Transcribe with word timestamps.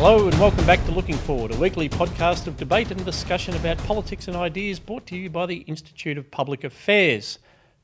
Hello 0.00 0.28
and 0.28 0.38
welcome 0.38 0.64
back 0.64 0.82
to 0.84 0.92
Looking 0.92 1.16
Forward, 1.16 1.52
a 1.52 1.58
weekly 1.58 1.88
podcast 1.88 2.46
of 2.46 2.56
debate 2.56 2.92
and 2.92 3.04
discussion 3.04 3.56
about 3.56 3.78
politics 3.78 4.28
and 4.28 4.36
ideas 4.36 4.78
brought 4.78 5.06
to 5.08 5.16
you 5.16 5.28
by 5.28 5.44
the 5.44 5.62
Institute 5.62 6.16
of 6.16 6.30
Public 6.30 6.62
Affairs. 6.62 7.40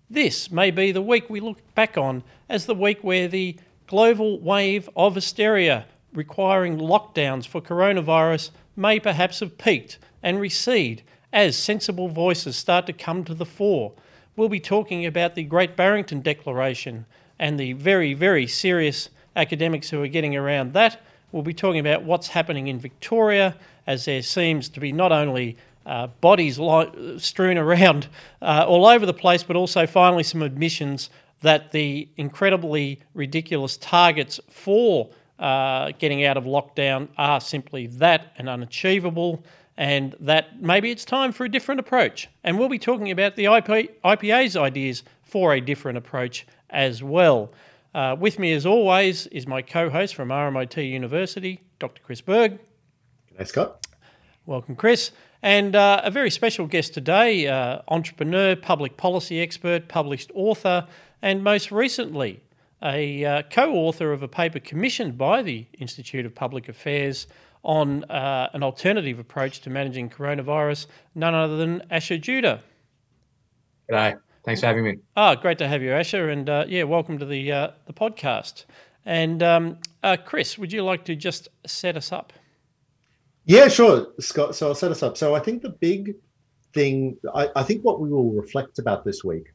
This 0.08 0.48
may 0.48 0.70
be 0.70 0.92
the 0.92 1.02
week 1.02 1.28
we 1.28 1.40
look 1.40 1.58
back 1.74 1.98
on 1.98 2.22
as 2.48 2.66
the 2.66 2.74
week 2.74 3.02
where 3.02 3.26
the 3.26 3.58
global 3.88 4.38
wave 4.38 4.88
of 4.94 5.16
hysteria 5.16 5.86
requiring 6.12 6.78
lockdowns 6.78 7.48
for 7.48 7.60
coronavirus 7.60 8.50
may 8.76 9.00
perhaps 9.00 9.40
have 9.40 9.58
peaked 9.58 9.98
and 10.22 10.38
recede 10.38 11.02
as 11.32 11.56
sensible 11.56 12.08
voices 12.08 12.54
start 12.54 12.86
to 12.86 12.92
come 12.92 13.24
to 13.24 13.34
the 13.34 13.44
fore. 13.44 13.92
We'll 14.36 14.48
be 14.48 14.60
talking 14.60 15.04
about 15.04 15.34
the 15.34 15.42
Great 15.42 15.74
Barrington 15.74 16.20
Declaration 16.20 17.06
and 17.40 17.58
the 17.58 17.72
very, 17.72 18.14
very 18.14 18.46
serious 18.46 19.08
academics 19.34 19.90
who 19.90 20.00
are 20.00 20.06
getting 20.06 20.36
around 20.36 20.74
that 20.74 21.00
We'll 21.34 21.42
be 21.42 21.52
talking 21.52 21.80
about 21.80 22.04
what's 22.04 22.28
happening 22.28 22.68
in 22.68 22.78
Victoria 22.78 23.56
as 23.88 24.04
there 24.04 24.22
seems 24.22 24.68
to 24.68 24.78
be 24.78 24.92
not 24.92 25.10
only 25.10 25.56
uh, 25.84 26.06
bodies 26.20 26.60
strewn 27.16 27.58
around 27.58 28.06
uh, 28.40 28.64
all 28.68 28.86
over 28.86 29.04
the 29.04 29.12
place, 29.12 29.42
but 29.42 29.56
also 29.56 29.84
finally 29.84 30.22
some 30.22 30.42
admissions 30.42 31.10
that 31.40 31.72
the 31.72 32.08
incredibly 32.16 33.00
ridiculous 33.14 33.76
targets 33.76 34.38
for 34.48 35.10
uh, 35.40 35.90
getting 35.98 36.24
out 36.24 36.36
of 36.36 36.44
lockdown 36.44 37.08
are 37.18 37.40
simply 37.40 37.88
that 37.88 38.32
and 38.38 38.48
unachievable, 38.48 39.42
and 39.76 40.14
that 40.20 40.62
maybe 40.62 40.92
it's 40.92 41.04
time 41.04 41.32
for 41.32 41.44
a 41.44 41.48
different 41.48 41.80
approach. 41.80 42.28
And 42.44 42.60
we'll 42.60 42.68
be 42.68 42.78
talking 42.78 43.10
about 43.10 43.34
the 43.34 43.46
IP, 43.46 44.00
IPA's 44.04 44.56
ideas 44.56 45.02
for 45.24 45.52
a 45.52 45.60
different 45.60 45.98
approach 45.98 46.46
as 46.70 47.02
well. 47.02 47.50
Uh, 47.94 48.16
with 48.18 48.40
me, 48.40 48.52
as 48.52 48.66
always, 48.66 49.28
is 49.28 49.46
my 49.46 49.62
co 49.62 49.88
host 49.88 50.16
from 50.16 50.28
RMIT 50.30 50.90
University, 50.90 51.60
Dr. 51.78 52.02
Chris 52.02 52.20
Berg. 52.20 52.58
G'day, 53.32 53.46
Scott. 53.46 53.86
Welcome, 54.46 54.74
Chris. 54.74 55.12
And 55.42 55.76
uh, 55.76 56.00
a 56.02 56.10
very 56.10 56.30
special 56.30 56.66
guest 56.66 56.92
today 56.92 57.46
uh, 57.46 57.82
entrepreneur, 57.86 58.56
public 58.56 58.96
policy 58.96 59.40
expert, 59.40 59.86
published 59.88 60.32
author, 60.34 60.88
and 61.22 61.44
most 61.44 61.70
recently, 61.70 62.42
a 62.82 63.24
uh, 63.24 63.42
co 63.48 63.72
author 63.74 64.12
of 64.12 64.24
a 64.24 64.28
paper 64.28 64.58
commissioned 64.58 65.16
by 65.16 65.42
the 65.42 65.66
Institute 65.78 66.26
of 66.26 66.34
Public 66.34 66.68
Affairs 66.68 67.28
on 67.62 68.02
uh, 68.04 68.50
an 68.52 68.64
alternative 68.64 69.20
approach 69.20 69.60
to 69.60 69.70
managing 69.70 70.10
coronavirus, 70.10 70.86
none 71.14 71.34
other 71.34 71.56
than 71.56 71.82
Asher 71.90 72.18
Judah. 72.18 72.60
G'day. 73.88 74.18
Thanks 74.44 74.60
for 74.60 74.66
having 74.66 74.84
me. 74.84 74.98
Ah, 75.16 75.34
great 75.34 75.58
to 75.58 75.68
have 75.68 75.82
you, 75.82 75.92
Asher, 75.92 76.28
and 76.28 76.48
uh, 76.50 76.64
yeah, 76.68 76.82
welcome 76.82 77.18
to 77.18 77.24
the 77.24 77.50
uh, 77.50 77.70
the 77.86 77.94
podcast. 77.94 78.66
And 79.06 79.42
um, 79.42 79.78
uh, 80.02 80.16
Chris, 80.22 80.58
would 80.58 80.72
you 80.72 80.84
like 80.84 81.04
to 81.06 81.16
just 81.16 81.48
set 81.66 81.96
us 81.96 82.12
up? 82.12 82.32
Yeah, 83.46 83.68
sure, 83.68 84.08
Scott. 84.20 84.54
So 84.54 84.68
I'll 84.68 84.74
set 84.74 84.90
us 84.90 85.02
up. 85.02 85.16
So 85.16 85.34
I 85.34 85.40
think 85.40 85.62
the 85.62 85.70
big 85.70 86.14
thing, 86.74 87.16
I, 87.34 87.50
I 87.56 87.62
think 87.62 87.84
what 87.84 88.00
we 88.00 88.10
will 88.10 88.30
reflect 88.32 88.78
about 88.78 89.04
this 89.04 89.24
week, 89.24 89.52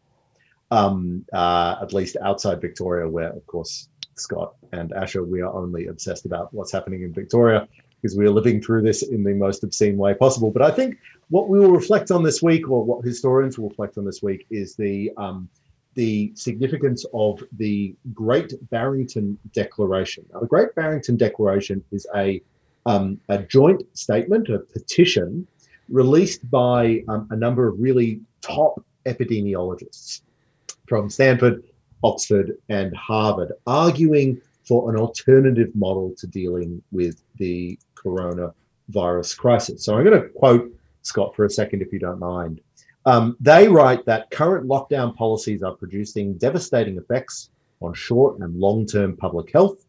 um, 0.71 1.25
uh, 1.33 1.75
at 1.81 1.93
least 1.93 2.17
outside 2.23 2.61
Victoria, 2.61 3.07
where 3.07 3.29
of 3.29 3.45
course 3.45 3.89
Scott 4.15 4.55
and 4.71 4.91
Asher, 4.93 5.23
we 5.23 5.41
are 5.41 5.53
only 5.53 5.87
obsessed 5.87 6.25
about 6.25 6.53
what's 6.53 6.71
happening 6.71 7.03
in 7.03 7.13
Victoria 7.13 7.67
because 8.01 8.17
we 8.17 8.25
are 8.25 8.31
living 8.31 8.61
through 8.61 8.81
this 8.81 9.03
in 9.03 9.23
the 9.23 9.33
most 9.33 9.63
obscene 9.63 9.97
way 9.97 10.13
possible. 10.13 10.51
But 10.51 10.61
I 10.61 10.71
think 10.71 10.97
what 11.29 11.47
we 11.49 11.59
will 11.59 11.71
reflect 11.71 12.11
on 12.11 12.23
this 12.23 12.41
week, 12.41 12.69
or 12.69 12.83
what 12.83 13.05
historians 13.05 13.57
will 13.57 13.69
reflect 13.69 13.97
on 13.97 14.05
this 14.05 14.21
week, 14.21 14.45
is 14.49 14.75
the 14.75 15.11
um, 15.17 15.49
the 15.95 16.31
significance 16.35 17.05
of 17.13 17.43
the 17.57 17.95
Great 18.13 18.53
Barrington 18.69 19.37
Declaration. 19.53 20.25
Now, 20.31 20.39
the 20.39 20.47
Great 20.47 20.73
Barrington 20.75 21.17
Declaration 21.17 21.83
is 21.91 22.05
a 22.15 22.41
um, 22.85 23.19
a 23.29 23.39
joint 23.39 23.83
statement, 23.93 24.49
a 24.49 24.59
petition 24.59 25.47
released 25.89 26.49
by 26.49 27.03
um, 27.07 27.27
a 27.31 27.35
number 27.35 27.67
of 27.67 27.79
really 27.79 28.21
top 28.41 28.83
epidemiologists 29.05 30.21
from 30.87 31.09
Stanford, 31.09 31.63
Oxford, 32.03 32.57
and 32.69 32.95
Harvard, 32.95 33.51
arguing 33.67 34.41
for 34.67 34.91
an 34.91 34.99
alternative 34.99 35.69
model 35.75 36.13
to 36.17 36.27
dealing 36.27 36.81
with 36.91 37.21
the 37.37 37.77
coronavirus 37.95 39.37
crisis. 39.37 39.83
So 39.83 39.97
I'm 39.97 40.03
going 40.03 40.21
to 40.21 40.29
quote 40.29 40.71
Scott 41.01 41.35
for 41.35 41.45
a 41.45 41.49
second, 41.49 41.81
if 41.81 41.91
you 41.93 41.99
don't 41.99 42.19
mind. 42.19 42.61
Um, 43.05 43.37
they 43.39 43.67
write 43.67 44.05
that 44.05 44.29
current 44.29 44.67
lockdown 44.67 45.15
policies 45.15 45.63
are 45.63 45.75
producing 45.75 46.33
devastating 46.33 46.97
effects 46.97 47.49
on 47.81 47.93
short 47.93 48.39
and 48.39 48.59
long 48.59 48.85
term 48.85 49.15
public 49.15 49.51
health. 49.51 49.85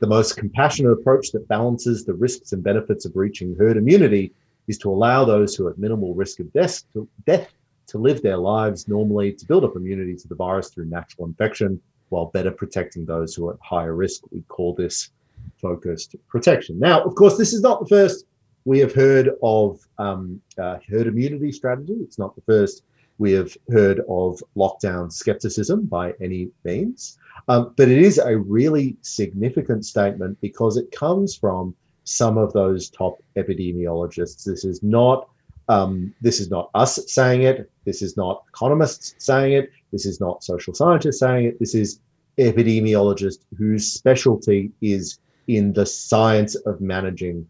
The 0.00 0.06
most 0.06 0.36
compassionate 0.36 0.92
approach 0.92 1.32
that 1.32 1.48
balances 1.48 2.04
the 2.04 2.14
risks 2.14 2.52
and 2.52 2.62
benefits 2.62 3.04
of 3.04 3.16
reaching 3.16 3.56
herd 3.56 3.76
immunity 3.76 4.32
is 4.66 4.78
to 4.78 4.90
allow 4.90 5.24
those 5.24 5.54
who 5.54 5.66
are 5.66 5.70
at 5.70 5.78
minimal 5.78 6.14
risk 6.14 6.40
of 6.40 6.52
death 6.52 6.84
to, 6.92 7.08
death 7.26 7.48
to 7.86 7.98
live 7.98 8.22
their 8.22 8.36
lives 8.36 8.86
normally, 8.86 9.32
to 9.32 9.46
build 9.46 9.64
up 9.64 9.76
immunity 9.76 10.14
to 10.14 10.28
the 10.28 10.34
virus 10.34 10.68
through 10.68 10.84
natural 10.84 11.26
infection, 11.26 11.80
while 12.10 12.26
better 12.26 12.50
protecting 12.50 13.04
those 13.04 13.34
who 13.34 13.48
are 13.48 13.54
at 13.54 13.60
higher 13.60 13.94
risk. 13.94 14.22
We 14.30 14.42
call 14.42 14.74
this 14.74 15.10
focused 15.56 16.16
protection. 16.28 16.78
Now, 16.78 17.02
of 17.02 17.14
course, 17.14 17.36
this 17.36 17.52
is 17.52 17.62
not 17.62 17.80
the 17.80 17.86
first 17.86 18.26
we 18.64 18.78
have 18.80 18.94
heard 18.94 19.30
of 19.42 19.80
um, 19.98 20.40
uh, 20.58 20.78
herd 20.88 21.06
immunity 21.06 21.52
strategy. 21.52 21.96
It's 22.00 22.18
not 22.18 22.34
the 22.34 22.42
first 22.42 22.82
we 23.18 23.32
have 23.32 23.56
heard 23.70 24.00
of 24.08 24.40
lockdown 24.56 25.12
skepticism 25.12 25.86
by 25.86 26.14
any 26.20 26.50
means. 26.64 27.18
Um, 27.48 27.74
but 27.76 27.88
it 27.88 27.98
is 27.98 28.18
a 28.18 28.38
really 28.38 28.96
significant 29.02 29.84
statement 29.84 30.40
because 30.40 30.76
it 30.76 30.90
comes 30.92 31.34
from 31.34 31.74
some 32.04 32.38
of 32.38 32.52
those 32.52 32.88
top 32.88 33.22
epidemiologists. 33.36 34.44
This 34.44 34.64
is 34.64 34.82
not 34.82 35.28
um, 35.70 36.14
this 36.22 36.40
is 36.40 36.48
not 36.48 36.70
us 36.74 36.98
saying 37.12 37.42
it. 37.42 37.70
This 37.84 38.00
is 38.00 38.16
not 38.16 38.42
economists 38.48 39.14
saying 39.18 39.52
it. 39.52 39.70
This 39.92 40.06
is 40.06 40.18
not 40.18 40.42
social 40.42 40.72
scientists 40.72 41.18
saying 41.18 41.44
it. 41.44 41.58
This 41.58 41.74
is 41.74 42.00
epidemiologists 42.38 43.44
whose 43.58 43.92
specialty 43.92 44.70
is 44.80 45.18
in 45.46 45.74
the 45.74 45.84
science 45.84 46.54
of 46.54 46.80
managing 46.80 47.46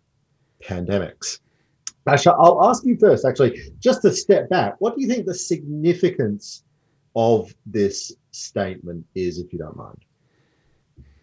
pandemics. 0.63 1.41
Asher, 2.07 2.33
I'll 2.39 2.65
ask 2.65 2.85
you 2.85 2.97
first, 2.97 3.25
actually, 3.27 3.61
just 3.81 4.03
to 4.03 4.13
step 4.13 4.49
back. 4.49 4.77
What 4.79 4.97
do 4.97 5.03
you 5.03 5.09
think 5.09 5.27
the 5.27 5.35
significance 5.35 6.65
of 7.15 7.55
this 7.67 8.13
statement 8.31 9.05
is, 9.15 9.39
if 9.39 9.53
you 9.53 9.59
don't 9.59 9.77
mind? 9.77 9.99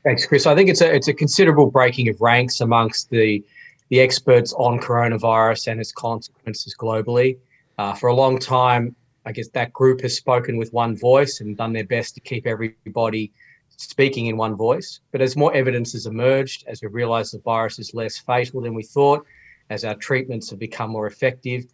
Thanks, 0.03 0.25
Chris. 0.25 0.45
I 0.45 0.53
think 0.53 0.69
it's 0.69 0.81
a 0.81 0.93
it's 0.93 1.07
a 1.07 1.13
considerable 1.13 1.71
breaking 1.71 2.09
of 2.09 2.21
ranks 2.21 2.61
amongst 2.61 3.09
the 3.09 3.43
the 3.89 3.99
experts 3.99 4.53
on 4.53 4.79
coronavirus 4.79 5.71
and 5.71 5.79
its 5.79 5.91
consequences 5.91 6.75
globally. 6.79 7.37
Uh, 7.77 7.93
for 7.93 8.07
a 8.07 8.13
long 8.13 8.37
time, 8.37 8.95
I 9.25 9.31
guess 9.31 9.47
that 9.49 9.73
group 9.73 10.01
has 10.01 10.15
spoken 10.15 10.57
with 10.57 10.71
one 10.73 10.95
voice 10.95 11.41
and 11.41 11.57
done 11.57 11.73
their 11.73 11.83
best 11.85 12.13
to 12.15 12.21
keep 12.21 12.45
everybody 12.45 13.31
speaking 13.77 14.27
in 14.27 14.37
one 14.37 14.55
voice. 14.55 15.01
But 15.11 15.21
as 15.21 15.35
more 15.35 15.53
evidence 15.53 15.93
has 15.93 16.05
emerged, 16.05 16.65
as 16.67 16.81
we 16.81 16.87
realize 16.87 17.31
the 17.31 17.39
virus 17.39 17.79
is 17.79 17.93
less 17.93 18.17
fatal 18.17 18.61
than 18.61 18.73
we 18.73 18.83
thought, 18.83 19.25
as 19.69 19.83
our 19.83 19.95
treatments 19.95 20.49
have 20.49 20.59
become 20.59 20.91
more 20.91 21.07
effective, 21.07 21.65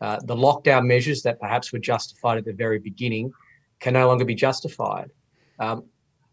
uh, 0.00 0.18
the 0.24 0.34
lockdown 0.34 0.86
measures 0.86 1.22
that 1.22 1.40
perhaps 1.40 1.72
were 1.72 1.78
justified 1.78 2.38
at 2.38 2.44
the 2.44 2.52
very 2.52 2.78
beginning 2.78 3.32
can 3.80 3.94
no 3.94 4.06
longer 4.06 4.24
be 4.24 4.34
justified. 4.34 5.10
Um, 5.58 5.84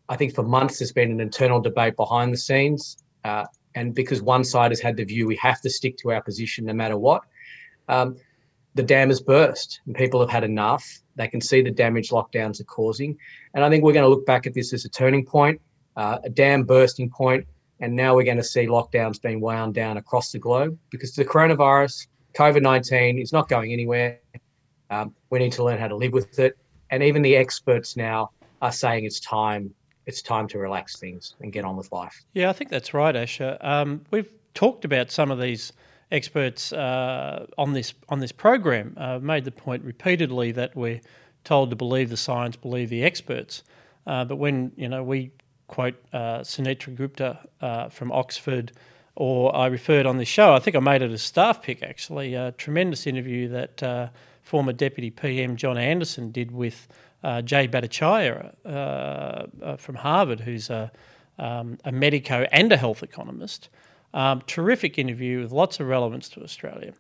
I 0.10 0.16
think 0.16 0.36
for 0.36 0.44
months 0.44 0.80
there's 0.80 0.92
been 0.92 1.12
an 1.12 1.22
internal 1.22 1.62
debate 1.62 1.96
behind 1.96 2.34
the 2.34 2.38
scenes. 2.38 2.98
Uh, 3.24 3.46
and 3.76 3.96
because 3.96 4.22
one 4.22 4.44
side 4.44 4.72
has 4.72 4.82
had 4.82 4.98
the 4.98 5.04
view 5.04 5.26
we 5.26 5.36
have 5.38 5.62
to 5.62 5.70
stick 5.70 5.98
to 5.98 6.12
our 6.12 6.22
position 6.22 6.66
no 6.66 6.74
matter 6.74 6.98
what, 6.98 7.24
um, 7.88 8.18
the 8.76 8.84
dam 8.84 9.10
has 9.10 9.22
burst 9.22 9.82
and 9.86 9.96
people 9.96 10.20
have 10.20 10.30
had 10.30 10.44
enough. 10.44 11.02
They 11.16 11.28
can 11.28 11.42
see 11.42 11.62
the 11.62 11.72
damage 11.72 12.10
lockdowns 12.10 12.60
are 12.60 12.66
causing. 12.66 13.18
And 13.54 13.64
I 13.64 13.70
think 13.70 13.84
we're 13.84 13.94
going 13.94 14.04
to 14.04 14.10
look 14.10 14.26
back 14.26 14.48
at 14.48 14.54
this 14.54 14.74
as 14.74 14.86
a 14.86 14.90
turning 14.90 15.26
point, 15.26 15.62
uh, 15.96 16.20
a 16.24 16.30
dam 16.30 16.64
bursting 16.64 17.10
point, 17.10 17.46
and 17.80 17.96
now 17.96 18.16
we're 18.16 18.24
going 18.24 18.38
to 18.38 18.44
see 18.44 18.66
lockdowns 18.66 19.22
being 19.22 19.42
wound 19.42 19.74
down 19.74 19.98
across 19.98 20.32
the 20.32 20.40
globe 20.40 20.78
because 20.90 21.14
the 21.14 21.26
coronavirus, 21.26 22.08
COVID 22.34 22.62
19, 22.62 23.20
is 23.20 23.34
not 23.34 23.50
going 23.50 23.74
anywhere. 23.74 24.20
Um, 24.90 25.14
we 25.30 25.40
need 25.40 25.52
to 25.54 25.64
learn 25.64 25.80
how 25.80 25.88
to 25.88 25.96
live 25.96 26.14
with 26.14 26.40
it. 26.40 26.58
And 26.90 27.04
even 27.04 27.22
the 27.22 27.36
experts 27.36 27.98
now 27.98 28.32
are 28.62 28.72
saying 28.72 29.06
it's 29.06 29.20
time. 29.20 29.74
It's 30.06 30.22
time 30.22 30.48
to 30.50 30.60
relax 30.60 30.98
things 31.00 31.36
and 31.42 31.52
get 31.52 31.66
on 31.66 31.78
with 31.78 31.92
life. 31.92 32.24
Yeah, 32.34 32.50
I 32.50 32.54
think 32.54 32.70
that's 32.70 32.94
right, 32.94 33.16
Asher. 33.16 33.58
Um, 33.62 34.02
we've 34.12 34.32
talked 34.54 34.86
about 34.86 35.12
some 35.12 35.32
of 35.32 35.40
these 35.40 35.74
experts 36.14 36.72
uh, 36.72 37.48
on 37.58 37.74
this 37.74 37.94
on 38.08 38.20
this 38.20 38.32
program 38.32 38.96
uh, 38.98 39.20
made 39.20 39.44
the 39.44 39.52
point 39.52 39.84
repeatedly 39.84 40.52
that 40.52 40.76
we're 40.76 41.02
told 41.44 41.72
to 41.72 41.76
believe 41.76 42.10
the 42.10 42.18
science, 42.18 42.56
believe 42.56 42.90
the 42.90 43.04
experts. 43.04 43.64
Uh, 44.06 44.24
but 44.24 44.38
when 44.38 44.72
you 44.78 44.88
know 44.88 45.04
we 45.04 45.32
quote 45.68 45.96
uh, 46.14 46.40
Sunetra 46.40 46.96
Gupta 46.96 47.40
uh, 47.60 47.90
from 47.90 48.12
Oxford, 48.12 48.72
or 49.16 49.56
I 49.56 49.68
referred 49.68 50.06
on 50.06 50.18
this 50.18 50.28
show, 50.28 50.54
I 50.54 50.60
think 50.60 50.76
I 50.76 50.80
made 50.80 51.02
it 51.02 51.12
a 51.12 51.18
staff 51.18 51.62
pick 51.62 51.82
actually, 51.82 52.36
a 52.36 52.52
tremendous 52.52 53.08
interview 53.08 53.48
that 53.50 53.82
uh, 53.82 54.10
former 54.44 54.72
Deputy 54.72 55.10
PM 55.10 55.56
John 55.56 55.78
Anderson 55.78 56.32
did 56.32 56.52
with 56.52 56.88
uh, 57.24 57.42
Jay 57.42 57.68
Bhattacharya 57.68 59.80
from 59.80 59.96
Harvard, 59.96 60.42
who's 60.42 60.70
a, 60.70 60.92
um, 61.40 61.80
a 61.86 61.92
medico 61.92 62.46
and 62.52 62.72
a 62.72 62.78
health 62.78 63.02
economist. 63.02 63.70
Um, 64.14 64.44
terrific 64.46 65.00
interview 65.00 65.42
with 65.42 65.52
lots 65.52 65.80
of 65.80 65.88
relevance 65.88 66.30
to 66.30 66.44
Australia. 66.44 66.94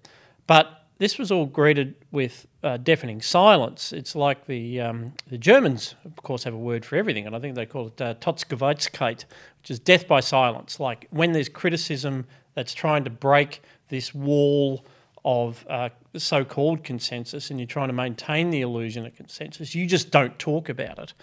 But 0.47 0.83
this 0.97 1.17
was 1.17 1.31
all 1.31 1.45
greeted 1.45 1.95
with 2.11 2.47
uh, 2.63 2.77
deafening 2.77 3.21
silence. 3.21 3.91
It's 3.91 4.15
like 4.15 4.45
the 4.45 4.81
um, 4.81 5.13
the 5.27 5.37
Germans, 5.37 5.95
of 6.05 6.15
course, 6.17 6.43
have 6.43 6.53
a 6.53 6.57
word 6.57 6.85
for 6.85 6.95
everything, 6.95 7.27
and 7.27 7.35
I 7.35 7.39
think 7.39 7.55
they 7.55 7.65
call 7.65 7.87
it 7.87 8.01
uh, 8.01 8.13
Todesgeweihkeit, 8.15 9.25
which 9.59 9.71
is 9.71 9.79
death 9.79 10.07
by 10.07 10.21
silence. 10.21 10.79
Like 10.79 11.07
when 11.09 11.33
there's 11.33 11.49
criticism 11.49 12.25
that's 12.53 12.73
trying 12.73 13.03
to 13.03 13.09
break 13.09 13.61
this 13.89 14.13
wall 14.13 14.85
of 15.25 15.65
uh, 15.69 15.89
so-called 16.17 16.83
consensus, 16.83 17.49
and 17.49 17.59
you're 17.59 17.67
trying 17.67 17.89
to 17.89 17.93
maintain 17.93 18.49
the 18.49 18.61
illusion 18.61 19.05
of 19.05 19.15
consensus, 19.15 19.75
you 19.75 19.85
just 19.85 20.11
don't 20.11 20.37
talk 20.39 20.69
about 20.69 20.99
it. 20.99 21.13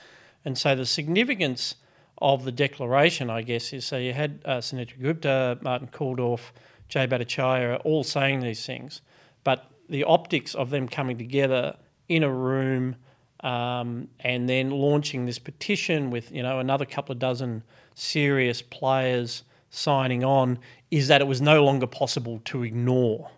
And 0.44 0.56
so 0.56 0.74
the 0.74 0.86
significance 0.86 1.76
of 2.20 2.44
the 2.44 2.52
declaration, 2.52 3.30
I 3.30 3.42
guess, 3.42 3.72
is 3.72 3.84
so 3.84 3.96
you 3.96 4.12
had 4.12 4.42
uh, 4.44 4.58
Sunetra 4.58 5.00
Gupta, 5.00 5.58
Martin 5.62 5.88
Kulldorff, 5.88 6.50
Jay 6.88 7.06
Bhattacharya 7.06 7.80
all 7.84 8.04
saying 8.04 8.40
these 8.40 8.66
things 8.66 9.00
but 9.44 9.70
the 9.88 10.04
optics 10.04 10.54
of 10.54 10.70
them 10.70 10.88
coming 10.88 11.18
together 11.18 11.76
in 12.08 12.22
a 12.22 12.32
room 12.32 12.96
um, 13.40 14.08
and 14.20 14.48
then 14.48 14.70
launching 14.70 15.26
this 15.26 15.38
petition 15.38 16.10
with 16.10 16.30
you 16.30 16.42
know 16.42 16.58
another 16.58 16.84
couple 16.84 17.12
of 17.12 17.18
dozen 17.18 17.62
serious 17.94 18.60
players 18.62 19.44
signing 19.70 20.24
on 20.24 20.58
is 20.90 21.08
that 21.08 21.20
it 21.20 21.26
was 21.26 21.40
no 21.40 21.64
longer 21.64 21.86
possible 21.86 22.40
to 22.44 22.62
ignore, 22.64 23.30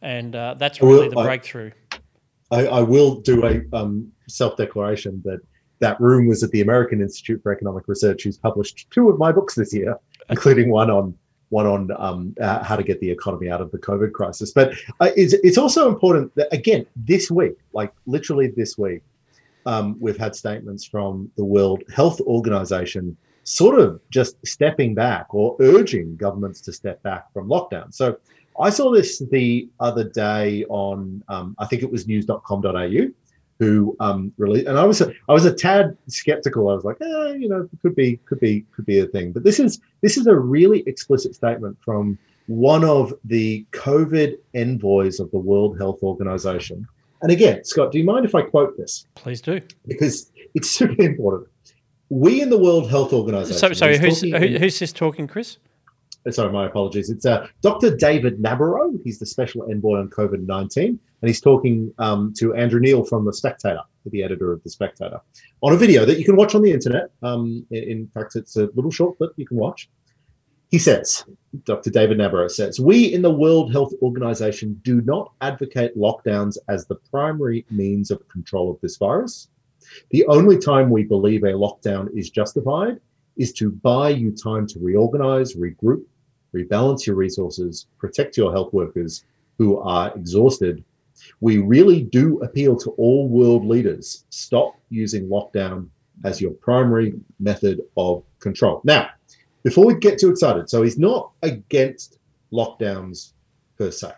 and 0.00 0.34
uh, 0.34 0.54
that's 0.54 0.80
really 0.80 1.08
the 1.08 1.16
breakthrough. 1.16 1.70
I, 2.50 2.66
I 2.66 2.80
will 2.80 3.16
do 3.16 3.44
a 3.44 3.62
um, 3.76 4.12
self-declaration 4.28 5.20
that 5.24 5.40
that 5.80 6.00
room 6.00 6.26
was 6.26 6.42
at 6.42 6.50
the 6.50 6.60
American 6.60 7.00
Institute 7.00 7.42
for 7.42 7.52
Economic 7.52 7.86
Research, 7.88 8.24
who's 8.24 8.38
published 8.38 8.90
two 8.90 9.08
of 9.10 9.18
my 9.18 9.32
books 9.32 9.54
this 9.54 9.74
year, 9.74 9.98
including 10.30 10.70
one 10.70 10.90
on 10.90 11.14
one 11.50 11.66
on 11.66 11.90
um, 11.98 12.34
uh, 12.40 12.62
how 12.64 12.74
to 12.74 12.82
get 12.82 12.98
the 13.00 13.10
economy 13.10 13.48
out 13.48 13.60
of 13.60 13.70
the 13.70 13.78
COVID 13.78 14.12
crisis. 14.12 14.50
But 14.52 14.72
uh, 15.00 15.10
it's, 15.16 15.32
it's 15.44 15.58
also 15.58 15.88
important 15.88 16.34
that, 16.34 16.52
again, 16.52 16.86
this 16.96 17.30
week, 17.30 17.56
like 17.72 17.92
literally 18.06 18.48
this 18.48 18.76
week, 18.76 19.02
um, 19.64 19.96
we've 20.00 20.16
had 20.16 20.34
statements 20.34 20.84
from 20.84 21.30
the 21.36 21.44
World 21.44 21.84
Health 21.94 22.20
Organization 22.22 23.16
sort 23.44 23.78
of 23.78 24.00
just 24.10 24.44
stepping 24.44 24.92
back 24.94 25.32
or 25.32 25.56
urging 25.60 26.16
governments 26.16 26.60
to 26.62 26.72
step 26.72 27.00
back 27.04 27.32
from 27.32 27.48
lockdown. 27.48 27.94
So 27.94 28.18
I 28.60 28.70
saw 28.70 28.92
this 28.92 29.22
the 29.30 29.68
other 29.78 30.02
day 30.02 30.64
on, 30.64 31.22
um, 31.28 31.54
I 31.58 31.66
think 31.66 31.82
it 31.82 31.90
was 31.90 32.08
news.com.au 32.08 33.08
who 33.58 33.96
um, 34.00 34.32
released, 34.36 34.66
and 34.66 34.78
I 34.78 34.84
was 34.84 35.00
a, 35.00 35.12
I 35.28 35.32
was 35.32 35.44
a 35.44 35.52
tad 35.52 35.96
skeptical. 36.08 36.68
I 36.68 36.74
was 36.74 36.84
like, 36.84 36.96
eh, 37.00 37.34
you 37.34 37.48
know, 37.48 37.68
could 37.82 37.94
be 37.94 38.18
could 38.26 38.40
be 38.40 38.64
could 38.74 38.86
be 38.86 38.98
a 38.98 39.06
thing. 39.06 39.32
But 39.32 39.44
this 39.44 39.58
is 39.58 39.80
this 40.02 40.16
is 40.16 40.26
a 40.26 40.34
really 40.34 40.82
explicit 40.86 41.34
statement 41.34 41.76
from 41.84 42.18
one 42.46 42.84
of 42.84 43.12
the 43.24 43.66
COVID 43.72 44.36
envoys 44.54 45.20
of 45.20 45.30
the 45.30 45.38
World 45.38 45.78
Health 45.78 46.02
Organization. 46.02 46.86
And 47.22 47.32
again, 47.32 47.64
Scott, 47.64 47.92
do 47.92 47.98
you 47.98 48.04
mind 48.04 48.24
if 48.24 48.34
I 48.34 48.42
quote 48.42 48.76
this? 48.76 49.06
Please 49.14 49.40
do, 49.40 49.60
because 49.86 50.30
it's 50.54 50.70
super 50.70 51.02
important. 51.02 51.50
We 52.08 52.40
in 52.40 52.50
the 52.50 52.58
World 52.58 52.88
Health 52.88 53.12
Organization. 53.12 53.58
So, 53.58 53.72
sorry, 53.72 53.98
who's, 53.98 54.20
who, 54.20 54.30
who's 54.30 54.78
this 54.78 54.92
talking, 54.92 55.26
Chris? 55.26 55.58
Uh, 56.26 56.30
sorry, 56.30 56.52
my 56.52 56.66
apologies. 56.66 57.10
It's 57.10 57.24
uh, 57.24 57.46
Dr. 57.62 57.94
David 57.94 58.42
Nabarro. 58.42 58.98
He's 59.04 59.18
the 59.18 59.26
special 59.26 59.62
envoy 59.70 59.98
on 59.98 60.08
COVID 60.08 60.46
19, 60.46 60.88
and 60.88 60.98
he's 61.28 61.40
talking 61.40 61.92
um, 61.98 62.34
to 62.38 62.54
Andrew 62.54 62.80
Neil 62.80 63.04
from 63.04 63.24
The 63.24 63.32
Spectator, 63.32 63.82
the 64.06 64.22
editor 64.22 64.52
of 64.52 64.62
The 64.62 64.70
Spectator, 64.70 65.20
on 65.62 65.72
a 65.72 65.76
video 65.76 66.04
that 66.04 66.18
you 66.18 66.24
can 66.24 66.36
watch 66.36 66.54
on 66.54 66.62
the 66.62 66.72
internet. 66.72 67.10
Um, 67.22 67.64
in 67.70 68.08
fact, 68.12 68.36
it's 68.36 68.56
a 68.56 68.68
little 68.74 68.90
short 68.90 69.16
clip 69.18 69.32
you 69.36 69.46
can 69.46 69.56
watch. 69.56 69.88
He 70.70 70.78
says, 70.78 71.24
Dr. 71.64 71.90
David 71.90 72.18
Nabarro 72.18 72.50
says, 72.50 72.80
We 72.80 73.14
in 73.14 73.22
the 73.22 73.30
World 73.30 73.70
Health 73.70 73.92
Organization 74.02 74.80
do 74.82 75.00
not 75.02 75.32
advocate 75.40 75.96
lockdowns 75.96 76.56
as 76.68 76.86
the 76.86 76.96
primary 77.10 77.64
means 77.70 78.10
of 78.10 78.26
control 78.28 78.72
of 78.72 78.80
this 78.80 78.96
virus. 78.96 79.48
The 80.10 80.26
only 80.26 80.58
time 80.58 80.90
we 80.90 81.04
believe 81.04 81.44
a 81.44 81.52
lockdown 81.52 82.08
is 82.16 82.30
justified 82.30 82.98
is 83.36 83.52
to 83.52 83.70
buy 83.70 84.08
you 84.08 84.32
time 84.32 84.66
to 84.66 84.80
reorganize, 84.80 85.54
regroup, 85.54 86.02
rebalance 86.56 87.06
your 87.06 87.16
resources, 87.16 87.86
protect 87.98 88.36
your 88.36 88.52
health 88.52 88.72
workers 88.72 89.24
who 89.58 89.78
are 89.78 90.14
exhausted. 90.16 90.82
We 91.40 91.58
really 91.58 92.02
do 92.02 92.40
appeal 92.40 92.76
to 92.76 92.90
all 92.92 93.28
world 93.28 93.64
leaders. 93.66 94.24
Stop 94.30 94.74
using 94.90 95.28
lockdown 95.28 95.88
as 96.24 96.40
your 96.40 96.52
primary 96.52 97.14
method 97.40 97.80
of 97.96 98.22
control. 98.40 98.80
Now, 98.84 99.08
before 99.62 99.86
we 99.86 99.94
get 99.96 100.18
too 100.18 100.30
excited, 100.30 100.70
so 100.70 100.82
he's 100.82 100.98
not 100.98 101.32
against 101.42 102.18
lockdowns 102.52 103.32
per 103.78 103.90
se. 103.90 104.12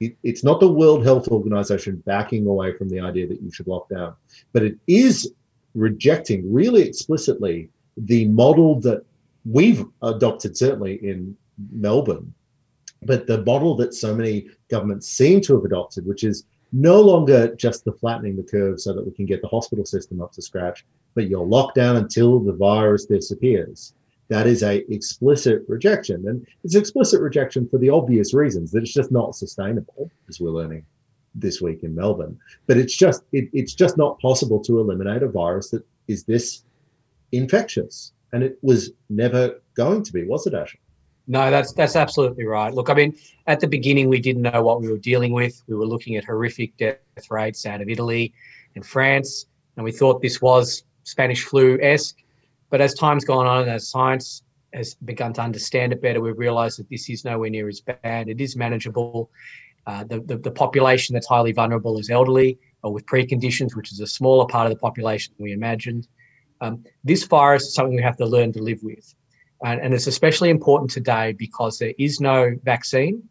It's 0.00 0.44
not 0.44 0.60
the 0.60 0.70
World 0.70 1.04
Health 1.04 1.28
Organization 1.28 2.02
backing 2.06 2.46
away 2.46 2.76
from 2.76 2.88
the 2.88 3.00
idea 3.00 3.26
that 3.26 3.42
you 3.42 3.50
should 3.50 3.66
lock 3.66 3.88
down, 3.88 4.14
but 4.52 4.62
it 4.62 4.76
is 4.86 5.32
rejecting 5.74 6.52
really 6.52 6.82
explicitly 6.82 7.68
the 7.96 8.28
model 8.28 8.80
that 8.80 9.04
we've 9.44 9.84
adopted, 10.02 10.56
certainly 10.56 10.94
in 11.04 11.36
Melbourne, 11.72 12.32
but 13.02 13.26
the 13.26 13.44
model 13.44 13.76
that 13.76 13.94
so 13.94 14.14
many 14.14 14.48
governments 14.68 15.08
seem 15.08 15.40
to 15.42 15.54
have 15.54 15.64
adopted, 15.64 16.06
which 16.06 16.24
is 16.24 16.44
no 16.72 17.00
longer 17.00 17.54
just 17.54 17.84
the 17.84 17.92
flattening 17.92 18.36
the 18.36 18.42
curve 18.42 18.80
so 18.80 18.92
that 18.92 19.04
we 19.04 19.12
can 19.12 19.26
get 19.26 19.40
the 19.40 19.48
hospital 19.48 19.84
system 19.84 20.20
up 20.20 20.32
to 20.32 20.42
scratch, 20.42 20.84
but 21.14 21.28
you're 21.28 21.44
locked 21.44 21.76
down 21.76 21.96
until 21.96 22.38
the 22.40 22.52
virus 22.52 23.06
disappears. 23.06 23.94
That 24.28 24.46
is 24.46 24.62
a 24.62 24.84
explicit 24.92 25.62
rejection, 25.68 26.28
and 26.28 26.46
it's 26.62 26.74
explicit 26.74 27.22
rejection 27.22 27.66
for 27.68 27.78
the 27.78 27.88
obvious 27.88 28.34
reasons 28.34 28.70
that 28.72 28.82
it's 28.82 28.92
just 28.92 29.10
not 29.10 29.34
sustainable, 29.34 30.10
as 30.28 30.38
we're 30.38 30.50
learning 30.50 30.84
this 31.34 31.62
week 31.62 31.82
in 31.82 31.94
Melbourne. 31.94 32.38
But 32.66 32.76
it's 32.76 32.94
just 32.94 33.22
it, 33.32 33.48
it's 33.54 33.72
just 33.72 33.96
not 33.96 34.20
possible 34.20 34.62
to 34.64 34.80
eliminate 34.80 35.22
a 35.22 35.28
virus 35.28 35.70
that 35.70 35.82
is 36.08 36.24
this 36.24 36.64
infectious, 37.32 38.12
and 38.34 38.42
it 38.42 38.58
was 38.60 38.90
never 39.08 39.62
going 39.74 40.02
to 40.02 40.12
be, 40.12 40.24
was 40.24 40.46
it, 40.46 40.52
Asher? 40.52 40.78
No, 41.30 41.50
that's 41.50 41.74
that's 41.74 41.94
absolutely 41.94 42.46
right. 42.46 42.72
Look, 42.72 42.88
I 42.88 42.94
mean, 42.94 43.14
at 43.46 43.60
the 43.60 43.66
beginning, 43.68 44.08
we 44.08 44.18
didn't 44.18 44.42
know 44.42 44.62
what 44.62 44.80
we 44.80 44.88
were 44.88 44.96
dealing 44.96 45.32
with. 45.32 45.62
We 45.68 45.76
were 45.76 45.86
looking 45.86 46.16
at 46.16 46.24
horrific 46.24 46.74
death 46.78 46.98
rates 47.30 47.66
out 47.66 47.82
of 47.82 47.88
Italy 47.90 48.32
and 48.74 48.84
France, 48.84 49.44
and 49.76 49.84
we 49.84 49.92
thought 49.92 50.22
this 50.22 50.40
was 50.40 50.84
Spanish 51.04 51.44
flu 51.44 51.78
esque. 51.82 52.16
But 52.70 52.80
as 52.80 52.94
time's 52.94 53.26
gone 53.26 53.46
on 53.46 53.62
and 53.62 53.70
as 53.70 53.88
science 53.88 54.42
has 54.72 54.94
begun 54.94 55.34
to 55.34 55.42
understand 55.42 55.92
it 55.92 56.00
better, 56.00 56.20
we've 56.20 56.38
realised 56.38 56.78
that 56.78 56.88
this 56.88 57.10
is 57.10 57.26
nowhere 57.26 57.50
near 57.50 57.68
as 57.68 57.82
bad. 57.82 58.28
It 58.28 58.40
is 58.40 58.56
manageable. 58.56 59.30
Uh, 59.86 60.04
the, 60.04 60.20
the, 60.20 60.36
the 60.36 60.50
population 60.50 61.14
that's 61.14 61.26
highly 61.26 61.52
vulnerable 61.52 61.98
is 61.98 62.10
elderly 62.10 62.58
or 62.82 62.92
with 62.92 63.06
preconditions, 63.06 63.74
which 63.74 63.92
is 63.92 64.00
a 64.00 64.06
smaller 64.06 64.46
part 64.46 64.66
of 64.66 64.72
the 64.72 64.78
population 64.78 65.34
than 65.36 65.44
we 65.44 65.52
imagined. 65.52 66.08
Um, 66.60 66.84
this 67.04 67.24
virus 67.24 67.64
is 67.64 67.74
something 67.74 67.96
we 67.96 68.02
have 68.02 68.16
to 68.18 68.26
learn 68.26 68.52
to 68.52 68.62
live 68.62 68.80
with. 68.82 69.14
And, 69.64 69.80
and 69.80 69.94
it's 69.94 70.06
especially 70.06 70.50
important 70.50 70.90
today 70.90 71.32
because 71.32 71.78
there 71.78 71.94
is 71.98 72.20
no 72.20 72.56
vaccine 72.62 73.22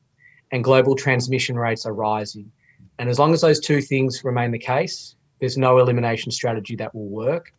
and 0.52 0.64
global 0.64 0.96
transmission 0.96 1.58
rates 1.58 1.86
are 1.86 1.94
rising. 1.94 2.52
And 3.00 3.10
as 3.10 3.20
long 3.20 3.34
as 3.34 3.42
those 3.42 3.60
two 3.60 3.82
things 3.82 4.24
remain 4.24 4.52
the 4.52 4.60
case, 4.60 5.16
there's 5.40 5.58
no 5.58 5.78
elimination 5.78 6.32
strategy 6.32 6.76
that 6.78 6.94
will 6.96 7.10
work. 7.10 7.54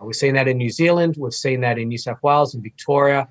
Uh, 0.00 0.04
we've 0.04 0.16
seen 0.16 0.34
that 0.34 0.48
in 0.48 0.56
New 0.56 0.70
Zealand, 0.70 1.16
we've 1.18 1.32
seen 1.32 1.60
that 1.60 1.78
in 1.78 1.88
New 1.88 1.98
South 1.98 2.22
Wales 2.22 2.54
and 2.54 2.62
Victoria. 2.62 3.28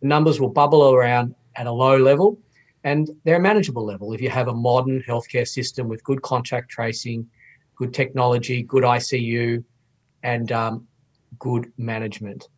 The 0.00 0.08
numbers 0.08 0.40
will 0.40 0.50
bubble 0.50 0.92
around 0.92 1.34
at 1.56 1.66
a 1.66 1.72
low 1.72 1.96
level 1.96 2.38
and 2.84 3.10
they're 3.24 3.36
a 3.36 3.40
manageable 3.40 3.84
level 3.84 4.12
if 4.12 4.20
you 4.20 4.28
have 4.28 4.48
a 4.48 4.54
modern 4.54 5.02
healthcare 5.02 5.48
system 5.48 5.88
with 5.88 6.04
good 6.04 6.20
contact 6.20 6.70
tracing, 6.70 7.26
good 7.76 7.94
technology, 7.94 8.62
good 8.62 8.84
ICU, 8.84 9.64
and 10.22 10.52
um, 10.52 10.86
good 11.38 11.72
management. 11.78 12.48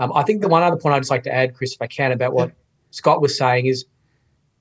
Um, 0.00 0.12
I 0.14 0.22
think 0.22 0.40
the 0.40 0.48
one 0.48 0.62
other 0.62 0.78
point 0.78 0.94
I'd 0.94 1.00
just 1.00 1.10
like 1.10 1.22
to 1.24 1.34
add, 1.34 1.54
Chris, 1.54 1.74
if 1.74 1.82
I 1.82 1.86
can, 1.86 2.10
about 2.10 2.32
what. 2.32 2.52
Scott 2.92 3.20
was 3.20 3.38
saying 3.38 3.66
is 3.66 3.84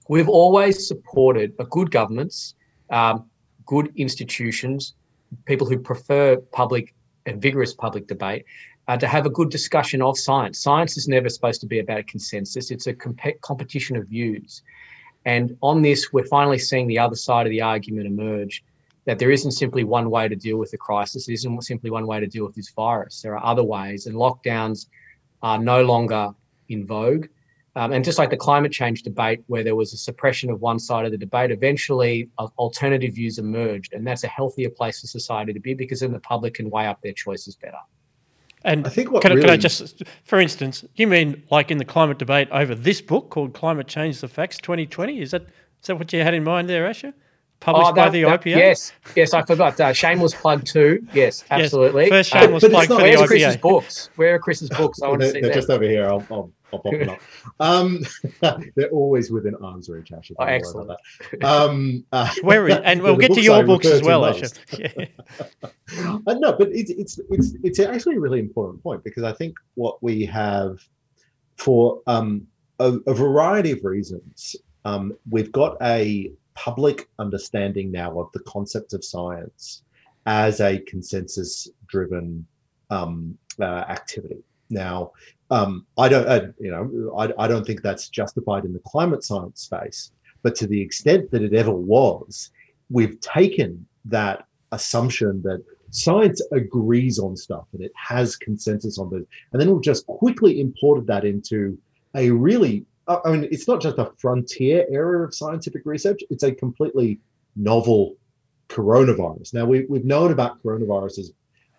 we've 0.08 0.30
always 0.30 0.88
supported 0.88 1.58
good 1.72 1.90
governments, 1.90 2.54
um, 2.92 3.26
good 3.66 3.92
institutions, 3.96 4.94
people 5.46 5.68
who 5.68 5.80
prefer 5.80 6.38
public 6.38 6.94
and 7.26 7.42
vigorous 7.42 7.74
public 7.74 8.06
debate. 8.06 8.46
Uh, 8.88 8.98
to 8.98 9.08
have 9.08 9.28
a 9.28 9.30
good 9.30 9.52
discussion 9.52 10.02
of 10.02 10.18
science. 10.18 10.60
Science 10.60 10.98
is 10.98 11.08
never 11.08 11.30
supposed 11.30 11.62
to 11.62 11.68
be 11.68 11.78
about 11.78 12.00
a 12.00 12.04
consensus. 12.04 12.72
It's 12.72 12.88
a 12.88 12.94
comp- 12.94 13.40
competition 13.42 13.96
of 13.96 14.08
views. 14.08 14.64
And 15.26 15.56
on 15.62 15.84
this, 15.84 16.12
we're 16.12 16.26
finally 16.26 16.58
seeing 16.58 16.88
the 16.88 16.98
other 16.98 17.16
side 17.16 17.46
of 17.46 17.52
the 17.52 17.62
argument 17.62 18.08
emerge 18.08 18.64
that 19.06 19.20
there 19.20 19.30
isn't 19.30 19.52
simply 19.52 19.84
one 19.84 20.10
way 20.10 20.28
to 20.28 20.36
deal 20.36 20.58
with 20.58 20.72
the 20.72 20.78
crisis. 20.78 21.28
There 21.28 21.34
isn't 21.34 21.62
simply 21.62 21.92
one 21.92 22.08
way 22.08 22.20
to 22.20 22.26
deal 22.26 22.46
with 22.46 22.56
this 22.56 22.72
virus. 22.72 23.22
There 23.22 23.38
are 23.38 23.46
other 23.46 23.64
ways, 23.64 24.08
and 24.08 24.16
lockdowns 24.16 24.88
are 25.42 25.58
no 25.58 25.84
longer 25.84 26.32
in 26.70 26.86
vogue. 26.86 27.28
Um, 27.76 27.94
and 27.94 28.04
just 28.04 28.18
like 28.18 28.30
the 28.30 28.38
climate 28.38 28.72
change 28.72 29.04
debate, 29.04 29.42
where 29.48 29.64
there 29.64 29.76
was 29.76 29.94
a 29.94 29.98
suppression 29.98 30.50
of 30.50 30.60
one 30.60 30.80
side 30.80 31.06
of 31.06 31.12
the 31.12 31.18
debate, 31.18 31.52
eventually 31.52 32.30
uh, 32.38 32.48
alternative 32.58 33.14
views 33.14 33.38
emerged. 33.38 33.94
And 33.94 34.06
that's 34.06 34.24
a 34.24 34.28
healthier 34.28 34.70
place 34.70 35.02
for 35.02 35.08
society 35.08 35.54
to 35.54 35.60
be 35.60 35.74
because 35.76 36.00
then 36.02 36.12
the 36.12 36.20
public 36.20 36.56
can 36.56 36.70
weigh 36.70 36.88
up 36.88 37.02
their 37.02 37.14
choices 37.14 37.56
better. 37.56 37.78
And 38.64 38.86
I 38.86 38.90
think 38.90 39.12
what 39.12 39.22
can, 39.22 39.34
I- 39.34 39.42
can 39.42 39.50
I 39.50 39.58
just, 39.58 40.04
for 40.24 40.40
instance, 40.40 40.84
you 40.96 41.08
mean 41.08 41.44
like 41.50 41.72
in 41.72 41.78
the 41.78 41.86
climate 41.86 42.18
debate 42.18 42.50
over 42.52 42.76
this 42.76 43.02
book 43.02 43.30
called 43.30 43.54
Climate 43.54 43.88
Change: 43.88 44.20
The 44.20 44.28
Facts 44.28 44.58
2020? 44.58 45.22
Is 45.22 45.32
that 45.32 45.44
is 45.44 45.88
that 45.88 45.96
what 45.96 46.12
you 46.12 46.22
had 46.22 46.34
in 46.34 46.44
mind 46.44 46.70
there, 46.70 46.86
Asher? 46.86 47.14
Published 47.60 47.94
by 47.96 48.06
that- 48.06 48.12
the 48.14 48.24
that- 48.24 48.42
IPA. 48.42 48.56
Yes, 48.58 48.94
yes, 49.16 49.34
I 49.34 49.42
forgot. 49.44 49.80
Uh, 49.80 49.92
shameless 49.92 50.34
plug 50.34 50.64
too. 50.66 51.00
Yes, 51.14 51.14
Yes, 51.14 51.46
absolutely. 51.52 52.08
First 52.10 52.34
Uh, 52.34 52.40
shameless 52.40 52.62
but 52.62 52.68
it's 52.68 52.74
plug 52.74 52.90
not- 52.90 52.96
for 53.00 53.04
the 53.04 53.18
Where's 53.18 53.28
Chris's 53.28 53.58
books? 53.58 54.10
Where 54.16 54.36
are 54.36 54.40
Chris's 54.40 54.70
books? 54.70 55.02
I 55.02 55.08
want 55.10 55.22
to 55.22 55.26
they're, 55.26 55.34
see 55.34 55.42
they're 55.42 55.50
them. 55.50 55.58
just 55.58 55.70
over 55.70 55.84
here. 55.84 56.06
I'll, 56.08 56.26
I'll, 56.32 56.52
I'll 56.72 56.80
pop 56.80 56.94
them 56.94 57.10
up. 57.10 57.20
Um, 57.62 58.00
they're 58.76 58.90
always 58.92 59.30
within 59.32 59.56
arm's 59.56 59.90
reach, 59.90 60.14
Asher. 60.14 60.36
Oh, 60.40 60.46
Don't 60.46 60.54
excellent. 60.54 60.92
that. 61.32 61.44
Um, 61.44 62.06
uh, 62.14 62.30
Where 62.44 62.68
is, 62.70 62.78
and 62.86 63.02
we'll 63.02 63.18
get 63.18 63.34
to 63.34 63.42
your 63.42 63.58
I 63.58 63.64
books 63.64 63.88
as 63.88 64.02
well, 64.02 64.22
most. 64.22 64.62
Asher. 64.72 64.90
Yeah. 64.96 65.06
Uh, 66.26 66.34
no, 66.36 66.54
but 66.54 66.70
it's 66.72 66.92
it's 66.92 67.20
it's 67.30 67.56
it's 67.64 67.80
actually 67.80 68.16
a 68.16 68.20
really 68.22 68.40
important 68.40 68.82
point 68.82 69.04
because 69.04 69.24
I 69.24 69.34
think 69.34 69.56
what 69.76 70.02
we 70.02 70.24
have 70.26 70.80
for 71.58 72.02
um, 72.08 72.48
a, 72.80 72.94
a 73.08 73.14
variety 73.14 73.72
of 73.72 73.84
reasons, 73.84 74.56
um, 74.86 75.12
we've 75.30 75.52
got 75.52 75.76
a 75.82 76.32
public 76.66 76.98
understanding 77.26 77.88
now 78.02 78.10
of 78.22 78.28
the 78.36 78.44
concept 78.56 78.90
of 78.98 79.02
science 79.14 79.84
as 80.26 80.54
a 80.70 80.74
consensus-driven 80.92 82.46
um, 82.96 83.38
uh, 83.68 83.84
activity. 83.98 84.42
Now, 84.70 85.12
um, 85.58 85.72
I 85.98 86.08
don't, 86.10 86.28
uh, 86.36 86.48
you 86.66 86.72
know, 86.74 86.84
I, 87.22 87.26
I 87.44 87.48
don't 87.48 87.66
think 87.68 87.82
that's 87.82 88.10
justified 88.10 88.64
in 88.68 88.74
the 88.74 88.84
climate 88.92 89.24
science 89.24 89.62
space, 89.70 90.12
but 90.44 90.54
to 90.60 90.68
the 90.68 90.82
extent 90.88 91.32
that 91.32 91.42
it 91.48 91.54
ever 91.54 91.76
was, 91.98 92.52
we've 92.98 93.18
taken 93.22 93.70
that 94.06 94.38
assumption 94.78 95.42
that 95.48 95.64
science 95.92 96.40
agrees 96.52 97.18
on 97.26 97.36
stuff 97.46 97.66
and 97.74 97.82
it 97.88 97.94
has 97.96 98.36
consensus 98.48 99.00
on 99.00 99.10
this. 99.10 99.26
And 99.52 99.58
then 99.60 99.72
we've 99.72 99.90
just 99.92 100.06
quickly 100.22 100.54
imported 100.66 101.06
that 101.08 101.26
into 101.26 101.78
a 102.16 102.26
really, 102.48 102.86
I 103.10 103.32
mean, 103.32 103.48
it's 103.52 103.68
not 103.68 103.82
just 103.82 103.98
a 103.98 104.12
frontier 104.18 104.86
area 104.92 105.26
of 105.26 105.34
scientific 105.34 105.82
research, 105.86 106.22
it's 106.30 106.44
a 106.44 106.52
completely 106.52 107.20
novel 107.56 108.16
coronavirus. 108.70 109.54
Now, 109.56 109.66
we, 109.66 109.86
we've 109.90 110.06
known 110.06 110.32
about 110.32 110.62
coronaviruses 110.64 111.32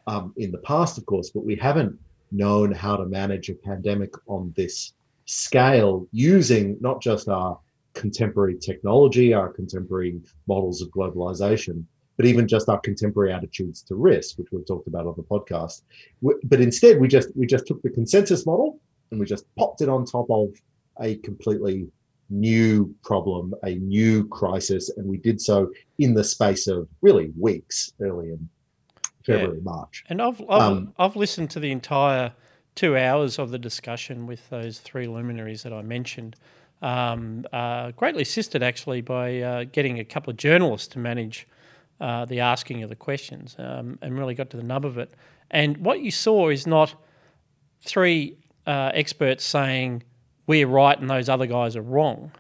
um, 0.09 0.35
in 0.37 0.51
the 0.51 0.59
past, 0.59 0.99
of 0.99 1.07
course, 1.07 1.31
but 1.31 1.45
we 1.45 1.55
haven't 1.55 1.97
known 2.33 2.73
how 2.73 2.97
to 2.97 3.07
manage 3.07 3.49
a 3.49 3.55
pandemic 3.55 4.13
on 4.27 4.53
this 4.57 4.93
scale 5.27 6.07
using 6.11 6.77
not 6.81 7.01
just 7.01 7.29
our 7.29 7.59
contemporary 7.95 8.59
technology, 8.59 9.33
our 9.33 9.49
contemporary 9.49 10.21
models 10.49 10.83
of 10.83 10.89
globalization, 10.89 11.85
but 12.17 12.27
even 12.27 12.49
just 12.49 12.69
our 12.69 12.79
contemporary 12.81 13.33
attitudes 13.33 13.83
to 13.83 13.95
risk, 13.95 14.37
which 14.39 14.49
we've 14.51 14.67
talked 14.67 14.89
about 14.89 15.07
on 15.07 15.15
the 15.17 15.23
podcast. 15.23 15.83
But 16.23 16.61
instead, 16.61 17.01
we 17.01 17.09
just 17.09 17.35
we 17.37 17.47
just 17.47 17.67
took 17.67 17.81
the 17.83 17.91
consensus 17.91 18.45
model 18.47 18.81
and 19.11 19.19
we 19.19 19.27
just 19.27 19.45
popped 19.57 19.81
it 19.81 19.89
on 19.89 20.05
top 20.05 20.27
of 20.31 20.51
a 21.01 21.17
completely 21.17 21.89
new 22.29 22.95
problem, 23.03 23.55
a 23.65 23.75
new 23.75 24.27
crisis, 24.29 24.91
and 24.97 25.07
we 25.07 25.19
did 25.19 25.41
so 25.41 25.71
in 25.99 26.15
the 26.15 26.25
space 26.25 26.67
of 26.69 26.89
really 27.01 27.33
weeks, 27.39 27.93
early 28.01 28.31
in 28.31 28.49
February, 29.25 29.61
March. 29.63 30.05
And 30.09 30.23
I've 30.23 30.41
I've, 30.49 30.63
Um, 30.63 30.95
I've 30.99 31.17
listened 31.17 31.51
to 31.51 31.61
the 31.61 31.73
entire 31.73 32.33
two 32.75 32.97
hours 32.97 33.39
of 33.39 33.51
the 33.51 33.59
discussion 33.59 34.27
with 34.27 34.49
those 34.49 34.79
three 34.79 35.07
luminaries 35.07 35.63
that 35.65 35.73
I 35.73 35.83
mentioned. 35.83 36.37
Um, 36.83 37.45
uh, 37.53 37.91
greatly 37.91 38.23
assisted 38.23 38.63
actually 38.63 39.03
by 39.03 39.41
uh, 39.41 39.65
getting 39.65 39.99
a 39.99 40.05
couple 40.05 40.31
of 40.31 40.39
journalists 40.39 40.89
to 40.89 40.99
manage 40.99 41.47
uh, 42.01 42.25
the 42.25 42.41
asking 42.41 42.83
of 42.83 42.89
the 42.89 42.97
questions 42.97 43.55
um, 43.59 43.99
and 44.01 44.19
really 44.19 44.35
got 44.35 44.49
to 44.51 44.57
the 44.57 44.63
nub 44.63 44.87
of 44.87 44.97
it. 44.97 45.13
And 45.51 45.77
what 45.79 46.01
you 46.01 46.11
saw 46.11 46.49
is 46.49 46.67
not 46.67 46.95
three 47.83 48.39
uh, 48.67 48.93
experts 48.95 49.45
saying 49.45 50.05
we're 50.51 50.67
right 50.67 50.99
and 50.99 51.09
those 51.09 51.29
other 51.29 51.47
guys 51.47 51.77
are 51.77 51.83
wrong. 51.83 52.33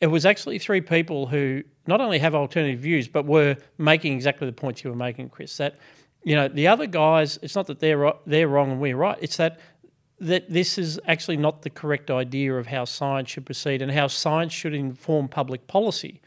It 0.00 0.06
was 0.06 0.24
actually 0.24 0.58
three 0.58 0.80
people 0.80 1.26
who 1.26 1.62
not 1.86 2.00
only 2.00 2.18
have 2.18 2.34
alternative 2.34 2.80
views, 2.80 3.08
but 3.08 3.26
were 3.26 3.58
making 3.76 4.14
exactly 4.14 4.46
the 4.46 4.54
points 4.54 4.82
you 4.82 4.88
were 4.88 4.96
making, 4.96 5.28
Chris. 5.28 5.58
That 5.58 5.76
you 6.24 6.34
know 6.34 6.48
the 6.48 6.66
other 6.66 6.86
guys, 6.86 7.38
it's 7.42 7.54
not 7.54 7.66
that 7.66 7.78
they're 7.78 8.14
they're 8.24 8.48
wrong 8.48 8.70
and 8.70 8.80
we're 8.80 8.96
right. 8.96 9.18
It's 9.20 9.36
that 9.36 9.60
that 10.18 10.48
this 10.48 10.78
is 10.78 10.98
actually 11.06 11.36
not 11.36 11.60
the 11.60 11.68
correct 11.68 12.10
idea 12.10 12.54
of 12.54 12.68
how 12.68 12.86
science 12.86 13.28
should 13.28 13.44
proceed 13.44 13.82
and 13.82 13.92
how 13.92 14.06
science 14.06 14.54
should 14.54 14.72
inform 14.72 15.28
public 15.28 15.66
policy. 15.66 16.22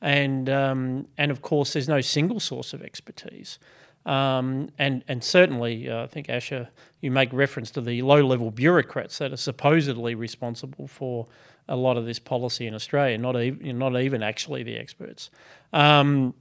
And 0.00 0.48
um, 0.48 1.08
and 1.18 1.32
of 1.32 1.42
course, 1.42 1.72
there's 1.72 1.88
no 1.88 2.00
single 2.00 2.38
source 2.38 2.72
of 2.72 2.82
expertise. 2.82 3.58
Um, 4.06 4.70
and 4.78 5.04
and 5.08 5.22
certainly, 5.22 5.90
uh, 5.90 6.04
I 6.04 6.06
think 6.06 6.30
Asher, 6.30 6.68
you 7.00 7.10
make 7.10 7.32
reference 7.32 7.72
to 7.72 7.80
the 7.80 8.02
low-level 8.02 8.52
bureaucrats 8.52 9.18
that 9.18 9.32
are 9.32 9.36
supposedly 9.36 10.14
responsible 10.14 10.86
for 10.86 11.26
a 11.68 11.74
lot 11.74 11.96
of 11.96 12.06
this 12.06 12.20
policy 12.20 12.68
in 12.68 12.74
Australia, 12.74 13.18
not 13.18 13.36
even 13.40 13.78
not 13.78 14.00
even 14.00 14.22
actually 14.22 14.62
the 14.62 14.76
experts. 14.76 15.30
Um, 15.72 16.34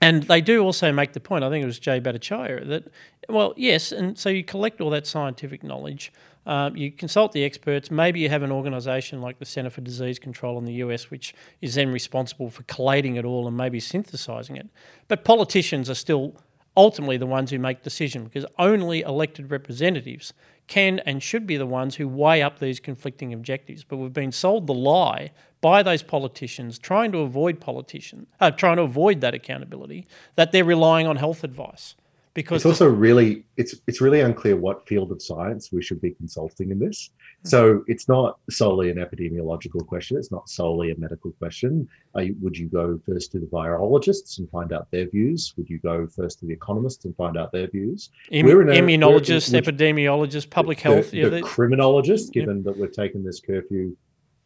and 0.00 0.24
they 0.24 0.40
do 0.40 0.62
also 0.62 0.92
make 0.92 1.14
the 1.14 1.20
point, 1.20 1.42
I 1.42 1.48
think 1.48 1.62
it 1.62 1.66
was 1.66 1.78
Jay 1.78 2.00
Bhattacharya, 2.00 2.68
that, 2.68 2.84
well, 3.28 3.54
yes, 3.56 3.92
and 3.92 4.18
so 4.18 4.28
you 4.28 4.44
collect 4.44 4.80
all 4.80 4.90
that 4.90 5.06
scientific 5.06 5.62
knowledge, 5.62 6.12
um, 6.44 6.76
you 6.76 6.92
consult 6.92 7.32
the 7.32 7.44
experts, 7.44 7.90
maybe 7.90 8.20
you 8.20 8.28
have 8.28 8.42
an 8.42 8.52
organisation 8.52 9.22
like 9.22 9.38
the 9.38 9.46
Centre 9.46 9.70
for 9.70 9.80
Disease 9.80 10.18
Control 10.18 10.58
in 10.58 10.66
the 10.66 10.74
US, 10.74 11.10
which 11.10 11.34
is 11.62 11.76
then 11.76 11.90
responsible 11.90 12.50
for 12.50 12.62
collating 12.64 13.16
it 13.16 13.24
all 13.24 13.48
and 13.48 13.56
maybe 13.56 13.80
synthesising 13.80 14.58
it. 14.58 14.68
But 15.08 15.24
politicians 15.24 15.88
are 15.88 15.94
still 15.94 16.36
ultimately 16.76 17.16
the 17.16 17.26
ones 17.26 17.50
who 17.50 17.58
make 17.58 17.82
decisions 17.82 18.28
because 18.28 18.46
only 18.58 19.00
elected 19.00 19.50
representatives 19.50 20.32
can 20.66 20.98
and 21.00 21.22
should 21.22 21.46
be 21.46 21.56
the 21.56 21.66
ones 21.66 21.96
who 21.96 22.08
weigh 22.08 22.42
up 22.42 22.58
these 22.58 22.80
conflicting 22.80 23.32
objectives. 23.32 23.84
But 23.84 23.96
we've 23.96 24.12
been 24.12 24.32
sold 24.32 24.66
the 24.66 24.74
lie 24.74 25.32
by 25.60 25.82
those 25.82 26.02
politicians 26.02 26.78
trying 26.78 27.12
to 27.12 27.18
avoid 27.18 27.60
politician, 27.60 28.26
uh, 28.40 28.50
trying 28.50 28.76
to 28.76 28.82
avoid 28.82 29.20
that 29.20 29.34
accountability, 29.34 30.06
that 30.34 30.52
they're 30.52 30.64
relying 30.64 31.06
on 31.06 31.16
health 31.16 31.44
advice. 31.44 31.94
Because 32.36 32.56
It's 32.60 32.66
also 32.66 32.86
really 32.86 33.44
it's 33.56 33.74
it's 33.86 34.02
really 34.02 34.20
unclear 34.20 34.56
what 34.58 34.86
field 34.86 35.10
of 35.10 35.22
science 35.22 35.72
we 35.72 35.82
should 35.82 36.02
be 36.02 36.10
consulting 36.10 36.70
in 36.70 36.78
this. 36.78 37.08
Hmm. 37.42 37.48
So 37.48 37.84
it's 37.88 38.08
not 38.08 38.38
solely 38.50 38.90
an 38.90 38.98
epidemiological 38.98 39.86
question. 39.86 40.18
It's 40.18 40.30
not 40.30 40.46
solely 40.50 40.90
a 40.90 40.96
medical 40.98 41.30
question. 41.42 41.88
Are 42.14 42.22
you, 42.24 42.36
would 42.42 42.54
you 42.58 42.68
go 42.68 43.00
first 43.06 43.32
to 43.32 43.38
the 43.40 43.46
virologists 43.46 44.36
and 44.38 44.50
find 44.50 44.70
out 44.74 44.90
their 44.90 45.08
views? 45.08 45.54
Would 45.56 45.70
you 45.70 45.78
go 45.78 46.06
first 46.06 46.38
to 46.40 46.46
the 46.46 46.52
economists 46.52 47.06
and 47.06 47.16
find 47.16 47.38
out 47.38 47.52
their 47.52 47.68
views? 47.68 48.10
Im- 48.30 48.44
we're 48.44 48.68
a- 48.68 48.76
immunologists, 48.76 49.50
epidemiologists, 49.58 50.50
public 50.50 50.76
the, 50.76 50.82
health. 50.90 51.10
the 51.12 51.16
yeah, 51.16 51.28
they- 51.30 51.40
criminologist, 51.40 52.26
Yep. 52.36 52.42
given 52.42 52.62
that 52.64 52.76
we've 52.78 52.92
taken 52.92 53.24
this 53.24 53.40
curfew 53.40 53.96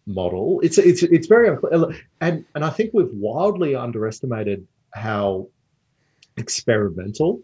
model. 0.07 0.61
It's 0.63 0.79
it's 0.79 1.03
it's 1.03 1.27
very 1.27 1.49
unclear, 1.49 1.91
and 2.21 2.45
and 2.55 2.65
I 2.65 2.71
think 2.71 2.95
we've 2.95 3.13
wildly 3.13 3.75
underestimated 3.75 4.65
how 4.95 5.49
experimental 6.37 7.41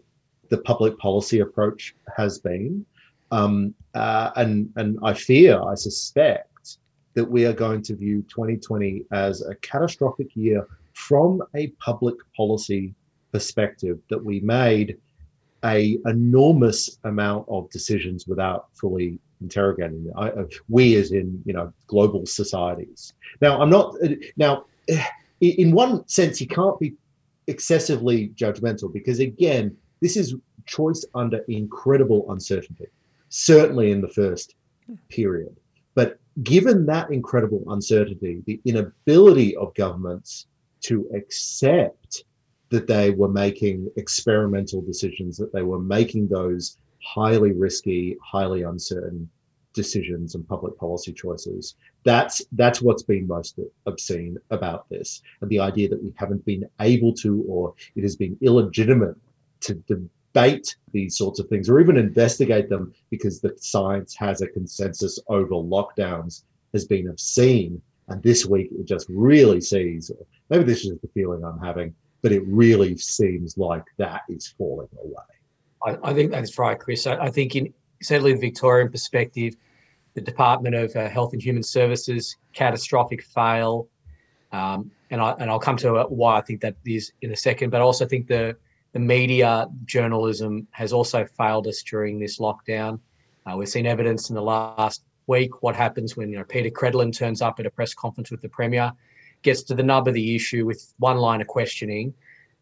the 0.49 0.57
public 0.59 0.97
policy 0.97 1.39
approach 1.39 1.95
has 2.15 2.39
been, 2.39 2.85
um, 3.31 3.73
uh, 3.93 4.31
and 4.35 4.69
and 4.75 4.97
I 5.03 5.13
fear, 5.13 5.61
I 5.61 5.75
suspect 5.75 6.77
that 7.13 7.25
we 7.25 7.45
are 7.45 7.53
going 7.53 7.81
to 7.81 7.95
view 7.95 8.21
2020 8.29 9.05
as 9.11 9.41
a 9.41 9.55
catastrophic 9.55 10.35
year 10.35 10.67
from 10.93 11.41
a 11.55 11.67
public 11.79 12.15
policy 12.35 12.93
perspective. 13.31 13.99
That 14.09 14.23
we 14.23 14.39
made 14.41 14.97
a 15.65 15.97
enormous 16.05 16.99
amount 17.03 17.47
of 17.49 17.69
decisions 17.71 18.27
without 18.27 18.67
fully 18.73 19.19
interrogating 19.41 20.05
them. 20.05 20.13
I, 20.17 20.31
we 20.69 20.95
as 20.95 21.11
in 21.11 21.41
you 21.45 21.53
know 21.53 21.73
global 21.87 22.25
societies. 22.25 23.13
Now 23.41 23.61
I'm 23.61 23.69
not 23.69 23.95
uh, 24.03 24.09
now 24.37 24.65
eh, 24.87 25.03
in 25.41 25.71
one 25.71 26.07
sense 26.07 26.39
you 26.41 26.47
can't 26.47 26.79
be 26.79 26.93
excessively 27.47 28.29
judgmental 28.35 28.91
because 28.91 29.19
again 29.19 29.75
this 30.01 30.17
is 30.17 30.35
choice 30.65 31.05
under 31.15 31.39
incredible 31.47 32.25
uncertainty 32.31 32.87
certainly 33.29 33.91
in 33.91 34.01
the 34.01 34.09
first 34.09 34.55
period 35.09 35.55
but 35.95 36.19
given 36.43 36.85
that 36.85 37.09
incredible 37.11 37.63
uncertainty 37.69 38.43
the 38.45 38.59
inability 38.65 39.55
of 39.55 39.73
governments 39.75 40.47
to 40.81 41.09
accept 41.15 42.23
that 42.69 42.87
they 42.87 43.11
were 43.11 43.29
making 43.29 43.89
experimental 43.95 44.81
decisions, 44.81 45.37
that 45.37 45.53
they 45.53 45.63
were 45.63 45.79
making 45.79 46.27
those 46.27 46.77
highly 47.01 47.51
risky, 47.53 48.17
highly 48.23 48.63
uncertain 48.63 49.29
decisions 49.73 50.35
and 50.35 50.47
public 50.47 50.77
policy 50.77 51.13
choices. 51.13 51.75
That's 52.03 52.41
that's 52.53 52.81
what's 52.81 53.03
been 53.03 53.27
most 53.27 53.59
obscene 53.85 54.37
about 54.49 54.89
this, 54.89 55.21
and 55.41 55.49
the 55.49 55.59
idea 55.59 55.87
that 55.89 56.03
we 56.03 56.13
haven't 56.15 56.43
been 56.45 56.65
able 56.81 57.13
to, 57.15 57.43
or 57.47 57.73
it 57.95 58.01
has 58.01 58.15
been 58.15 58.37
illegitimate 58.41 59.15
to 59.61 59.75
debate 59.87 60.75
these 60.91 61.17
sorts 61.17 61.39
of 61.39 61.47
things, 61.47 61.69
or 61.69 61.79
even 61.79 61.97
investigate 61.97 62.69
them 62.69 62.93
because 63.09 63.39
the 63.39 63.53
science 63.57 64.15
has 64.15 64.41
a 64.41 64.47
consensus 64.47 65.19
over 65.27 65.51
lockdowns, 65.51 66.43
has 66.73 66.85
been 66.85 67.07
obscene. 67.09 67.81
And 68.09 68.23
this 68.23 68.45
week, 68.45 68.69
it 68.71 68.85
just 68.85 69.07
really 69.09 69.59
sees. 69.59 70.11
Maybe 70.49 70.63
this 70.63 70.85
is 70.85 70.97
the 71.01 71.09
feeling 71.13 71.43
I'm 71.43 71.59
having 71.59 71.93
but 72.21 72.31
it 72.31 72.43
really 72.45 72.97
seems 72.97 73.57
like 73.57 73.83
that 73.97 74.21
is 74.29 74.53
falling 74.57 74.89
away. 75.03 75.23
I, 75.85 76.09
I 76.09 76.13
think 76.13 76.31
that's 76.31 76.57
right, 76.57 76.77
Chris. 76.77 77.05
I, 77.07 77.15
I, 77.17 77.29
think 77.29 77.55
in 77.55 77.73
certainly 78.01 78.33
the 78.33 78.39
Victorian 78.39 78.91
perspective, 78.91 79.55
the 80.13 80.21
Department 80.21 80.75
of 80.75 80.95
uh, 80.95 81.09
Health 81.09 81.33
and 81.33 81.41
Human 81.41 81.63
Services 81.63 82.35
catastrophic 82.53 83.23
fail, 83.23 83.87
um, 84.51 84.91
and 85.11 85.21
I 85.21 85.31
and 85.39 85.49
I'll 85.49 85.59
come 85.59 85.77
to 85.77 86.03
why 86.09 86.37
I 86.37 86.41
think 86.41 86.61
that 86.61 86.75
is 86.85 87.11
in 87.21 87.31
a 87.31 87.35
second. 87.35 87.69
But 87.69 87.81
I 87.81 87.83
also 87.83 88.05
think 88.05 88.27
the 88.27 88.57
the 88.93 88.99
media 88.99 89.67
journalism 89.85 90.67
has 90.71 90.93
also 90.93 91.25
failed 91.25 91.67
us 91.67 91.83
during 91.83 92.19
this 92.19 92.39
lockdown. 92.39 92.99
Uh, 93.45 93.55
we've 93.57 93.69
seen 93.69 93.85
evidence 93.85 94.29
in 94.29 94.35
the 94.35 94.41
last 94.41 95.03
week 95.27 95.61
what 95.61 95.75
happens 95.75 96.15
when 96.15 96.29
you 96.31 96.37
know 96.37 96.43
Peta 96.43 96.69
Credlin 96.69 97.15
turns 97.15 97.41
up 97.41 97.59
at 97.59 97.65
a 97.65 97.69
press 97.69 97.93
conference 97.93 98.31
with 98.31 98.41
the 98.41 98.49
Premier, 98.49 98.91
gets 99.41 99.61
to 99.63 99.75
the 99.75 99.83
nub 99.83 100.07
of 100.07 100.13
the 100.13 100.35
issue 100.35 100.65
with 100.65 100.93
one 100.99 101.17
line 101.17 101.41
of 101.41 101.47
questioning, 101.47 102.13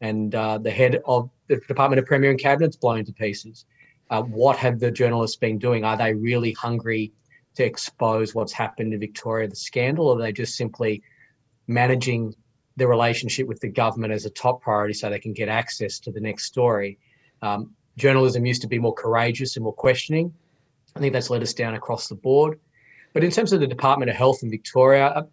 and 0.02 0.36
uh, 0.36 0.58
the 0.58 0.72
head 0.72 1.02
of 1.06 1.30
the 1.48 1.58
Department 1.68 2.00
of 2.00 2.06
Premier 2.06 2.32
and 2.32 2.40
Cabinet's 2.40 2.76
blown 2.76 3.06
to 3.06 3.14
pieces. 3.14 3.66
Uh, 4.10 4.22
what 4.22 4.58
have 4.58 4.80
the 4.80 4.92
journalists 4.92 5.38
been 5.38 5.58
doing? 5.58 5.84
Are 5.84 5.98
they 5.98 6.14
really 6.14 6.52
hungry 6.52 7.12
to 7.56 7.64
expose 7.64 8.36
what's 8.36 8.54
happened 8.54 8.94
in 8.94 9.00
Victoria, 9.00 9.48
the 9.48 9.56
scandal, 9.56 10.08
or 10.08 10.18
are 10.18 10.22
they 10.22 10.32
just 10.32 10.56
simply 10.56 11.02
managing 11.68 12.36
the 12.78 12.88
relationship 12.88 13.48
with 13.48 13.60
the 13.60 13.70
government 13.70 14.14
as 14.14 14.26
a 14.26 14.30
top 14.30 14.62
priority 14.62 14.94
so 14.94 15.10
they 15.10 15.20
can 15.20 15.34
get 15.34 15.50
access 15.50 16.00
to 16.00 16.12
the 16.12 16.20
next 16.20 16.46
story? 16.46 16.98
Um, 17.42 17.72
journalism 17.98 18.46
used 18.46 18.62
to 18.62 18.68
be 18.68 18.80
more 18.80 18.94
courageous 18.94 19.56
and 19.56 19.64
more 19.64 19.74
questioning. 19.74 20.34
I 20.96 21.00
think 21.00 21.14
that's 21.14 21.30
led 21.30 21.44
us 21.44 21.54
down 21.54 21.76
across 21.76 22.08
the 22.08 22.16
board. 22.16 22.60
But 23.14 23.24
in 23.24 23.32
terms 23.32 23.54
of 23.54 23.60
the 23.60 23.68
Department 23.68 24.10
of 24.10 24.18
Health 24.18 24.40
in 24.44 24.50
Victoria, 24.50 25.08
uh, 25.08 25.24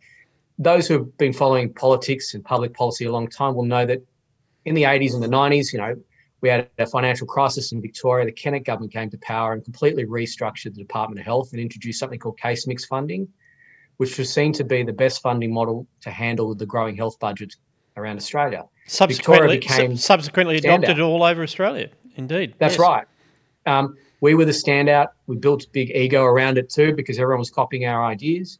those 0.58 0.86
who 0.86 0.94
have 0.94 1.18
been 1.18 1.32
following 1.32 1.72
politics 1.72 2.34
and 2.34 2.44
public 2.44 2.74
policy 2.74 3.04
a 3.04 3.12
long 3.12 3.28
time 3.28 3.54
will 3.54 3.64
know 3.64 3.84
that 3.86 4.00
in 4.64 4.74
the 4.74 4.84
80s 4.84 5.14
and 5.14 5.22
the 5.22 5.28
90s, 5.28 5.72
you 5.72 5.78
know, 5.78 5.96
we 6.40 6.48
had 6.48 6.68
a 6.78 6.86
financial 6.86 7.26
crisis 7.26 7.72
in 7.72 7.80
Victoria. 7.80 8.26
The 8.26 8.32
Kennett 8.32 8.64
government 8.64 8.92
came 8.92 9.10
to 9.10 9.18
power 9.18 9.52
and 9.52 9.64
completely 9.64 10.04
restructured 10.04 10.74
the 10.74 10.82
Department 10.82 11.20
of 11.20 11.24
Health 11.24 11.52
and 11.52 11.60
introduced 11.60 12.00
something 12.00 12.18
called 12.18 12.38
case 12.38 12.66
mix 12.66 12.84
funding, 12.84 13.28
which 13.96 14.18
was 14.18 14.32
seen 14.32 14.52
to 14.54 14.64
be 14.64 14.82
the 14.82 14.92
best 14.92 15.22
funding 15.22 15.52
model 15.52 15.86
to 16.00 16.10
handle 16.10 16.54
the 16.54 16.66
growing 16.66 16.96
health 16.96 17.18
budget 17.18 17.54
around 17.96 18.16
Australia. 18.16 18.64
Subsequently, 18.86 19.58
became 19.58 19.96
subsequently 19.96 20.56
adopted 20.56 21.00
all 21.00 21.22
over 21.22 21.42
Australia. 21.42 21.88
Indeed, 22.16 22.54
that's 22.58 22.74
yes. 22.74 22.80
right. 22.80 23.06
Um, 23.66 23.96
we 24.20 24.34
were 24.34 24.44
the 24.44 24.52
standout. 24.52 25.08
We 25.26 25.36
built 25.36 25.64
a 25.64 25.68
big 25.70 25.90
ego 25.90 26.24
around 26.24 26.58
it 26.58 26.70
too 26.70 26.94
because 26.94 27.18
everyone 27.18 27.40
was 27.40 27.50
copying 27.50 27.86
our 27.86 28.04
ideas. 28.04 28.58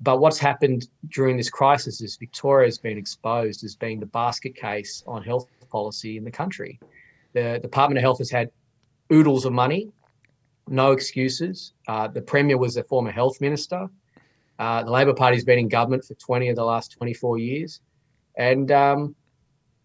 But 0.00 0.20
what's 0.20 0.38
happened 0.38 0.88
during 1.08 1.36
this 1.36 1.50
crisis 1.50 2.00
is 2.00 2.16
Victoria 2.16 2.66
has 2.66 2.78
been 2.78 2.96
exposed 2.96 3.64
as 3.64 3.74
being 3.74 3.98
the 3.98 4.06
basket 4.06 4.54
case 4.54 5.02
on 5.06 5.22
health 5.22 5.46
policy 5.70 6.16
in 6.16 6.24
the 6.24 6.30
country. 6.30 6.78
The 7.32 7.58
Department 7.62 7.98
of 7.98 8.02
Health 8.02 8.18
has 8.18 8.30
had 8.30 8.50
oodles 9.12 9.44
of 9.44 9.52
money, 9.52 9.90
no 10.68 10.92
excuses. 10.92 11.72
Uh, 11.88 12.08
the 12.08 12.22
Premier 12.22 12.58
was 12.58 12.76
a 12.76 12.84
former 12.84 13.10
health 13.10 13.40
minister. 13.40 13.88
Uh, 14.58 14.82
the 14.82 14.90
Labor 14.90 15.14
Party's 15.14 15.44
been 15.44 15.58
in 15.58 15.68
government 15.68 16.04
for 16.04 16.14
20 16.14 16.48
of 16.48 16.56
the 16.56 16.64
last 16.64 16.92
24 16.92 17.38
years. 17.38 17.80
And 18.36 18.70
um, 18.72 19.14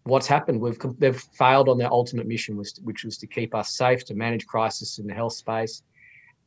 what's 0.04 0.26
happened? 0.26 0.60
We've 0.60 0.78
they've 0.98 1.20
failed 1.20 1.68
on 1.68 1.78
their 1.78 1.92
ultimate 1.92 2.26
mission, 2.26 2.56
which 2.56 3.04
was 3.04 3.18
to 3.18 3.26
keep 3.26 3.54
us 3.54 3.76
safe, 3.76 4.04
to 4.06 4.14
manage 4.14 4.46
crisis 4.46 4.98
in 4.98 5.06
the 5.06 5.14
health 5.14 5.34
space, 5.34 5.82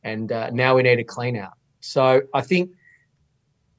and 0.04 0.32
uh, 0.32 0.50
now 0.50 0.74
we 0.74 0.82
need 0.82 0.98
a 0.98 1.04
clean 1.04 1.36
out. 1.36 1.52
So 1.80 2.22
I 2.34 2.40
think 2.40 2.70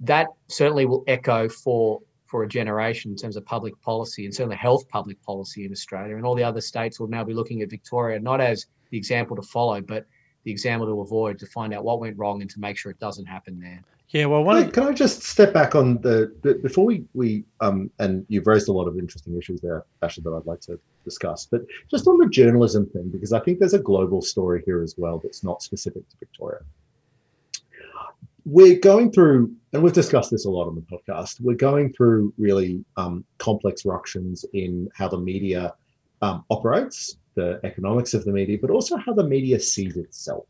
that 0.02 0.28
certainly 0.48 0.86
will 0.86 1.04
echo 1.08 1.50
for 1.50 2.02
for 2.26 2.44
a 2.44 2.48
generation 2.48 3.10
in 3.10 3.18
terms 3.18 3.36
of 3.36 3.44
public 3.46 3.80
policy 3.82 4.26
and 4.26 4.34
certainly 4.34 4.56
health 4.56 4.88
public 4.88 5.20
policy 5.24 5.66
in 5.66 5.72
Australia. 5.72 6.16
And 6.16 6.26
all 6.26 6.36
the 6.36 6.44
other 6.44 6.62
states 6.62 7.00
will 7.00 7.08
now 7.08 7.24
be 7.24 7.34
looking 7.34 7.64
at 7.64 7.72
Victoria 7.72 8.20
not 8.20 8.40
as 8.40 8.68
the 8.92 8.98
example 8.98 9.36
to 9.36 9.42
follow, 9.42 9.82
but 9.82 10.06
the 10.44 10.52
example 10.52 10.86
to 10.86 11.02
avoid 11.02 11.40
to 11.40 11.48
find 11.48 11.74
out 11.74 11.84
what 11.84 12.00
went 12.00 12.18
wrong 12.20 12.42
and 12.42 12.50
to 12.52 12.60
make 12.60 12.78
sure 12.78 12.92
it 12.92 13.00
doesn't 13.00 13.26
happen 13.26 13.60
there. 13.60 13.84
Yeah, 14.10 14.26
well, 14.26 14.44
one 14.44 14.58
can, 14.58 14.68
I, 14.68 14.72
can 14.72 14.84
I 14.84 14.92
just 14.94 15.22
step 15.22 15.54
back 15.54 15.76
on 15.76 16.02
the, 16.02 16.36
the 16.42 16.56
before 16.56 16.86
we 16.86 17.06
we 17.14 17.44
um 17.62 17.92
and 18.00 18.26
you've 18.28 18.48
raised 18.48 18.68
a 18.68 18.74
lot 18.74 18.88
of 18.88 18.98
interesting 18.98 19.38
issues 19.38 19.62
there, 19.62 19.86
Asher, 20.02 20.22
that 20.22 20.34
I'd 20.34 20.48
like 20.48 20.62
to 20.62 20.80
discuss, 21.06 21.46
but 21.46 21.62
just 21.92 22.08
on 22.08 22.18
the 22.18 22.28
journalism 22.28 22.88
thing 22.88 23.10
because 23.10 23.34
I 23.34 23.40
think 23.40 23.60
there's 23.60 23.76
a 23.76 23.80
global 23.80 24.22
story 24.22 24.64
here 24.66 24.82
as 24.82 24.96
well 24.98 25.20
that's 25.20 25.44
not 25.44 25.62
specific 25.62 26.10
to 26.10 26.18
Victoria 26.20 26.62
we're 28.46 28.80
going 28.80 29.12
through, 29.12 29.54
and 29.74 29.84
we've 29.84 29.94
discussed 29.94 30.32
this 30.32 30.46
a 30.46 30.50
lot 30.50 30.68
on 30.68 30.76
the 30.76 30.82
podcast. 30.82 31.40
We're 31.42 31.56
going 31.56 31.94
through 31.94 32.34
really 32.38 32.84
um, 32.98 33.24
complex 33.38 33.86
ructions 33.86 34.46
in 34.54 34.90
how 34.96 35.08
the 35.08 35.20
media 35.20 35.74
um, 36.22 36.44
operates, 36.50 37.18
the 37.36 37.60
economics 37.64 38.14
of 38.14 38.26
the 38.26 38.32
media, 38.32 38.58
but 38.60 38.72
also 38.72 38.98
how 38.98 39.14
the 39.14 39.24
media 39.24 39.60
sees 39.60 39.98
itself. 39.98 40.46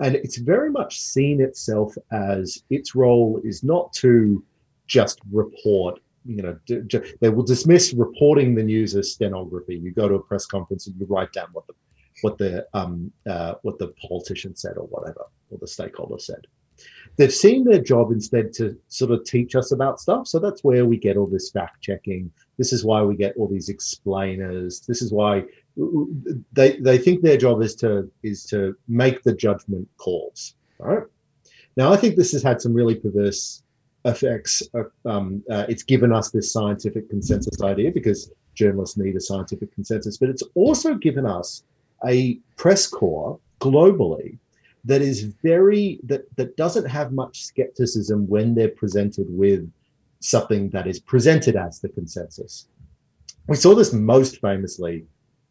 And 0.00 0.16
it's 0.16 0.38
very 0.38 0.70
much 0.70 0.98
seen 1.00 1.40
itself 1.40 1.94
as 2.12 2.62
its 2.70 2.94
role 2.94 3.40
is 3.44 3.62
not 3.62 3.92
to 3.94 4.44
just 4.86 5.20
report. 5.30 6.00
You 6.24 6.42
know, 6.42 7.06
they 7.20 7.28
will 7.28 7.42
dismiss 7.42 7.92
reporting 7.92 8.54
the 8.54 8.62
news 8.62 8.94
as 8.94 9.12
stenography. 9.12 9.76
You 9.76 9.90
go 9.92 10.08
to 10.08 10.14
a 10.14 10.22
press 10.22 10.46
conference 10.46 10.86
and 10.86 10.98
you 10.98 11.06
write 11.06 11.32
down 11.32 11.48
what 11.52 11.66
the 11.66 11.74
what 12.20 12.38
the 12.38 12.66
um, 12.74 13.10
uh, 13.28 13.54
what 13.62 13.78
the 13.78 13.88
politician 14.08 14.54
said 14.54 14.76
or 14.76 14.86
whatever, 14.86 15.24
or 15.50 15.58
the 15.58 15.66
stakeholder 15.66 16.18
said 16.18 16.46
they've 17.16 17.32
seen 17.32 17.64
their 17.64 17.80
job 17.80 18.12
instead 18.12 18.52
to 18.54 18.76
sort 18.88 19.10
of 19.10 19.24
teach 19.24 19.54
us 19.54 19.72
about 19.72 20.00
stuff. 20.00 20.26
So 20.26 20.38
that's 20.38 20.64
where 20.64 20.86
we 20.86 20.96
get 20.96 21.16
all 21.16 21.26
this 21.26 21.50
fact 21.50 21.82
checking. 21.82 22.30
This 22.58 22.72
is 22.72 22.84
why 22.84 23.02
we 23.02 23.16
get 23.16 23.36
all 23.36 23.48
these 23.48 23.68
explainers. 23.68 24.80
This 24.80 25.02
is 25.02 25.12
why 25.12 25.44
they 25.76 26.76
they 26.78 26.98
think 26.98 27.22
their 27.22 27.36
job 27.36 27.62
is 27.62 27.74
to 27.76 28.10
is 28.22 28.44
to 28.46 28.76
make 28.88 29.22
the 29.22 29.34
judgment 29.34 29.88
calls. 29.96 30.54
Right 30.78 31.04
now, 31.76 31.92
I 31.92 31.96
think 31.96 32.16
this 32.16 32.32
has 32.32 32.42
had 32.42 32.60
some 32.60 32.74
really 32.74 32.94
perverse 32.94 33.62
effects. 34.04 34.62
Um, 35.04 35.42
uh, 35.50 35.64
it's 35.68 35.82
given 35.82 36.12
us 36.12 36.30
this 36.30 36.52
scientific 36.52 37.08
consensus 37.08 37.62
idea 37.62 37.90
because 37.90 38.30
journalists 38.54 38.98
need 38.98 39.16
a 39.16 39.20
scientific 39.20 39.72
consensus, 39.72 40.18
but 40.18 40.28
it's 40.28 40.42
also 40.54 40.94
given 40.94 41.24
us 41.24 41.62
a 42.06 42.38
press 42.56 42.86
corps 42.86 43.38
globally 43.60 44.38
that 44.84 45.00
is 45.00 45.22
very 45.42 46.00
that 46.02 46.24
that 46.36 46.56
doesn't 46.56 46.86
have 46.86 47.12
much 47.12 47.44
skepticism 47.44 48.26
when 48.26 48.54
they're 48.54 48.68
presented 48.68 49.26
with 49.28 49.70
something 50.20 50.68
that 50.70 50.86
is 50.86 50.98
presented 50.98 51.56
as 51.56 51.80
the 51.80 51.88
consensus. 51.88 52.66
We 53.48 53.56
saw 53.56 53.74
this 53.74 53.92
most 53.92 54.40
famously 54.40 55.04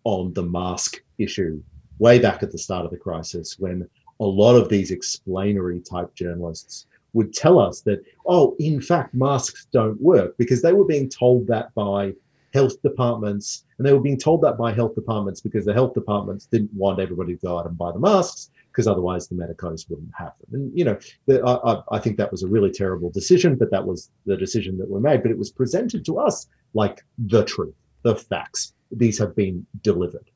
on 0.04 0.34
the 0.34 0.44
mask 0.44 1.02
issue 1.18 1.62
way 2.00 2.20
back 2.20 2.42
at 2.44 2.52
the 2.52 2.58
start 2.58 2.86
of 2.86 2.92
the 2.92 2.98
crisis 2.98 3.58
when 3.60 3.88
a 4.20 4.26
lot 4.26 4.56
of 4.56 4.70
these 4.70 4.92
explanatory 4.92 5.80
type 5.80 6.14
journalists 6.16 6.86
would 7.14 7.34
tell 7.34 7.60
us 7.60 7.82
that, 7.82 8.04
oh, 8.26 8.56
in 8.60 8.82
fact, 8.82 9.14
masks 9.14 9.68
don't 9.72 10.00
work 10.02 10.36
because 10.38 10.62
they 10.62 10.74
were 10.74 10.86
being 10.86 11.10
told 11.10 11.48
that 11.48 11.74
by 11.76 12.14
health 12.54 12.82
departments 12.82 13.66
and 13.78 13.88
they 13.88 13.94
were 13.94 14.00
being 14.00 14.18
told 14.18 14.42
that 14.42 14.58
by 14.58 14.74
health 14.74 14.96
departments 14.96 15.42
because 15.42 15.66
the 15.66 15.74
health 15.74 15.94
departments 15.94 16.46
didn't 16.46 16.74
want 16.74 17.00
everybody 17.00 17.36
to 17.36 17.46
go 17.46 17.58
out 17.58 17.66
and 17.66 17.78
buy 17.78 17.92
the 17.92 18.00
masks 18.00 18.50
because 18.72 18.88
otherwise 18.88 19.28
the 19.28 19.36
medicos 19.36 19.90
wouldn't 19.90 20.12
have 20.18 20.34
them. 20.40 20.62
And 20.62 20.78
you 20.78 20.86
know, 20.86 20.98
the, 21.28 21.44
I, 21.44 21.82
I, 21.96 22.00
think 22.00 22.18
that 22.18 22.32
was 22.32 22.44
a 22.44 22.48
really 22.48 22.72
terrible 22.72 23.10
decision, 23.10 23.56
but 23.56 23.72
that 23.72 23.86
was 23.86 24.10
the 24.26 24.38
decision 24.38 24.78
that 24.78 24.90
were 24.90 25.00
made. 25.00 25.22
But 25.22 25.32
it 25.32 25.38
was 25.38 25.52
presented 25.52 26.06
to 26.06 26.20
us 26.20 26.48
like 26.74 27.04
the 27.18 27.44
truth, 27.44 27.76
the 28.04 28.16
facts. 28.16 28.74
These 28.92 29.18
have 29.20 29.36
been 29.36 29.66
delivered. 29.82 30.30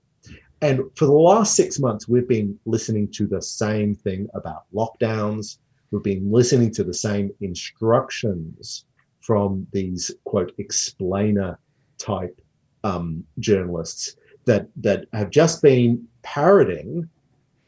And 0.62 0.84
for 0.96 1.06
the 1.06 1.12
last 1.12 1.56
six 1.56 1.80
months, 1.80 2.08
we've 2.08 2.28
been 2.28 2.58
listening 2.66 3.12
to 3.12 3.28
the 3.28 3.42
same 3.42 3.94
thing 3.94 4.28
about 4.34 4.64
lockdowns. 4.74 5.58
We've 5.92 6.02
been 6.02 6.32
listening 6.32 6.72
to 6.72 6.84
the 6.84 6.94
same 6.94 7.32
instructions 7.42 8.86
from 9.22 9.68
these 9.72 10.12
quote 10.24 10.54
explainer 10.58 11.60
type 11.98 12.40
um, 12.84 13.24
journalists 13.40 14.16
that 14.46 14.68
that 14.78 15.06
have 15.14 15.30
just 15.30 15.62
been 15.62 16.08
parroting 16.22 17.10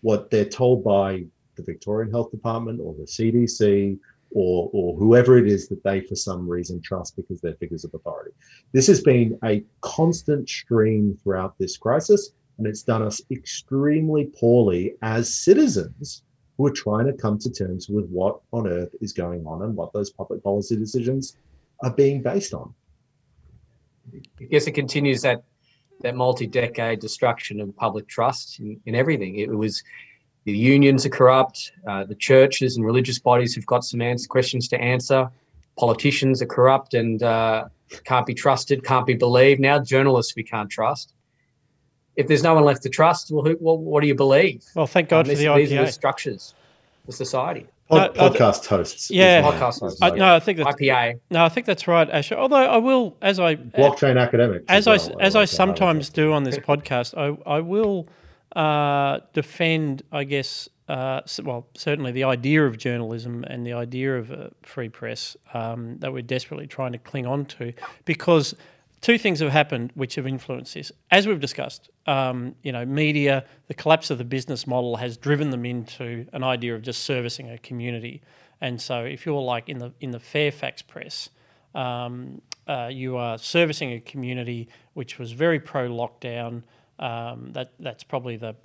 what 0.02 0.30
they're 0.30 0.46
told 0.46 0.84
by 0.84 1.26
the 1.56 1.64
Victorian 1.64 2.12
Health 2.12 2.32
Department 2.32 2.80
or 2.82 2.94
the 2.94 3.04
CDC 3.04 3.98
or, 4.32 4.70
or 4.74 4.96
whoever 4.98 5.38
it 5.38 5.48
is 5.48 5.68
that 5.70 5.84
they, 5.84 6.02
for 6.02 6.16
some 6.16 6.48
reason, 6.48 6.82
trust 6.82 7.16
because 7.16 7.42
they're 7.42 7.56
figures 7.56 7.86
of 7.86 7.94
authority. 7.94 8.32
This 8.74 8.88
has 8.88 9.02
been 9.02 9.38
a 9.44 9.64
constant 9.82 10.50
stream 10.50 11.18
throughout 11.24 11.58
this 11.58 11.78
crisis, 11.78 12.32
and 12.58 12.68
it's 12.68 12.84
done 12.84 13.02
us 13.02 13.22
extremely 13.32 14.26
poorly 14.40 14.96
as 15.02 15.34
citizens 15.34 16.24
who 16.58 16.66
are 16.66 16.72
trying 16.72 17.06
to 17.06 17.14
come 17.14 17.38
to 17.38 17.52
terms 17.52 17.88
with 17.88 18.08
what 18.10 18.40
on 18.52 18.68
earth 18.68 18.94
is 19.00 19.14
going 19.14 19.46
on 19.46 19.62
and 19.62 19.76
what 19.76 19.94
those 19.94 20.10
public 20.10 20.44
policy 20.44 20.76
decisions 20.76 21.38
are 21.84 21.92
being 21.92 22.22
based 22.22 22.54
on. 22.54 22.74
I 24.40 24.46
guess 24.46 24.68
it 24.68 24.72
continues 24.72 25.22
that 25.22 25.44
that 26.02 26.16
multi-decade 26.16 27.00
destruction 27.00 27.60
of 27.60 27.76
public 27.76 28.08
trust 28.08 28.60
in, 28.60 28.80
in 28.86 28.94
everything. 28.94 29.38
It 29.38 29.50
was 29.50 29.84
the 30.48 30.58
unions 30.58 31.06
are 31.06 31.10
corrupt, 31.10 31.74
uh, 31.86 32.06
the 32.06 32.16
churches 32.16 32.78
and 32.78 32.86
religious 32.86 33.20
bodies 33.20 33.54
have 33.56 33.66
got 33.66 33.84
some 33.84 34.02
answer, 34.02 34.28
questions 34.30 34.70
to 34.70 34.80
answer. 34.80 35.30
Politicians 35.78 36.42
are 36.42 36.46
corrupt 36.46 36.94
and 36.94 37.22
uh, 37.22 37.66
can't 38.06 38.26
be 38.26 38.34
trusted, 38.34 38.84
can't 38.86 39.06
be 39.06 39.14
believed. 39.14 39.60
Now 39.60 39.78
journalists 39.80 40.36
we 40.38 40.44
can't 40.44 40.70
trust. 40.70 41.14
if 42.16 42.26
there's 42.28 42.42
no 42.44 42.54
one 42.56 42.64
left 42.64 42.82
to 42.84 42.90
trust, 42.90 43.30
well, 43.32 43.44
who, 43.44 43.58
well 43.60 43.78
what 43.78 44.02
do 44.02 44.08
you 44.08 44.16
believe? 44.16 44.64
Well, 44.74 44.88
thank 44.88 45.10
God 45.10 45.20
Um, 45.20 45.24
for 45.26 45.30
this- 45.32 45.40
the 45.40 45.54
These 45.56 45.74
are 45.74 45.86
the 45.86 45.92
structures 45.92 46.56
of 47.08 47.14
society. 47.14 47.68
Pod, 47.90 48.16
No, 48.16 48.26
I 48.26 48.30
th- 48.30 48.40
podcast 48.42 48.66
hosts. 48.66 49.12
Yeah. 49.12 49.42
Podcast 49.44 49.86
is 49.86 50.00
my- 50.02 50.08
I, 50.08 50.16
no, 50.16 50.36
I 50.36 50.40
think 50.40 50.58
that's 50.60 50.76
IPA. 50.82 51.20
no, 51.30 51.44
I 51.46 51.50
think 51.50 51.66
that's 51.66 51.88
right, 51.88 52.10
Asher. 52.10 52.36
Although 52.36 52.56
I 52.78 52.78
will, 52.78 53.16
as 53.22 53.40
I 53.40 53.56
blockchain 53.58 54.20
academics. 54.20 54.66
as 54.70 54.88
as 54.88 55.10
I 55.10 55.14
as 55.28 55.36
I 55.36 55.40
like 55.42 55.50
that. 55.50 55.56
sometimes 55.56 56.10
do 56.10 56.32
on 56.34 56.44
this 56.44 56.58
podcast, 56.58 57.10
I 57.18 57.28
I 57.58 57.60
will 57.60 58.08
uh, 58.56 59.20
defend, 59.34 60.04
I 60.12 60.24
guess, 60.24 60.70
uh, 60.88 61.22
well, 61.44 61.68
certainly 61.76 62.12
the 62.12 62.24
idea 62.24 62.66
of 62.66 62.78
journalism 62.78 63.44
and 63.44 63.66
the 63.66 63.74
idea 63.74 64.18
of 64.18 64.32
a 64.32 64.52
free 64.64 64.90
press 64.90 65.36
um, 65.54 65.98
that 66.00 66.14
we're 66.14 66.22
desperately 66.22 66.68
trying 66.68 66.94
to 66.94 66.98
cling 66.98 67.26
on 67.26 67.46
to, 67.46 67.74
because 68.06 68.56
two 69.02 69.18
things 69.18 69.40
have 69.40 69.52
happened 69.52 69.92
which 69.96 70.16
have 70.16 70.26
influenced 70.26 70.74
this. 70.74 70.92
As 71.12 71.28
we've 71.28 71.40
discussed, 71.40 71.90
um, 72.06 72.56
you 72.64 72.72
know, 72.72 72.86
media, 72.86 73.44
the 73.68 73.74
collapse 73.74 74.10
of 74.10 74.18
the 74.18 74.24
business 74.24 74.66
model 74.66 74.96
has 74.96 75.18
driven 75.18 75.50
them 75.50 75.66
into 75.66 76.26
an 76.34 76.44
idea 76.44 76.74
of 76.74 76.82
just 76.82 77.04
servicing 77.04 77.50
a 77.50 77.58
community. 77.58 78.22
And 78.62 78.82
so, 78.82 79.04
if 79.04 79.26
you're 79.26 79.42
like 79.42 79.70
in 79.70 79.78
the 79.78 79.94
in 80.00 80.12
the 80.12 80.20
Fairfax 80.20 80.82
press, 80.82 81.30
um, 81.76 82.42
uh, 82.68 82.90
you 82.92 83.18
are 83.18 83.38
servicing 83.38 83.92
a 83.94 84.00
community 84.00 84.68
which 84.94 85.20
was 85.20 85.32
very 85.32 85.60
pro 85.60 85.88
lockdown. 85.90 86.64
Um, 87.00 87.52
that 87.54 87.74
that's 87.80 88.04
probably 88.04 88.38
the 88.38 88.56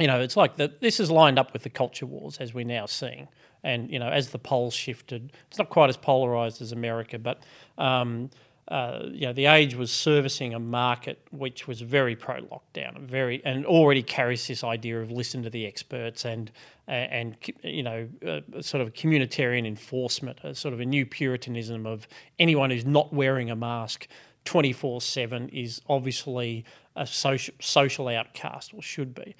you 0.00 0.06
know, 0.06 0.20
it's 0.20 0.36
like 0.36 0.56
the, 0.56 0.72
this 0.80 0.98
is 0.98 1.10
lined 1.10 1.38
up 1.38 1.52
with 1.52 1.62
the 1.62 1.70
culture 1.70 2.06
wars 2.06 2.38
as 2.38 2.54
we're 2.54 2.64
now 2.64 2.86
seeing. 2.86 3.28
And, 3.62 3.90
you 3.90 3.98
know, 3.98 4.08
as 4.08 4.30
the 4.30 4.38
polls 4.38 4.72
shifted, 4.72 5.32
it's 5.48 5.58
not 5.58 5.68
quite 5.68 5.90
as 5.90 5.96
polarized 5.98 6.62
as 6.62 6.72
America, 6.72 7.18
but, 7.18 7.42
um, 7.76 8.30
uh, 8.68 9.02
you 9.10 9.26
know, 9.26 9.32
the 9.34 9.44
age 9.46 9.74
was 9.74 9.90
servicing 9.90 10.54
a 10.54 10.58
market 10.58 11.18
which 11.30 11.68
was 11.68 11.82
very 11.82 12.16
pro 12.16 12.40
lockdown, 12.40 13.00
very, 13.00 13.44
and 13.44 13.66
already 13.66 14.02
carries 14.02 14.46
this 14.46 14.64
idea 14.64 15.02
of 15.02 15.10
listen 15.10 15.42
to 15.42 15.50
the 15.50 15.66
experts 15.66 16.24
and, 16.24 16.50
and, 16.86 17.36
you 17.62 17.82
know, 17.82 18.08
uh, 18.26 18.40
sort 18.62 18.80
of 18.80 18.94
communitarian 18.94 19.66
enforcement, 19.66 20.38
a 20.42 20.54
sort 20.54 20.72
of 20.72 20.80
a 20.80 20.86
new 20.86 21.04
puritanism 21.04 21.84
of 21.84 22.08
anyone 22.38 22.70
who's 22.70 22.86
not 22.86 23.12
wearing 23.12 23.50
a 23.50 23.56
mask 23.56 24.08
24 24.44 25.00
7 25.00 25.48
is 25.50 25.80
obviously 25.88 26.64
a 26.96 27.06
social, 27.06 27.54
social 27.60 28.08
outcast 28.08 28.74
or 28.74 28.82
should 28.82 29.14
be 29.14 29.34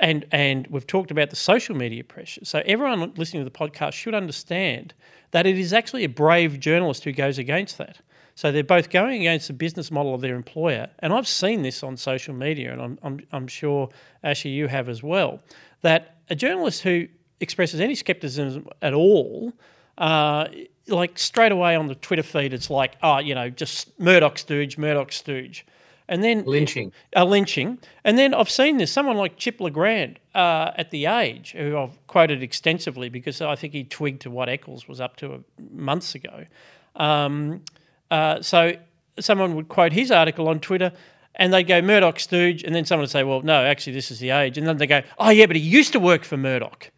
and 0.00 0.26
and 0.32 0.66
we've 0.68 0.86
talked 0.86 1.10
about 1.10 1.30
the 1.30 1.36
social 1.36 1.74
media 1.76 2.04
pressure. 2.04 2.44
So 2.44 2.62
everyone 2.64 3.12
listening 3.16 3.44
to 3.44 3.50
the 3.50 3.56
podcast 3.56 3.92
should 3.92 4.14
understand 4.14 4.94
that 5.32 5.46
it 5.46 5.58
is 5.58 5.72
actually 5.72 6.04
a 6.04 6.08
brave 6.08 6.60
journalist 6.60 7.04
who 7.04 7.12
goes 7.12 7.38
against 7.38 7.78
that. 7.78 7.98
So 8.34 8.50
they're 8.50 8.64
both 8.64 8.90
going 8.90 9.20
against 9.20 9.48
the 9.48 9.52
business 9.52 9.90
model 9.90 10.14
of 10.14 10.22
their 10.22 10.34
employer, 10.34 10.88
and 11.00 11.12
I've 11.12 11.28
seen 11.28 11.62
this 11.62 11.82
on 11.82 11.96
social 11.96 12.34
media, 12.34 12.72
and 12.72 12.80
I'm 12.80 12.98
I'm, 13.02 13.20
I'm 13.32 13.46
sure 13.46 13.90
Ashley 14.24 14.52
you 14.52 14.68
have 14.68 14.88
as 14.88 15.02
well. 15.02 15.40
That 15.82 16.16
a 16.30 16.34
journalist 16.34 16.82
who 16.82 17.08
expresses 17.40 17.80
any 17.80 17.94
skepticism 17.94 18.68
at 18.80 18.94
all. 18.94 19.52
Uh, 19.98 20.48
like 20.88 21.18
straight 21.18 21.52
away 21.52 21.76
on 21.76 21.88
the 21.88 21.94
Twitter 21.94 22.22
feed, 22.22 22.52
it's 22.52 22.70
like, 22.70 22.96
oh, 23.02 23.18
you 23.18 23.34
know, 23.34 23.50
just 23.50 23.98
Murdoch 23.98 24.38
stooge, 24.38 24.78
Murdoch 24.78 25.12
stooge. 25.12 25.66
And 26.08 26.22
then 26.22 26.44
Lynching. 26.44 26.92
a 27.14 27.24
lynching. 27.24 27.78
And 28.04 28.18
then 28.18 28.34
I've 28.34 28.50
seen 28.50 28.76
this, 28.76 28.92
someone 28.92 29.16
like 29.16 29.36
Chip 29.36 29.60
Le 29.60 29.70
Grand 29.70 30.18
uh, 30.34 30.72
at 30.76 30.90
The 30.90 31.06
Age, 31.06 31.52
who 31.52 31.78
I've 31.78 32.06
quoted 32.06 32.42
extensively 32.42 33.08
because 33.08 33.40
I 33.40 33.54
think 33.54 33.72
he 33.72 33.84
twigged 33.84 34.20
to 34.22 34.30
what 34.30 34.48
Eccles 34.48 34.86
was 34.86 35.00
up 35.00 35.16
to 35.16 35.44
months 35.70 36.14
ago. 36.14 36.44
Um, 36.96 37.62
uh, 38.10 38.42
so 38.42 38.74
someone 39.20 39.54
would 39.54 39.68
quote 39.68 39.92
his 39.92 40.10
article 40.10 40.48
on 40.48 40.60
Twitter 40.60 40.92
and 41.36 41.52
they'd 41.52 41.62
go, 41.62 41.80
Murdoch 41.80 42.20
stooge. 42.20 42.62
And 42.62 42.74
then 42.74 42.84
someone 42.84 43.04
would 43.04 43.10
say, 43.10 43.22
well, 43.22 43.40
no, 43.40 43.64
actually, 43.64 43.94
this 43.94 44.10
is 44.10 44.18
The 44.18 44.30
Age. 44.30 44.58
And 44.58 44.66
then 44.66 44.76
they 44.76 44.86
go, 44.86 45.02
oh, 45.18 45.30
yeah, 45.30 45.46
but 45.46 45.56
he 45.56 45.62
used 45.62 45.92
to 45.92 46.00
work 46.00 46.24
for 46.24 46.36
Murdoch. 46.36 46.90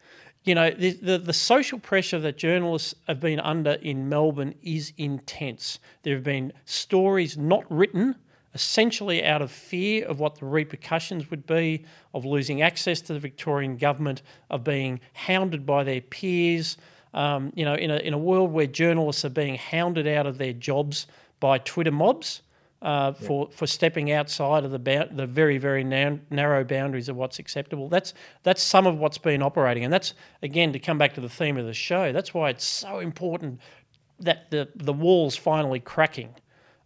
You 0.45 0.55
know, 0.55 0.71
the, 0.71 0.91
the, 0.91 1.19
the 1.19 1.33
social 1.33 1.79
pressure 1.79 2.19
that 2.21 2.37
journalists 2.37 2.95
have 3.09 3.19
been 3.19 3.41
under 3.41 3.73
in 3.73 4.11
Melbourne 4.11 4.55
is 4.63 4.93
intense. 4.99 5.79
There 6.03 6.15
have 6.15 6.23
been 6.23 6.53
stories 6.67 7.39
not 7.39 7.65
written 7.71 8.17
essentially 8.55 9.25
out 9.25 9.43
of 9.43 9.51
fear 9.51 10.07
of 10.07 10.21
what 10.21 10.37
the 10.37 10.45
repercussions 10.45 11.31
would 11.31 11.47
be 11.47 11.85
of 12.13 12.25
losing 12.25 12.63
access 12.63 13.01
to 13.01 13.15
the 13.15 13.19
Victorian 13.19 13.77
government, 13.79 14.23
of 14.51 14.63
being 14.63 15.01
hounded 15.15 15.67
by 15.67 15.83
their 15.83 16.03
peers. 16.03 16.77
Um, 17.15 17.53
you 17.55 17.65
know, 17.65 17.75
in 17.75 17.91
a, 17.91 17.97
in 17.97 18.13
a 18.13 18.19
world 18.19 18.53
where 18.53 18.67
journalists 18.67 19.25
are 19.25 19.31
being 19.31 19.57
hounded 19.57 20.07
out 20.07 20.27
of 20.27 20.39
their 20.39 20.53
jobs 20.53 21.07
by 21.41 21.59
Twitter 21.59 21.91
mobs 21.91 22.43
uh, 22.85 23.15
for, 23.15 23.49
for 23.51 23.67
stepping 23.67 24.13
outside 24.13 24.63
of 24.63 24.71
the 24.71 24.79
bou- 24.79 25.09
the 25.11 25.27
very 25.27 25.57
very 25.57 25.83
nan- 25.83 26.21
narrow 26.31 26.63
boundaries 26.63 27.09
of 27.09 27.17
what's 27.17 27.39
acceptable. 27.39 27.89
That's 27.89 28.13
that's 28.43 28.63
some 28.63 28.87
of 28.87 28.99
what's 28.99 29.17
been 29.17 29.43
operating, 29.43 29.85
and 29.85 29.93
that's 29.93 30.13
again 30.43 30.73
to 30.75 30.79
come 30.79 30.99
back 30.99 31.15
to 31.15 31.23
the 31.23 31.29
theme 31.31 31.57
of 31.57 31.65
the 31.65 31.73
show. 31.73 32.13
That's 32.13 32.35
why 32.35 32.51
it's 32.51 32.65
so 32.65 32.99
important 32.99 33.61
that 34.21 34.51
the 34.51 34.69
the 34.75 34.93
walls 34.93 35.35
finally 35.35 35.81
cracking 35.81 36.35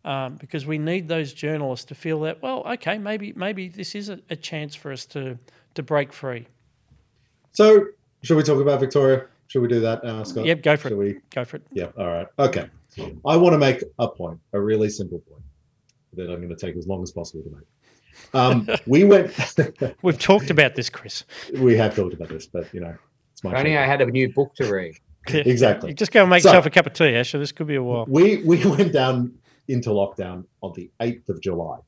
um, 0.05 0.37
because 0.37 0.65
we 0.65 0.79
need 0.79 1.09
those 1.09 1.33
journalists 1.33 1.87
to 1.87 1.97
feel 1.97 2.21
that 2.21 2.41
well, 2.43 2.63
okay, 2.75 2.97
maybe 2.97 3.33
maybe 3.35 3.69
this 3.69 3.97
is 3.97 4.09
a, 4.09 4.21
a 4.31 4.37
chance 4.37 4.77
for 4.77 4.93
us 4.93 5.05
to 5.07 5.37
to 5.75 5.83
break 5.83 6.13
free. 6.13 6.47
So, 7.51 7.87
should 8.23 8.37
we 8.37 8.45
talk 8.45 8.61
about 8.61 8.79
Victoria? 8.79 9.27
Should 9.49 9.63
we 9.63 9.69
do 9.69 9.81
that 9.81 10.05
now, 10.05 10.23
Scott? 10.23 10.45
Yep, 10.45 10.63
go 10.63 10.77
for 10.77 10.91
Should 10.91 10.93
it. 10.93 10.97
we? 10.97 11.19
Go 11.31 11.45
for 11.45 11.57
it. 11.57 11.63
Yeah. 11.73 11.89
All 11.99 12.07
right. 12.07 12.27
Okay. 12.39 12.69
I 13.27 13.37
want 13.37 13.55
to 13.55 13.59
make 13.59 13.83
a 13.99 14.09
point, 14.09 14.39
a 14.53 14.61
really 14.61 14.91
simple 14.91 15.19
point 15.21 15.43
that 16.19 16.31
I'm 16.31 16.37
going 16.37 16.49
to 16.49 16.57
take 16.57 16.77
as 16.77 16.87
long 16.87 17.03
as 17.03 17.13
possible 17.13 17.43
to 17.45 17.51
make. 17.51 18.35
Um, 18.35 18.69
we 18.87 19.05
went. 19.05 19.33
We've 20.03 20.19
talked 20.19 20.51
about 20.51 20.75
this, 20.75 20.91
Chris. 20.91 21.25
we 21.57 21.77
have 21.77 21.95
talked 21.95 22.15
about 22.15 22.29
this, 22.29 22.47
but 22.47 22.73
you 22.75 22.81
know, 22.81 22.95
it's 23.33 23.43
my. 23.45 23.53
If 23.53 23.59
only. 23.59 23.79
I 23.79 23.87
had 23.87 24.01
a 24.01 24.07
new 24.07 24.33
book 24.33 24.55
to 24.57 24.73
read. 24.73 24.97
Exactly. 25.29 25.91
You 25.91 25.95
just 25.95 26.11
go 26.11 26.23
and 26.23 26.31
make 26.31 26.43
So- 26.43 26.49
yourself 26.51 26.67
a 26.67 26.71
cup 26.71 26.87
of 26.87 26.93
tea, 26.95 27.15
Asher. 27.15 27.39
This 27.39 27.53
could 27.53 27.67
be 27.67 27.77
a 27.77 27.83
while. 27.83 28.07
We 28.09 28.39
we 28.45 28.65
went 28.77 28.93
down 28.93 29.35
into 29.69 29.91
lockdown 29.91 30.45
on 30.63 30.73
the 30.75 30.91
8th 31.01 31.29
of 31.29 31.41
July. 31.43 31.79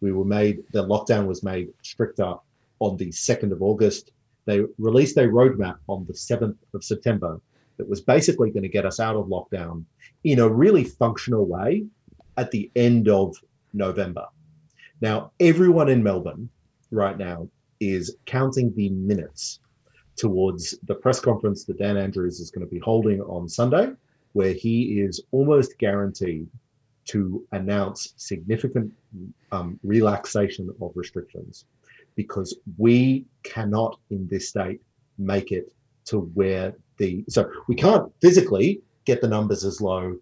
We 0.00 0.12
were 0.12 0.24
made 0.24 0.62
the 0.72 0.82
lockdown 0.86 1.26
was 1.26 1.42
made 1.42 1.68
stricter 1.82 2.34
on 2.80 2.96
the 2.96 3.08
2nd 3.10 3.52
of 3.52 3.60
August. 3.62 4.12
They 4.46 4.62
released 4.78 5.18
a 5.18 5.24
roadmap 5.24 5.76
on 5.86 6.06
the 6.06 6.14
7th 6.14 6.56
of 6.74 6.82
September 6.82 7.38
that 7.76 7.86
was 7.88 8.00
basically 8.00 8.50
going 8.50 8.62
to 8.62 8.68
get 8.70 8.86
us 8.86 8.98
out 8.98 9.14
of 9.16 9.26
lockdown 9.26 9.84
in 10.24 10.38
a 10.40 10.48
really 10.48 10.84
functional 10.84 11.44
way 11.46 11.84
at 12.38 12.50
the 12.50 12.70
end 12.74 13.08
of 13.08 13.36
November. 13.72 14.26
Now, 15.00 15.32
everyone 15.40 15.88
in 15.88 16.02
Melbourne 16.02 16.48
right 16.90 17.16
now 17.16 17.48
is 17.80 18.16
counting 18.26 18.74
the 18.74 18.90
minutes 18.90 19.60
towards 20.16 20.78
the 20.86 20.94
press 20.94 21.20
conference 21.20 21.64
that 21.64 21.78
Dan 21.78 21.96
Andrews 21.96 22.40
is 22.40 22.50
going 22.50 22.66
to 22.66 22.70
be 22.70 22.80
holding 22.80 23.20
on 23.22 23.48
Sunday, 23.48 23.90
where 24.32 24.52
he 24.52 25.00
is 25.00 25.22
almost 25.30 25.78
guaranteed 25.78 26.46
to 27.06 27.44
announce 27.52 28.12
significant 28.16 28.92
um, 29.50 29.80
relaxation 29.82 30.70
of 30.80 30.92
restrictions 30.94 31.64
because 32.14 32.56
we 32.76 33.24
cannot 33.42 33.98
in 34.10 34.28
this 34.28 34.48
state 34.48 34.80
make 35.18 35.52
it 35.52 35.72
to 36.04 36.20
where 36.34 36.74
the 36.98 37.24
so 37.28 37.50
we 37.68 37.74
can't 37.74 38.12
physically 38.20 38.80
get 39.04 39.20
the 39.20 39.28
numbers 39.28 39.64
as 39.64 39.80
low 39.80 40.16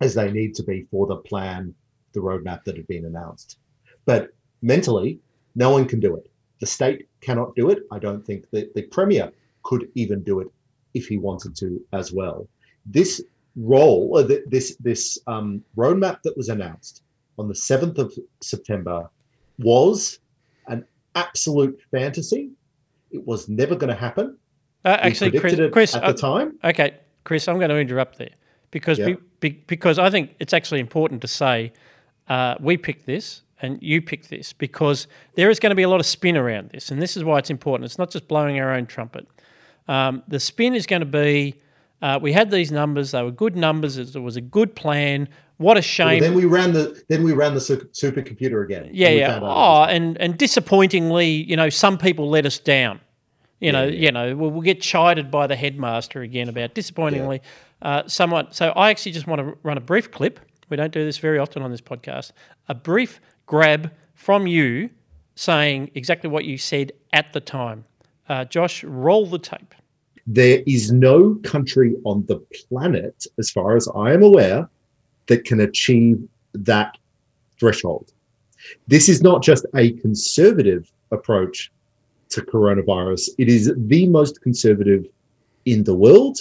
as 0.00 0.14
they 0.14 0.30
need 0.30 0.54
to 0.54 0.62
be 0.62 0.86
for 0.90 1.06
the 1.06 1.16
plan 1.16 1.74
the 2.12 2.20
roadmap 2.20 2.64
that 2.64 2.76
had 2.76 2.86
been 2.86 3.04
announced. 3.04 3.58
But 4.04 4.32
mentally 4.62 5.18
no 5.54 5.70
one 5.70 5.86
can 5.86 6.00
do 6.00 6.16
it. 6.16 6.30
The 6.60 6.66
state 6.66 7.08
cannot 7.20 7.54
do 7.54 7.70
it. 7.70 7.80
I 7.90 7.98
don't 7.98 8.24
think 8.24 8.48
that 8.50 8.74
the 8.74 8.82
premier 8.82 9.32
could 9.62 9.88
even 9.94 10.22
do 10.22 10.40
it 10.40 10.48
if 10.94 11.06
he 11.06 11.18
wanted 11.18 11.56
to 11.56 11.84
as 11.92 12.12
well. 12.12 12.48
This 12.86 13.22
role 13.56 14.16
uh, 14.16 14.36
this 14.46 14.76
this 14.76 15.18
um, 15.26 15.62
roadmap 15.76 16.22
that 16.22 16.36
was 16.36 16.48
announced 16.48 17.02
on 17.38 17.48
the 17.48 17.54
7th 17.54 17.98
of 17.98 18.12
september 18.40 19.10
was 19.58 20.18
an 20.68 20.84
absolute 21.14 21.78
fantasy. 21.90 22.50
It 23.10 23.26
was 23.26 23.48
never 23.48 23.74
going 23.74 23.88
to 23.88 24.00
happen. 24.00 24.38
Uh, 24.84 24.96
actually, 25.00 25.38
Chris, 25.38 25.60
Chris 25.70 25.94
at 25.94 26.02
uh, 26.02 26.12
the 26.12 26.18
time. 26.18 26.58
Okay, 26.64 26.94
Chris, 27.24 27.46
I'm 27.46 27.58
going 27.58 27.70
to 27.70 27.76
interrupt 27.76 28.18
there 28.18 28.30
because 28.70 28.98
Yeah. 28.98 29.06
be, 29.06 29.16
be, 29.40 29.50
because 29.66 29.98
I 29.98 30.10
think 30.10 30.34
it's 30.40 30.52
actually 30.52 30.80
important 30.80 31.20
to 31.22 31.28
say 31.28 31.72
uh, 32.28 32.54
we 32.60 32.76
picked 32.76 33.06
this 33.06 33.42
and 33.60 33.80
you 33.82 34.02
picked 34.02 34.28
this 34.30 34.52
because 34.52 35.06
there 35.34 35.48
is 35.50 35.60
going 35.60 35.70
to 35.70 35.76
be 35.76 35.82
a 35.84 35.88
lot 35.88 36.00
of 36.00 36.06
spin 36.06 36.36
around 36.36 36.70
this, 36.70 36.90
and 36.90 37.00
this 37.00 37.16
is 37.16 37.22
why 37.22 37.38
it's 37.38 37.50
important. 37.50 37.84
It's 37.84 37.98
not 37.98 38.10
just 38.10 38.26
blowing 38.26 38.58
our 38.58 38.72
own 38.72 38.86
trumpet. 38.86 39.26
Um, 39.88 40.22
the 40.28 40.40
spin 40.40 40.74
is 40.74 40.86
going 40.86 41.00
to 41.00 41.06
be 41.06 41.54
uh, 42.00 42.18
we 42.20 42.32
had 42.32 42.50
these 42.50 42.72
numbers; 42.72 43.12
they 43.12 43.22
were 43.22 43.30
good 43.30 43.54
numbers. 43.56 43.96
It 43.98 44.20
was 44.20 44.36
a 44.36 44.40
good 44.40 44.74
plan. 44.74 45.28
What 45.58 45.74
a 45.74 45.78
Well, 45.78 45.82
shame! 45.82 46.20
then 46.20 46.34
we 46.34 46.44
ran 46.44 46.72
the 46.72 47.00
then 47.08 47.22
we 47.22 47.32
ran 47.32 47.54
the 47.54 47.60
supercomputer 47.60 48.64
again 48.64 48.90
Yeah, 48.92 49.08
and 49.08 49.18
yeah. 49.18 49.26
found 49.28 49.44
out 49.44 49.48
it 49.50 49.54
Oh, 49.54 49.94
and 49.94 50.18
and 50.20 50.36
disappointingly, 50.36 51.28
you 51.28 51.56
know, 51.56 51.68
some 51.68 51.98
people 51.98 52.28
let 52.28 52.46
us 52.46 52.58
down. 52.58 53.00
You 53.60 53.70
know, 53.70 53.84
Yeah, 53.84 53.90
yeah. 53.90 54.00
you 54.06 54.12
know, 54.12 54.36
we'll, 54.36 54.50
we'll 54.50 54.62
get 54.62 54.80
chided 54.80 55.30
by 55.30 55.46
the 55.46 55.54
headmaster 55.54 56.20
again 56.22 56.48
about 56.48 56.74
disappointingly, 56.74 57.42
uh, 57.80 58.02
somewhat. 58.08 58.56
So 58.56 58.70
I 58.70 58.90
actually 58.90 59.12
just 59.12 59.28
want 59.28 59.40
to 59.40 59.56
run 59.62 59.76
a 59.76 59.80
brief 59.80 60.10
clip. 60.10 60.40
We 60.72 60.76
don't 60.76 60.90
do 60.90 61.04
this 61.04 61.18
very 61.18 61.38
often 61.38 61.60
on 61.60 61.70
this 61.70 61.82
podcast. 61.82 62.32
A 62.66 62.74
brief 62.74 63.20
grab 63.44 63.92
from 64.14 64.46
you 64.46 64.88
saying 65.34 65.90
exactly 65.94 66.30
what 66.30 66.46
you 66.46 66.56
said 66.56 66.92
at 67.12 67.34
the 67.34 67.40
time. 67.40 67.84
Uh, 68.26 68.46
Josh, 68.46 68.82
roll 68.82 69.26
the 69.26 69.38
tape. 69.38 69.74
There 70.26 70.62
is 70.66 70.90
no 70.90 71.34
country 71.44 71.94
on 72.04 72.24
the 72.24 72.36
planet, 72.70 73.26
as 73.38 73.50
far 73.50 73.76
as 73.76 73.86
I 73.94 74.14
am 74.14 74.22
aware, 74.22 74.66
that 75.26 75.44
can 75.44 75.60
achieve 75.60 76.26
that 76.54 76.96
threshold. 77.60 78.10
This 78.88 79.10
is 79.10 79.20
not 79.20 79.42
just 79.42 79.66
a 79.74 79.92
conservative 79.92 80.90
approach 81.10 81.70
to 82.30 82.40
coronavirus, 82.40 83.28
it 83.36 83.50
is 83.50 83.70
the 83.76 84.08
most 84.08 84.40
conservative 84.40 85.04
in 85.66 85.84
the 85.84 85.94
world. 85.94 86.38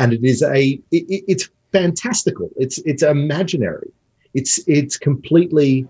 And 0.00 0.12
it 0.12 0.24
is 0.24 0.42
a 0.42 0.80
it, 0.90 1.22
it's 1.28 1.48
fantastical. 1.72 2.50
It's 2.56 2.78
it's 2.78 3.02
imaginary. 3.02 3.90
It's 4.34 4.60
it's 4.66 4.96
completely 4.96 5.86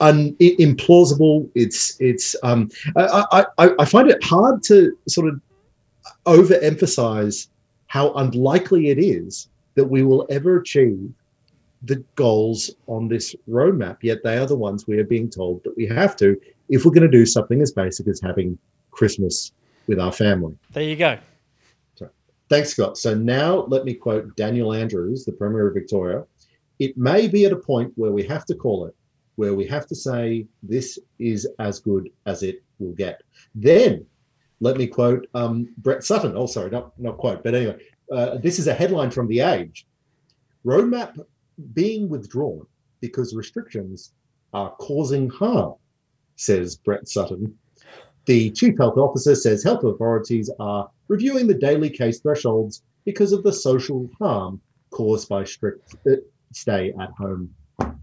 un, 0.00 0.34
implausible. 0.40 1.48
It's 1.54 2.00
it's 2.00 2.36
um 2.42 2.70
I, 2.96 3.44
I 3.58 3.70
I 3.78 3.84
find 3.84 4.10
it 4.10 4.22
hard 4.22 4.62
to 4.64 4.96
sort 5.08 5.28
of 5.28 5.40
overemphasize 6.26 7.48
how 7.86 8.12
unlikely 8.14 8.88
it 8.88 8.98
is 8.98 9.48
that 9.74 9.84
we 9.84 10.02
will 10.02 10.26
ever 10.30 10.58
achieve 10.58 11.10
the 11.82 12.02
goals 12.16 12.70
on 12.86 13.08
this 13.08 13.34
roadmap. 13.48 13.98
Yet 14.02 14.22
they 14.24 14.36
are 14.36 14.46
the 14.46 14.56
ones 14.56 14.86
we 14.86 14.98
are 14.98 15.04
being 15.04 15.30
told 15.30 15.62
that 15.64 15.76
we 15.76 15.86
have 15.86 16.16
to 16.16 16.38
if 16.68 16.84
we're 16.84 16.92
going 16.92 17.10
to 17.10 17.18
do 17.18 17.24
something 17.24 17.62
as 17.62 17.72
basic 17.72 18.08
as 18.08 18.20
having 18.20 18.58
Christmas 18.90 19.52
with 19.86 19.98
our 19.98 20.12
family. 20.12 20.54
There 20.72 20.82
you 20.82 20.96
go. 20.96 21.18
Thanks, 22.48 22.70
Scott. 22.70 22.96
So 22.96 23.14
now 23.14 23.66
let 23.68 23.84
me 23.84 23.94
quote 23.94 24.34
Daniel 24.36 24.72
Andrews, 24.72 25.24
the 25.24 25.32
Premier 25.32 25.68
of 25.68 25.74
Victoria. 25.74 26.24
It 26.78 26.96
may 26.96 27.28
be 27.28 27.44
at 27.44 27.52
a 27.52 27.56
point 27.56 27.92
where 27.96 28.12
we 28.12 28.22
have 28.24 28.46
to 28.46 28.54
call 28.54 28.86
it, 28.86 28.94
where 29.36 29.54
we 29.54 29.66
have 29.66 29.86
to 29.88 29.94
say 29.94 30.46
this 30.62 30.98
is 31.18 31.46
as 31.58 31.80
good 31.80 32.08
as 32.26 32.42
it 32.42 32.62
will 32.78 32.94
get. 32.94 33.22
Then 33.54 34.06
let 34.60 34.76
me 34.76 34.86
quote 34.86 35.26
um, 35.34 35.68
Brett 35.78 36.04
Sutton. 36.04 36.34
Oh, 36.36 36.46
sorry, 36.46 36.70
not, 36.70 36.98
not 36.98 37.18
quote, 37.18 37.44
but 37.44 37.54
anyway, 37.54 37.78
uh, 38.10 38.38
this 38.38 38.58
is 38.58 38.66
a 38.66 38.74
headline 38.74 39.10
from 39.10 39.28
The 39.28 39.40
Age. 39.40 39.86
Roadmap 40.64 41.18
being 41.74 42.08
withdrawn 42.08 42.66
because 43.00 43.34
restrictions 43.34 44.12
are 44.54 44.70
causing 44.76 45.28
harm, 45.28 45.74
says 46.36 46.76
Brett 46.76 47.08
Sutton. 47.08 47.56
The 48.28 48.50
chief 48.50 48.76
health 48.76 48.98
officer 48.98 49.34
says 49.34 49.64
health 49.64 49.84
authorities 49.84 50.50
are 50.60 50.90
reviewing 51.08 51.46
the 51.46 51.54
daily 51.54 51.88
case 51.88 52.20
thresholds 52.20 52.82
because 53.06 53.32
of 53.32 53.42
the 53.42 53.54
social 53.54 54.06
harm 54.18 54.60
caused 54.90 55.30
by 55.30 55.44
strict 55.44 55.96
uh, 56.06 56.16
stay 56.52 56.92
at 57.00 57.10
home 57.12 57.54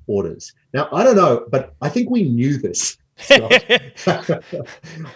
orders. 0.07 0.51
Now, 0.73 0.89
I 0.91 1.03
don't 1.03 1.15
know, 1.15 1.45
but 1.51 1.75
I 1.79 1.89
think 1.89 2.09
we 2.09 2.23
knew 2.23 2.57
this. 2.57 2.97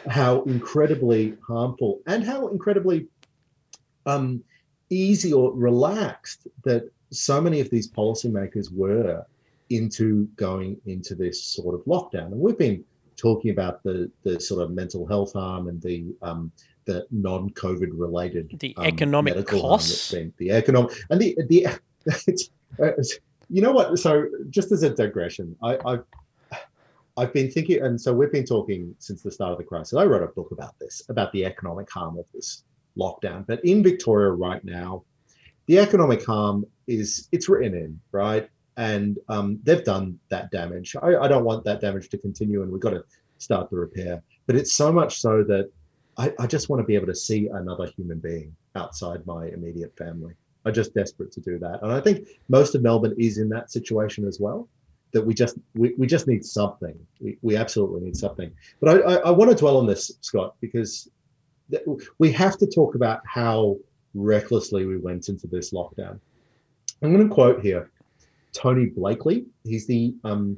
how 0.08 0.43
incredibly 0.43 1.34
harmful 1.45 2.02
and 2.06 2.24
how 2.24 2.50
incredibly 2.50 3.08
um, 4.06 4.43
easy 4.91 5.34
or 5.34 5.52
relaxed 5.54 6.48
that 6.65 6.88
so 7.10 7.41
many 7.41 7.60
of 7.62 7.72
these 7.72 7.89
policymakers 7.89 8.72
were 8.72 9.26
into 9.72 10.26
going 10.36 10.80
into 10.86 11.15
this 11.15 11.43
sort 11.43 11.74
of 11.74 11.82
lockdown. 11.86 12.28
And 12.28 12.39
we've 12.39 12.60
been 12.60 12.86
talking 13.19 13.51
about 13.51 13.84
the 13.84 14.10
the 14.23 14.39
sort 14.39 14.62
of 14.63 14.71
mental 14.71 15.05
health 15.05 15.34
harm 15.34 15.67
and 15.67 15.82
the 15.82 16.15
um, 16.21 16.51
the 16.86 17.05
non-COVID 17.12 17.89
related 17.93 18.58
the 18.60 18.75
um, 18.77 18.86
economic 18.86 19.45
costs, 19.45 20.12
been, 20.12 20.34
the 20.38 20.51
economic 20.51 20.91
and 21.10 21.19
the 21.21 21.38
the 21.47 21.67
uh, 21.67 22.91
you 23.49 23.62
know 23.62 23.71
what? 23.71 23.97
So 23.99 24.27
just 24.49 24.71
as 24.71 24.84
a 24.84 24.89
digression, 24.89 25.55
I, 25.63 25.77
I've 25.86 26.03
I've 27.17 27.34
been 27.34 27.51
thinking, 27.51 27.82
and 27.82 27.99
so 27.99 28.13
we've 28.13 28.32
been 28.32 28.45
talking 28.45 28.95
since 28.99 29.21
the 29.21 29.32
start 29.32 29.51
of 29.51 29.58
the 29.58 29.63
crisis. 29.63 29.95
I 29.95 30.05
wrote 30.05 30.23
a 30.23 30.27
book 30.27 30.51
about 30.51 30.79
this, 30.79 31.03
about 31.10 31.32
the 31.34 31.45
economic 31.45 31.91
harm 31.91 32.17
of 32.17 32.25
this 32.34 32.63
lockdown. 32.97 33.45
But 33.45 33.63
in 33.65 33.84
Victoria 33.84 34.32
right 34.32 34.63
now, 34.63 35.03
the 35.65 35.79
economic 35.79 36.25
harm 36.25 36.65
is 36.88 37.27
it's 37.32 37.49
written 37.49 37.75
in, 37.75 37.99
right? 38.12 38.49
And 38.80 39.20
um, 39.28 39.60
they've 39.63 39.84
done 39.84 40.18
that 40.30 40.52
damage. 40.52 40.96
I, 41.04 41.18
I, 41.18 41.28
don't 41.28 41.44
want 41.44 41.65
that 41.65 41.82
damage 41.82 42.08
to 42.10 42.18
continue, 42.18 42.63
and 42.63 42.72
we've 42.72 42.80
got 42.80 42.92
to 42.92 43.04
start 43.38 43.70
the 43.70 43.76
repair. 43.76 44.24
But 44.48 44.56
it's 44.56 44.74
so 44.74 44.89
much 44.89 45.20
so 45.20 45.44
that 45.44 45.70
I, 46.18 46.34
I 46.39 46.48
just 46.48 46.70
want 46.70 46.80
to 46.80 46.86
be 46.86 46.96
able 46.96 47.08
to 47.08 47.15
see 47.15 47.48
another 47.48 47.88
human 47.88 48.20
being 48.20 48.56
outside 48.78 49.26
my 49.26 49.48
immediate 49.48 49.94
family. 49.98 50.34
I'm 50.63 50.74
just 50.74 50.94
desperate 50.94 51.34
to 51.34 51.42
do 51.42 51.60
that, 51.60 51.84
and 51.84 51.92
I 51.92 52.00
think 52.00 52.30
most 52.48 52.74
of 52.74 52.82
Melbourne 52.82 53.15
is 53.18 53.38
in 53.38 53.50
that 53.50 53.70
situation 53.70 54.26
as 54.26 54.39
well. 54.39 54.70
That 55.12 55.26
we 55.26 55.34
just 55.34 55.58
we, 55.76 55.94
we 55.98 56.08
just 56.08 56.28
need 56.28 56.46
something. 56.46 56.98
We, 57.20 57.38
we 57.42 57.58
absolutely 57.58 58.00
need 58.00 58.15
something. 58.15 58.50
But 58.80 58.89
I, 58.89 59.00
I, 59.00 59.15
I 59.15 59.32
want 59.32 59.52
to 59.52 59.58
dwell 59.58 59.76
on 59.76 59.88
this, 59.88 60.13
Scott, 60.22 60.56
because 60.62 61.10
we 62.18 62.32
have 62.32 62.58
to 62.60 62.65
talk 62.65 62.96
about 62.96 63.20
how 63.26 63.76
recklessly 64.13 64.86
we 64.86 64.98
went 64.98 65.28
into 65.28 65.48
this 65.48 65.74
lockdown. 65.74 66.18
I'm 67.02 67.13
going 67.13 67.28
to 67.28 67.34
quote 67.34 67.62
here 67.62 67.92
Tony 68.54 68.88
Blakely. 68.88 69.46
He's 69.64 69.88
the 69.88 70.16
um, 70.24 70.58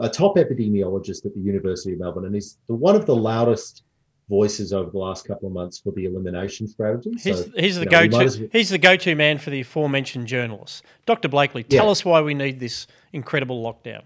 a 0.00 0.08
top 0.08 0.36
epidemiologist 0.36 1.26
at 1.26 1.34
the 1.34 1.40
University 1.40 1.92
of 1.92 2.00
Melbourne, 2.00 2.24
and 2.24 2.34
he's 2.34 2.58
the 2.66 2.74
one 2.74 2.96
of 2.96 3.06
the 3.06 3.14
loudest 3.14 3.82
voices 4.28 4.72
over 4.72 4.90
the 4.90 4.98
last 4.98 5.26
couple 5.26 5.46
of 5.46 5.54
months 5.54 5.78
for 5.78 5.92
the 5.92 6.04
elimination 6.04 6.66
strategy. 6.66 7.10
He's, 7.22 7.44
so, 7.44 7.50
he's 7.56 7.78
the 7.78 7.84
know, 7.84 8.08
go-to. 8.08 8.48
He's 8.50 8.70
the 8.70 8.78
go-to 8.78 9.14
man 9.14 9.38
for 9.38 9.50
the 9.50 9.60
aforementioned 9.60 10.26
journalists. 10.26 10.82
Dr. 11.04 11.28
Blakely, 11.28 11.62
tell 11.62 11.86
yeah. 11.86 11.90
us 11.92 12.04
why 12.04 12.20
we 12.20 12.34
need 12.34 12.58
this 12.58 12.86
incredible 13.12 13.62
lockdown. 13.62 14.02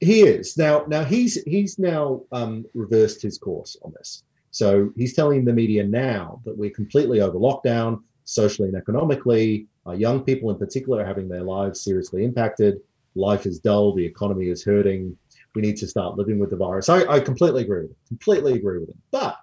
He 0.00 0.22
is 0.22 0.56
now. 0.56 0.84
Now 0.88 1.04
he's 1.04 1.42
he's 1.44 1.78
now 1.78 2.22
um, 2.32 2.64
reversed 2.74 3.22
his 3.22 3.38
course 3.38 3.76
on 3.82 3.92
this. 3.96 4.24
So 4.50 4.90
he's 4.96 5.14
telling 5.14 5.44
the 5.44 5.52
media 5.52 5.84
now 5.84 6.40
that 6.44 6.56
we're 6.56 6.70
completely 6.70 7.20
over 7.20 7.38
lockdown 7.38 8.02
socially 8.24 8.68
and 8.68 8.76
economically. 8.76 9.66
Uh, 9.86 9.92
young 9.92 10.22
people, 10.22 10.50
in 10.50 10.58
particular, 10.58 11.02
are 11.02 11.06
having 11.06 11.28
their 11.28 11.42
lives 11.42 11.82
seriously 11.82 12.24
impacted. 12.24 12.80
Life 13.14 13.46
is 13.46 13.58
dull. 13.58 13.94
The 13.94 14.04
economy 14.04 14.48
is 14.48 14.64
hurting. 14.64 15.16
We 15.54 15.62
need 15.62 15.76
to 15.78 15.86
start 15.86 16.16
living 16.16 16.38
with 16.38 16.50
the 16.50 16.56
virus. 16.56 16.88
I, 16.88 17.04
I 17.04 17.20
completely 17.20 17.62
agree 17.62 17.82
with 17.82 17.90
him. 17.90 17.96
Completely 18.08 18.54
agree 18.54 18.78
with 18.78 18.88
him. 18.88 19.02
But 19.10 19.36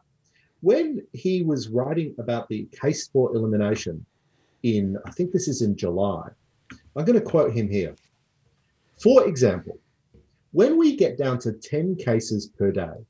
when 0.62 1.06
he 1.13 1.43
was 1.43 1.69
writing 1.69 2.15
about 2.17 2.47
the 2.49 2.67
case 2.71 3.08
for 3.08 3.36
elimination 3.36 4.06
in, 4.63 4.97
I 5.06 5.12
think 5.12 5.32
this 5.32 5.47
is 5.47 5.62
in 5.62 5.75
July, 5.75 6.30
I'm 6.95 7.06
going 7.06 7.19
to 7.19 7.25
quote 7.25 7.54
him 7.54 7.69
here. 7.69 7.95
For 9.02 9.28
example, 9.28 9.80
when 10.52 10.78
we 10.78 10.95
get 10.95 11.17
down 11.17 11.39
to 11.39 11.54
10 11.54 11.95
cases 11.95 12.47
per 12.47 12.71
day, 12.71 13.06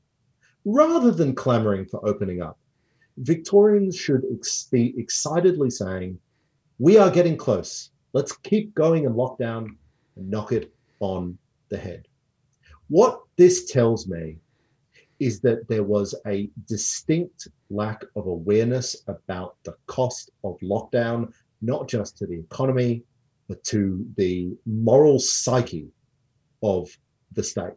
rather 0.64 1.10
than 1.10 1.34
clamoring 1.34 1.86
for 1.86 2.06
opening 2.06 2.42
up, 2.42 2.58
Victorians 3.18 3.96
should 3.96 4.24
ex- 4.32 4.68
be 4.70 4.94
excitedly 4.98 5.70
saying, 5.70 6.18
We 6.80 6.96
are 6.96 7.10
getting 7.10 7.36
close. 7.36 7.90
Let's 8.14 8.32
keep 8.38 8.74
going 8.74 9.04
and 9.04 9.14
lock 9.14 9.36
down 9.36 9.76
and 10.16 10.30
knock 10.30 10.52
it 10.52 10.72
on 11.00 11.36
the 11.68 11.76
head. 11.76 12.08
What 12.88 13.20
this 13.36 13.70
tells 13.70 14.08
me 14.08 14.38
is 15.18 15.40
that 15.40 15.68
there 15.68 15.82
was 15.84 16.14
a 16.26 16.48
distinct 16.66 17.48
lack 17.68 18.02
of 18.16 18.28
awareness 18.28 18.96
about 19.08 19.56
the 19.64 19.76
cost 19.88 20.30
of 20.42 20.58
lockdown, 20.60 21.34
not 21.60 21.86
just 21.86 22.16
to 22.16 22.26
the 22.26 22.38
economy, 22.38 23.02
but 23.46 23.62
to 23.64 24.02
the 24.16 24.56
moral 24.64 25.18
psyche 25.18 25.90
of 26.62 26.88
the 27.32 27.42
state. 27.42 27.76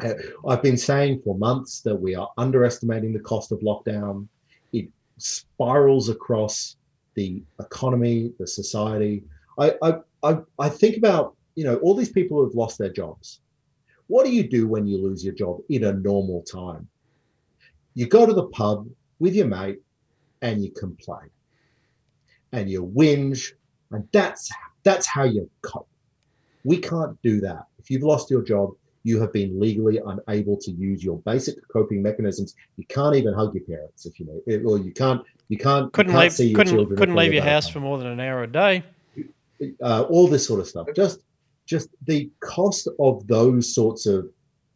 Uh, 0.00 0.14
I've 0.46 0.62
been 0.62 0.76
saying 0.76 1.22
for 1.24 1.36
months 1.36 1.80
that 1.80 1.96
we 1.96 2.14
are 2.14 2.30
underestimating 2.38 3.12
the 3.12 3.18
cost 3.18 3.50
of 3.50 3.58
lockdown. 3.62 4.28
It 4.72 4.90
spirals 5.18 6.08
across 6.08 6.76
the 7.14 7.42
economy, 7.60 8.32
the 8.38 8.46
society. 8.46 9.24
I, 9.58 9.74
I, 9.82 9.94
I, 10.22 10.38
I 10.58 10.68
think 10.68 10.96
about, 10.96 11.36
you 11.54 11.64
know, 11.64 11.76
all 11.76 11.94
these 11.94 12.10
people 12.10 12.38
who 12.38 12.44
have 12.46 12.54
lost 12.54 12.78
their 12.78 12.92
jobs. 12.92 13.40
What 14.06 14.24
do 14.26 14.32
you 14.32 14.48
do 14.48 14.66
when 14.66 14.86
you 14.86 14.98
lose 14.98 15.24
your 15.24 15.34
job 15.34 15.60
in 15.68 15.84
a 15.84 15.92
normal 15.92 16.42
time? 16.42 16.88
You 17.94 18.06
go 18.06 18.26
to 18.26 18.32
the 18.32 18.46
pub 18.48 18.88
with 19.18 19.34
your 19.34 19.46
mate 19.46 19.80
and 20.42 20.64
you 20.64 20.70
complain 20.72 21.30
and 22.52 22.68
you 22.68 22.84
whinge, 22.84 23.52
and 23.90 24.08
that's 24.12 24.50
that's 24.82 25.06
how 25.06 25.24
you 25.24 25.48
cope. 25.62 25.88
We 26.64 26.78
can't 26.78 27.20
do 27.22 27.40
that. 27.40 27.66
If 27.78 27.90
you've 27.90 28.02
lost 28.02 28.30
your 28.30 28.42
job, 28.42 28.70
you 29.02 29.20
have 29.20 29.32
been 29.32 29.58
legally 29.58 30.00
unable 30.04 30.56
to 30.58 30.70
use 30.72 31.02
your 31.02 31.18
basic 31.20 31.56
coping 31.68 32.02
mechanisms. 32.02 32.54
You 32.76 32.84
can't 32.86 33.16
even 33.16 33.32
hug 33.32 33.54
your 33.54 33.64
parents 33.64 34.06
if 34.06 34.20
you 34.20 34.26
know, 34.26 34.70
or 34.70 34.78
you 34.78 34.92
can't, 34.92 35.22
you 35.48 35.56
can't, 35.56 35.92
couldn't 35.92 36.12
you 36.12 36.18
can't 36.18 36.24
leave, 36.24 36.32
see 36.32 36.48
your 36.48 36.56
couldn't, 36.56 36.74
children. 36.74 36.98
Couldn't 36.98 37.16
leave 37.16 37.32
your 37.32 37.42
house 37.42 37.68
for 37.68 37.80
more 37.80 37.98
than 37.98 38.08
an 38.08 38.20
hour 38.20 38.42
a 38.42 38.46
day. 38.46 38.84
Uh, 39.82 40.02
all 40.02 40.26
this 40.28 40.46
sort 40.46 40.60
of 40.60 40.66
stuff. 40.66 40.86
Just, 40.94 41.20
just 41.66 41.88
the 42.06 42.30
cost 42.40 42.88
of 42.98 43.26
those 43.26 43.74
sorts 43.74 44.06
of 44.06 44.28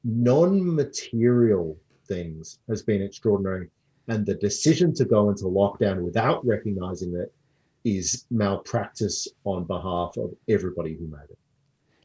non-material 0.04 1.76
things 2.06 2.58
has 2.68 2.82
been 2.82 3.02
extraordinary, 3.02 3.68
and 4.08 4.26
the 4.26 4.34
decision 4.34 4.94
to 4.94 5.04
go 5.04 5.30
into 5.30 5.44
lockdown 5.44 6.02
without 6.02 6.44
recognizing 6.46 7.14
it 7.14 7.32
is 7.84 8.26
malpractice 8.30 9.28
on 9.44 9.64
behalf 9.64 10.16
of 10.16 10.34
everybody 10.48 10.94
who 10.94 11.06
made 11.06 11.30
it. 11.30 11.38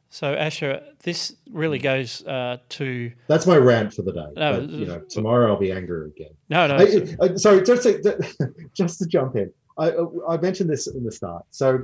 So 0.10 0.34
Asher, 0.34 0.82
this 1.04 1.36
really 1.52 1.78
goes 1.78 2.26
uh, 2.26 2.58
to. 2.70 3.12
That's 3.28 3.46
my 3.46 3.58
rant 3.58 3.94
for 3.94 4.02
the 4.02 4.12
day. 4.12 4.28
No, 4.36 4.60
but, 4.60 4.70
you 4.70 4.86
know, 4.86 5.00
tomorrow 5.10 5.52
I'll 5.52 5.60
be 5.60 5.72
angry 5.72 6.08
again. 6.08 6.32
No, 6.50 6.66
no. 6.68 6.76
I, 6.76 7.16
I, 7.22 7.36
sorry, 7.36 7.64
just 7.64 7.84
to, 7.84 8.54
just 8.74 9.00
to 9.00 9.06
jump 9.06 9.36
in. 9.36 9.52
I, 9.78 9.94
I 10.28 10.38
mentioned 10.38 10.70
this 10.70 10.88
in 10.88 11.04
the 11.04 11.12
start. 11.12 11.46
So 11.52 11.84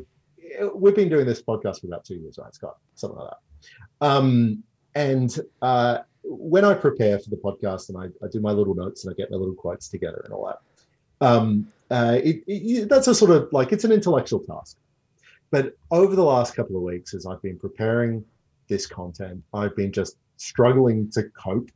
we've 0.74 0.96
been 0.96 1.10
doing 1.10 1.26
this 1.26 1.42
podcast 1.42 1.82
for 1.82 1.88
about 1.88 2.04
two 2.04 2.16
years, 2.16 2.38
right, 2.42 2.54
Scott? 2.54 2.78
Something 2.96 3.20
like 3.20 3.30
that. 3.30 4.06
Um, 4.06 4.64
and 4.96 5.38
uh, 5.62 6.00
when 6.24 6.66
I 6.66 6.74
prepare 6.74 7.20
for 7.20 7.30
the 7.30 7.38
podcast 7.38 7.90
and 7.90 7.98
I, 7.98 8.26
I, 8.26 8.30
do 8.30 8.40
my 8.40 8.52
little 8.52 8.76
notes 8.76 9.06
and 9.06 9.14
I 9.14 9.16
get 9.16 9.30
my 9.32 9.38
little 9.38 9.54
quotes 9.54 9.88
together 9.88 10.22
and 10.26 10.34
all 10.34 10.46
that, 10.48 11.26
um, 11.26 11.72
uh, 11.92 12.20
it, 12.24 12.44
it, 12.48 12.90
that's 12.90 13.08
a 13.08 13.16
sort 13.16 13.32
of 13.32 13.48
like 13.52 13.72
it's 13.72 13.84
an 13.84 13.92
intellectual 13.92 14.40
task. 14.40 14.78
But 15.52 15.74
over 15.92 16.16
the 16.16 16.24
last 16.24 16.56
couple 16.56 16.76
of 16.76 16.82
weeks, 16.82 17.14
as 17.14 17.26
I've 17.26 17.42
been 17.42 17.58
preparing 17.58 18.24
this 18.68 18.88
content, 18.88 19.44
I've 19.54 19.76
been 19.76 19.92
just 19.92 20.18
struggling 20.38 21.10
to 21.12 21.24
cope 21.30 21.70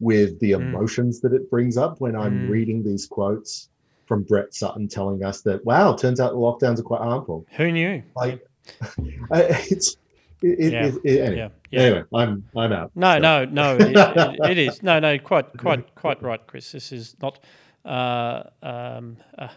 with 0.00 0.38
the 0.40 0.52
hmm. 0.52 0.62
emotions 0.62 1.18
mm. 1.18 1.22
that 1.22 1.32
it 1.32 1.48
brings 1.48 1.76
up 1.76 2.00
when 2.00 2.16
I'm 2.16 2.46
mm. 2.46 2.50
reading 2.50 2.82
these 2.82 3.06
quotes 3.06 3.68
from 4.06 4.24
Brett 4.24 4.52
Sutton 4.52 4.88
telling 4.88 5.24
us 5.24 5.42
that, 5.42 5.64
wow, 5.64 5.94
turns 5.94 6.20
out 6.20 6.32
the 6.32 6.38
lockdowns 6.38 6.80
are 6.80 6.82
quite 6.82 7.00
harmful. 7.00 7.46
Who 7.56 7.70
knew? 7.70 8.02
Like, 8.16 8.44
it's. 9.30 9.96
It, 10.42 10.72
yeah. 10.72 10.90
It, 11.04 11.20
anyway, 11.20 11.36
yeah. 11.36 11.48
yeah. 11.70 11.80
anyway, 11.80 12.02
I'm 12.12 12.44
I'm 12.56 12.72
out. 12.72 12.90
No, 12.96 13.14
so. 13.14 13.18
no, 13.20 13.44
no. 13.44 13.76
it, 13.78 14.50
it 14.50 14.58
is 14.58 14.82
no, 14.82 14.98
no. 14.98 15.16
Quite, 15.20 15.52
quite, 15.56 15.94
quite 15.94 16.20
right, 16.20 16.44
Chris. 16.46 16.72
This 16.72 16.90
is 16.90 17.16
not. 17.22 17.38
Uh, 17.84 18.42
um, 18.62 19.16
uh, 19.38 19.48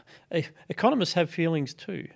economists 0.70 1.14
have 1.14 1.30
feelings 1.30 1.74
too. 1.74 2.08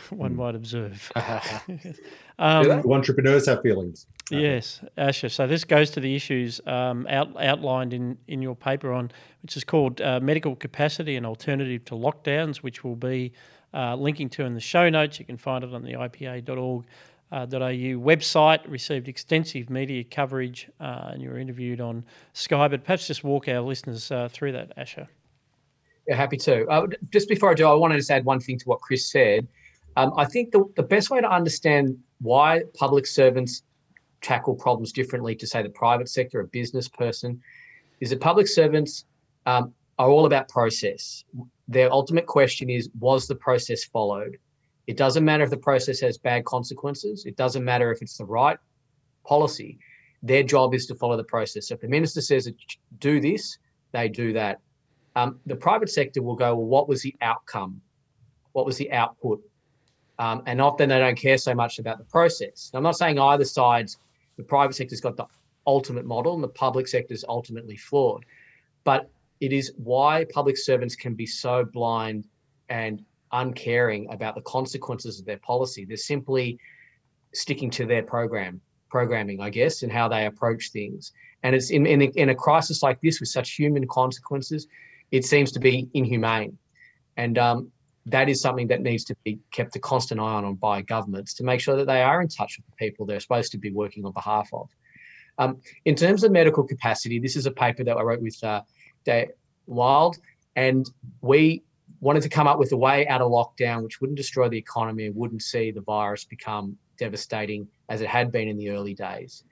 one 0.10 0.32
hmm. 0.32 0.36
might 0.38 0.54
observe. 0.54 1.12
um, 2.38 2.70
entrepreneurs 2.90 3.46
have 3.46 3.62
feelings. 3.62 4.06
Yes, 4.30 4.82
Asher. 4.96 5.28
So 5.28 5.46
this 5.46 5.64
goes 5.64 5.90
to 5.90 6.00
the 6.00 6.14
issues 6.14 6.60
um, 6.66 7.06
out, 7.08 7.28
outlined 7.42 7.92
in, 7.92 8.18
in 8.28 8.42
your 8.42 8.56
paper 8.56 8.92
on, 8.92 9.10
which 9.42 9.56
is 9.56 9.64
called 9.64 10.00
uh, 10.00 10.20
medical 10.20 10.56
capacity 10.56 11.16
and 11.16 11.26
alternative 11.26 11.84
to 11.86 11.94
lockdowns, 11.94 12.58
which 12.58 12.84
will 12.84 12.96
be 12.96 13.32
uh, 13.74 13.96
linking 13.96 14.28
to 14.30 14.44
in 14.44 14.54
the 14.54 14.60
show 14.60 14.88
notes. 14.88 15.18
You 15.18 15.24
can 15.24 15.36
find 15.36 15.64
it 15.64 15.74
on 15.74 15.82
the 15.82 15.92
ipa.org. 15.92 16.84
Uh, 17.30 17.46
.au 17.50 17.98
website 17.98 18.60
received 18.68 19.08
extensive 19.08 19.70
media 19.70 20.04
coverage, 20.04 20.68
uh, 20.80 21.12
and 21.12 21.22
you 21.22 21.30
were 21.30 21.38
interviewed 21.38 21.80
on 21.80 22.04
Sky. 22.34 22.68
But 22.68 22.84
perhaps 22.84 23.06
just 23.06 23.24
walk 23.24 23.48
our 23.48 23.62
listeners 23.62 24.10
uh, 24.10 24.28
through 24.30 24.52
that, 24.52 24.72
Asher. 24.76 25.08
Yeah, 26.06 26.16
happy 26.16 26.36
to. 26.36 26.66
Uh, 26.66 26.88
just 27.10 27.30
before 27.30 27.50
I 27.50 27.54
do, 27.54 27.66
I 27.66 27.72
wanted 27.72 28.04
to 28.04 28.12
add 28.12 28.26
one 28.26 28.38
thing 28.38 28.58
to 28.58 28.68
what 28.68 28.82
Chris 28.82 29.10
said. 29.10 29.48
Um, 29.96 30.12
I 30.16 30.24
think 30.24 30.52
the, 30.52 30.64
the 30.76 30.82
best 30.82 31.10
way 31.10 31.20
to 31.20 31.30
understand 31.30 31.98
why 32.20 32.62
public 32.74 33.06
servants 33.06 33.62
tackle 34.20 34.54
problems 34.54 34.92
differently 34.92 35.34
to, 35.34 35.46
say, 35.46 35.62
the 35.62 35.68
private 35.68 36.08
sector, 36.08 36.40
a 36.40 36.46
business 36.46 36.88
person, 36.88 37.40
is 38.00 38.10
that 38.10 38.20
public 38.20 38.46
servants 38.48 39.04
um, 39.46 39.72
are 39.98 40.08
all 40.08 40.26
about 40.26 40.48
process. 40.48 41.24
Their 41.68 41.92
ultimate 41.92 42.26
question 42.26 42.70
is 42.70 42.88
Was 42.98 43.26
the 43.26 43.34
process 43.34 43.84
followed? 43.84 44.38
It 44.86 44.96
doesn't 44.96 45.24
matter 45.24 45.44
if 45.44 45.50
the 45.50 45.56
process 45.56 46.00
has 46.00 46.18
bad 46.18 46.44
consequences, 46.44 47.24
it 47.26 47.36
doesn't 47.36 47.64
matter 47.64 47.92
if 47.92 48.02
it's 48.02 48.16
the 48.16 48.24
right 48.24 48.58
policy. 49.24 49.78
Their 50.24 50.42
job 50.42 50.74
is 50.74 50.86
to 50.86 50.94
follow 50.94 51.16
the 51.16 51.24
process. 51.24 51.68
So 51.68 51.74
if 51.74 51.80
the 51.80 51.88
minister 51.88 52.20
says, 52.20 52.50
do 52.98 53.20
this, 53.20 53.58
they 53.92 54.08
do 54.08 54.32
that. 54.34 54.60
Um, 55.16 55.40
the 55.46 55.56
private 55.56 55.90
sector 55.90 56.22
will 56.22 56.36
go, 56.36 56.54
well, 56.54 56.66
what 56.66 56.88
was 56.88 57.02
the 57.02 57.14
outcome? 57.20 57.80
What 58.52 58.64
was 58.66 58.76
the 58.76 58.90
output? 58.92 59.42
Um, 60.22 60.40
and 60.46 60.60
often 60.60 60.88
they 60.88 61.00
don't 61.00 61.18
care 61.18 61.36
so 61.36 61.52
much 61.52 61.80
about 61.80 61.98
the 61.98 62.04
process. 62.04 62.70
I'm 62.74 62.84
not 62.84 62.96
saying 62.96 63.18
either 63.18 63.44
side's, 63.44 63.96
the 64.36 64.44
private 64.44 64.76
sector's 64.76 65.00
got 65.00 65.16
the 65.16 65.26
ultimate 65.66 66.06
model 66.06 66.34
and 66.34 66.44
the 66.44 66.54
public 66.66 66.86
sector's 66.86 67.24
ultimately 67.28 67.76
flawed. 67.76 68.24
But 68.84 69.10
it 69.40 69.52
is 69.52 69.72
why 69.76 70.24
public 70.32 70.56
servants 70.56 70.94
can 70.94 71.14
be 71.14 71.26
so 71.26 71.64
blind 71.64 72.28
and 72.68 73.02
uncaring 73.32 74.08
about 74.12 74.36
the 74.36 74.42
consequences 74.42 75.18
of 75.18 75.26
their 75.26 75.38
policy. 75.38 75.84
They're 75.84 75.96
simply 75.96 76.56
sticking 77.34 77.70
to 77.70 77.84
their 77.84 78.04
program, 78.04 78.60
programming, 78.90 79.40
I 79.40 79.50
guess, 79.50 79.82
and 79.82 79.90
how 79.90 80.06
they 80.06 80.26
approach 80.26 80.70
things. 80.70 81.10
And 81.42 81.56
it's 81.56 81.70
in, 81.70 81.84
in, 81.84 82.00
a, 82.00 82.10
in 82.14 82.28
a 82.28 82.34
crisis 82.36 82.80
like 82.80 83.00
this 83.00 83.18
with 83.18 83.30
such 83.30 83.54
human 83.54 83.88
consequences, 83.88 84.68
it 85.10 85.24
seems 85.24 85.50
to 85.50 85.58
be 85.58 85.88
inhumane. 85.94 86.56
And 87.16 87.38
um, 87.38 87.72
that 88.06 88.28
is 88.28 88.40
something 88.40 88.66
that 88.68 88.82
needs 88.82 89.04
to 89.04 89.16
be 89.24 89.38
kept 89.52 89.76
a 89.76 89.78
constant 89.78 90.20
eye 90.20 90.24
on 90.24 90.54
by 90.56 90.82
governments 90.82 91.34
to 91.34 91.44
make 91.44 91.60
sure 91.60 91.76
that 91.76 91.86
they 91.86 92.02
are 92.02 92.20
in 92.20 92.28
touch 92.28 92.58
with 92.58 92.66
the 92.66 92.76
people 92.76 93.06
they're 93.06 93.20
supposed 93.20 93.52
to 93.52 93.58
be 93.58 93.70
working 93.70 94.04
on 94.04 94.12
behalf 94.12 94.48
of. 94.52 94.68
Um, 95.38 95.60
in 95.84 95.94
terms 95.94 96.24
of 96.24 96.32
medical 96.32 96.64
capacity, 96.64 97.18
this 97.18 97.36
is 97.36 97.46
a 97.46 97.50
paper 97.50 97.84
that 97.84 97.96
I 97.96 98.02
wrote 98.02 98.20
with 98.20 98.42
uh, 98.42 98.62
Dave 99.04 99.30
Wild, 99.66 100.18
and 100.56 100.88
we 101.20 101.62
wanted 102.00 102.22
to 102.24 102.28
come 102.28 102.48
up 102.48 102.58
with 102.58 102.72
a 102.72 102.76
way 102.76 103.06
out 103.06 103.20
of 103.20 103.30
lockdown 103.30 103.84
which 103.84 104.00
wouldn't 104.00 104.16
destroy 104.16 104.48
the 104.48 104.58
economy 104.58 105.06
and 105.06 105.14
wouldn't 105.14 105.42
see 105.42 105.70
the 105.70 105.80
virus 105.80 106.24
become 106.24 106.76
devastating 106.98 107.66
as 107.88 108.00
it 108.00 108.08
had 108.08 108.32
been 108.32 108.48
in 108.48 108.58
the 108.58 108.70
early 108.70 108.94
days. 108.94 109.44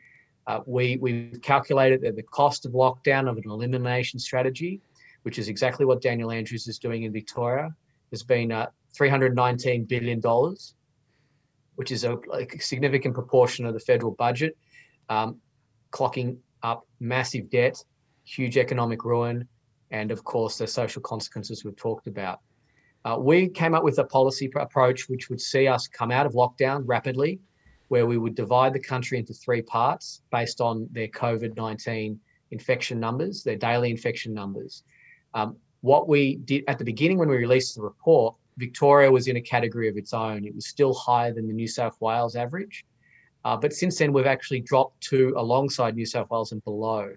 Uh, 0.46 0.60
we 0.66 0.96
we 0.96 1.30
calculated 1.42 2.02
that 2.02 2.16
the 2.16 2.22
cost 2.24 2.66
of 2.66 2.72
lockdown 2.72 3.30
of 3.30 3.36
an 3.36 3.44
elimination 3.46 4.18
strategy, 4.18 4.80
which 5.22 5.38
is 5.38 5.48
exactly 5.48 5.86
what 5.86 6.02
Daniel 6.02 6.32
Andrews 6.32 6.66
is 6.66 6.78
doing 6.78 7.04
in 7.04 7.12
Victoria, 7.12 7.74
has 8.10 8.22
been 8.22 8.52
uh, 8.52 8.66
$319 8.98 9.86
billion, 9.88 10.20
which 11.76 11.90
is 11.90 12.04
a, 12.04 12.16
a, 12.32 12.46
significant 12.58 13.14
proportion 13.14 13.64
of 13.66 13.74
the 13.74 13.80
federal 13.80 14.12
budget, 14.12 14.56
um, 15.08 15.36
clocking 15.92 16.36
up 16.62 16.86
massive 16.98 17.50
debt, 17.50 17.82
huge 18.24 18.56
economic 18.56 19.04
ruin, 19.04 19.46
and 19.90 20.10
of 20.10 20.24
course 20.24 20.58
the 20.58 20.66
social 20.66 21.02
consequences 21.02 21.64
we've 21.64 21.76
talked 21.76 22.06
about. 22.06 22.40
Uh, 23.04 23.16
we 23.18 23.48
came 23.48 23.74
up 23.74 23.82
with 23.82 23.98
a 23.98 24.04
policy 24.04 24.50
approach 24.56 25.08
which 25.08 25.30
would 25.30 25.40
see 25.40 25.66
us 25.66 25.88
come 25.88 26.10
out 26.10 26.26
of 26.26 26.34
lockdown 26.34 26.82
rapidly, 26.84 27.40
where 27.88 28.06
we 28.06 28.18
would 28.18 28.34
divide 28.34 28.72
the 28.72 28.80
country 28.80 29.18
into 29.18 29.32
three 29.32 29.62
parts 29.62 30.22
based 30.30 30.60
on 30.60 30.86
their 30.92 31.08
COVID 31.08 31.56
19 31.56 32.20
infection 32.50 33.00
numbers, 33.00 33.42
their 33.42 33.56
daily 33.56 33.90
infection 33.90 34.34
numbers. 34.34 34.84
Um, 35.34 35.56
what 35.82 36.08
we 36.08 36.36
did 36.36 36.64
at 36.68 36.78
the 36.78 36.84
beginning 36.84 37.18
when 37.18 37.28
we 37.28 37.36
released 37.36 37.74
the 37.74 37.82
report, 37.82 38.34
Victoria 38.58 39.10
was 39.10 39.28
in 39.28 39.36
a 39.36 39.40
category 39.40 39.88
of 39.88 39.96
its 39.96 40.12
own. 40.12 40.44
It 40.44 40.54
was 40.54 40.66
still 40.66 40.92
higher 40.94 41.32
than 41.32 41.46
the 41.46 41.54
New 41.54 41.68
South 41.68 41.96
Wales 42.00 42.36
average. 42.36 42.84
Uh, 43.44 43.56
but 43.56 43.72
since 43.72 43.98
then, 43.98 44.12
we've 44.12 44.26
actually 44.26 44.60
dropped 44.60 45.00
to 45.04 45.32
alongside 45.36 45.94
New 45.94 46.04
South 46.04 46.28
Wales 46.30 46.52
and 46.52 46.62
below. 46.64 47.14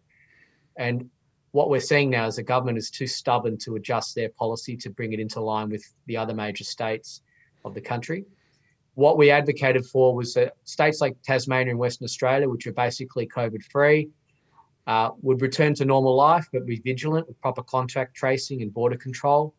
And 0.78 1.10
what 1.52 1.70
we're 1.70 1.82
seeing 1.82 2.10
now 2.10 2.28
is 2.28 2.38
the 2.38 2.44
government 2.44 2.78
is 2.78 2.90
too 2.90 3.08
stubborn 3.08 3.58
to 3.60 3.76
adjust 3.76 4.16
their 4.16 4.30
policy 4.30 4.78
to 4.78 4.90
bring 4.90 5.14
it 5.14 5.20
into 5.20 5.42
line 5.42 5.70
with 5.70 5.84
the 6.08 6.18
other 6.18 6.34
major 6.34 6.64
states 6.64 7.22
of 7.66 7.74
the 7.74 7.82
country. 7.82 8.26
What 8.96 9.18
we 9.18 9.30
advocated 9.30 9.86
for 9.86 10.16
was 10.16 10.34
that 10.36 10.54
states 10.64 11.02
like 11.02 11.16
Tasmania 11.24 11.72
and 11.72 11.80
Western 11.80 12.06
Australia, 12.06 12.48
which 12.48 12.66
are 12.68 12.74
basically 12.74 13.28
COVID 13.28 13.64
free, 13.64 14.10
uh, 14.88 15.10
would 15.22 15.42
return 15.42 15.74
to 15.76 15.86
normal 15.86 16.16
life, 16.16 16.48
but 16.52 16.66
be 16.66 16.78
vigilant 16.78 17.28
with 17.28 17.40
proper 17.42 17.64
contact 17.64 18.16
tracing 18.16 18.62
and 18.62 18.74
border 18.74 18.98
control. 18.98 19.54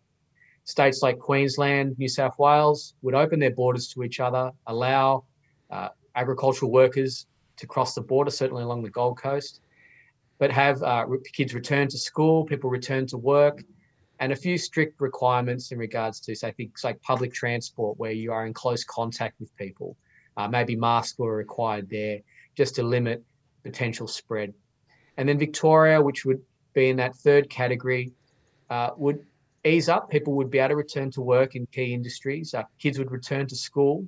States 0.65 1.03
like 1.03 1.19
Queensland, 1.19 1.99
New 1.99 2.09
South 2.09 2.39
Wales 2.39 2.95
would 3.03 3.15
open 3.15 3.39
their 3.39 3.51
borders 3.51 3.89
to 3.89 4.03
each 4.03 4.21
other, 4.21 4.51
allow 4.67 5.25
uh, 5.71 5.89
agricultural 6.15 6.71
workers 6.71 7.27
to 7.57 7.67
cross 7.67 7.95
the 7.95 8.01
border, 8.01 8.31
certainly 8.31 8.63
along 8.63 8.83
the 8.83 8.91
Gold 8.91 9.19
Coast, 9.19 9.61
but 10.39 10.51
have 10.51 10.83
uh, 10.83 11.07
kids 11.33 11.55
return 11.55 11.89
to 11.89 11.99
school, 11.99 12.45
people 12.45 12.71
return 12.71 13.07
to 13.07 13.19
work, 13.19 13.63
and 14.21 14.33
a 14.33 14.37
few 14.37 14.57
strict 14.57 15.01
requirements 15.01 15.73
in 15.73 15.79
regards 15.79 16.21
to, 16.21 16.35
say, 16.35 16.53
things 16.53 16.83
like 16.83 17.01
public 17.03 17.33
transport, 17.33 17.99
where 17.99 18.13
you 18.13 18.33
are 18.33 18.47
in 18.47 18.53
close 18.53 18.85
contact 18.85 19.39
with 19.41 19.55
people. 19.57 19.97
Uh, 20.37 20.49
maybe 20.49 20.77
masks 20.77 21.19
were 21.19 21.37
required 21.37 21.89
there 21.91 22.21
just 22.57 22.75
to 22.75 22.83
limit 22.83 23.23
potential 23.65 24.07
spread. 24.07 24.53
And 25.17 25.29
then 25.29 25.39
Victoria, 25.39 26.03
which 26.03 26.25
would 26.25 26.41
be 26.73 26.89
in 26.89 26.97
that 26.97 27.15
third 27.17 27.49
category, 27.49 28.13
uh, 28.71 28.91
would 28.97 29.25
ease 29.65 29.89
up. 29.89 30.11
People 30.11 30.35
would 30.35 30.51
be 30.51 30.59
able 30.59 30.71
to 30.71 30.77
return 30.77 31.11
to 31.13 31.21
work 31.21 31.55
in 31.55 31.67
key 31.67 31.95
industries. 31.95 32.55
Uh, 32.55 32.65
kids 32.79 32.99
would 32.99 33.11
return 33.11 33.47
to 33.47 33.57
school. 33.57 34.07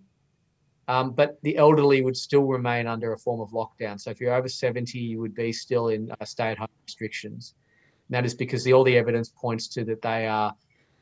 Um, 0.88 1.12
but 1.12 1.40
the 1.42 1.56
elderly 1.56 2.02
would 2.02 2.16
still 2.16 2.44
remain 2.44 2.86
under 2.86 3.12
a 3.12 3.18
form 3.18 3.40
of 3.40 3.50
lockdown. 3.50 4.00
So 4.00 4.10
if 4.10 4.20
you're 4.20 4.34
over 4.34 4.48
70, 4.48 4.98
you 4.98 5.20
would 5.20 5.34
be 5.34 5.52
still 5.52 5.88
in 5.88 6.12
uh, 6.20 6.24
stay 6.24 6.50
at 6.50 6.58
home 6.58 6.68
restrictions. 6.86 7.54
And 8.08 8.14
that 8.14 8.24
is 8.24 8.34
because 8.34 8.62
the, 8.62 8.72
all 8.72 8.84
the 8.84 8.96
evidence 8.96 9.32
points 9.36 9.66
to 9.68 9.84
that 9.84 10.02
they 10.02 10.28
are 10.28 10.54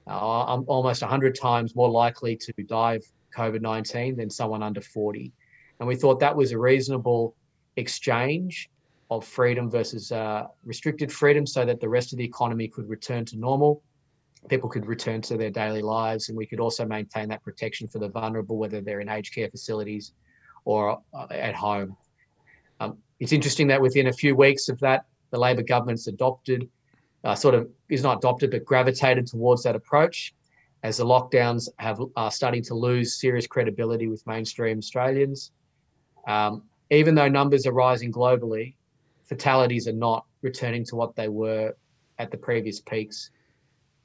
uh, 0.07 0.45
um, 0.45 0.65
almost 0.69 1.03
100 1.03 1.35
times 1.39 1.77
more 1.77 1.91
likely 1.91 2.37
to 2.37 2.53
die 2.67 2.95
of 2.95 3.05
COVID 3.37 3.61
19 3.61 4.17
than 4.17 4.31
someone 4.31 4.63
under 4.63 4.81
40. 4.81 5.33
And 5.81 5.89
we 5.89 5.97
thought 5.97 6.21
that 6.21 6.37
was 6.37 6.53
a 6.53 6.59
reasonable 6.59 7.35
exchange 7.77 8.71
of 9.17 9.25
freedom 9.25 9.71
versus 9.71 10.12
uh, 10.12 10.47
restricted 10.65 11.12
freedom 11.12 11.47
so 11.47 11.65
that 11.65 11.81
the 11.81 11.89
rest 11.89 12.12
of 12.12 12.19
the 12.19 12.25
economy 12.25 12.69
could 12.69 12.89
return 12.89 13.25
to 13.27 13.37
normal. 13.37 13.83
People 14.49 14.69
could 14.69 14.87
return 14.87 15.23
to 15.23 15.37
their 15.37 15.51
daily 15.51 15.83
lives, 15.83 16.29
and 16.29 16.37
we 16.37 16.47
could 16.47 16.61
also 16.61 16.85
maintain 16.85 17.29
that 17.29 17.43
protection 17.43 17.89
for 17.89 17.99
the 17.99 18.09
vulnerable, 18.09 18.59
whether 18.59 18.81
they're 18.81 19.01
in 19.01 19.09
aged 19.09 19.35
care 19.35 19.49
facilities 19.49 20.12
or 20.65 21.01
uh, 21.15 21.27
at 21.31 21.55
home. 21.55 21.97
it's 23.21 23.33
interesting 23.33 23.67
that 23.69 23.81
within 23.81 24.09
a 24.09 24.12
few 24.12 24.35
weeks 24.35 24.69
of 24.69 24.79
that, 24.81 25.07
the 25.31 25.39
Labor 25.39 25.62
government's 25.62 26.07
adopted, 26.09 26.69
uh, 27.25 27.35
sort 27.35 27.55
of 27.55 27.69
is 27.89 28.03
not 28.03 28.19
adopted, 28.19 28.51
but 28.51 28.65
gravitated 28.65 29.27
towards 29.27 29.62
that 29.62 29.75
approach 29.75 30.35
as 30.85 30.99
the 30.99 31.05
lockdowns 31.05 31.69
have 31.79 31.99
are 32.15 32.31
starting 32.31 32.62
to 32.62 32.75
lose 32.75 33.19
serious 33.19 33.47
credibility 33.47 34.07
with 34.07 34.25
mainstream 34.27 34.79
Australians. 34.79 35.51
Um, 36.29 36.62
even 36.91 37.15
though 37.15 37.29
numbers 37.29 37.67
are 37.67 37.73
rising 37.73 38.12
globally, 38.12 38.75
fatalities 39.25 39.89
are 39.89 39.93
not 39.93 40.27
returning 40.43 40.85
to 40.85 40.97
what 40.97 41.16
they 41.16 41.29
were 41.29 41.75
at 42.18 42.31
the 42.31 42.37
previous 42.37 42.81
peaks, 42.81 43.31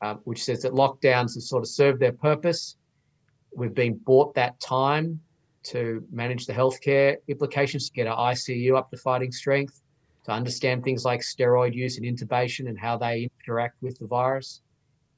uh, 0.02 0.16
which 0.24 0.44
says 0.44 0.62
that 0.62 0.74
lockdowns 0.74 1.36
have 1.36 1.44
sort 1.44 1.64
of 1.64 1.68
served 1.68 2.00
their 2.00 2.14
purpose. 2.14 2.78
We've 3.56 3.74
been 3.74 3.98
bought 3.98 4.34
that 4.36 4.60
time 4.60 5.20
to 5.64 6.04
manage 6.12 6.46
the 6.46 6.54
healthcare 6.54 7.18
implications, 7.28 7.88
to 7.90 7.94
get 7.94 8.08
our 8.08 8.32
ICU 8.32 8.76
up 8.78 8.90
to 8.92 8.98
fighting 8.98 9.32
strength, 9.32 9.82
to 10.26 10.32
understand 10.32 10.84
things 10.84 11.06
like 11.06 11.22
steroid 11.22 11.74
use 11.74 11.98
and 11.98 12.06
intubation 12.06 12.68
and 12.68 12.80
how 12.80 12.98
they 12.98 13.30
interact 13.42 13.76
with 13.82 14.00
the 14.00 14.08
virus. 14.08 14.62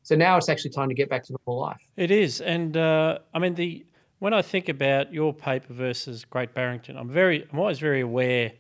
So 0.04 0.16
now 0.16 0.38
it's 0.38 0.50
actually 0.50 0.72
time 0.72 0.90
to 0.90 0.96
get 0.96 1.10
back 1.10 1.24
to 1.26 1.36
normal 1.46 1.62
life. 1.62 1.82
It 1.96 2.10
is, 2.10 2.42
and 2.42 2.76
uh, 2.76 3.20
I 3.34 3.40
mean 3.40 3.54
the 3.54 3.86
when 4.20 4.34
I 4.34 4.42
think 4.42 4.70
about 4.70 5.14
your 5.14 5.34
paper 5.34 5.74
versus 5.74 6.26
Great 6.26 6.54
Barrington, 6.54 6.98
I'm 6.98 7.10
very 7.10 7.48
I'm 7.52 7.60
always 7.60 7.80
very 7.80 8.02
aware 8.02 8.54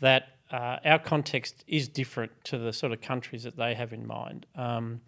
that 0.00 0.33
uh, 0.50 0.78
our 0.84 0.98
context 0.98 1.64
is 1.66 1.88
different 1.88 2.32
to 2.44 2.58
the 2.58 2.72
sort 2.72 2.92
of 2.92 3.00
countries 3.00 3.42
that 3.44 3.56
they 3.56 3.74
have 3.74 3.92
in 3.92 4.06
mind. 4.06 4.46
Um, 4.56 5.00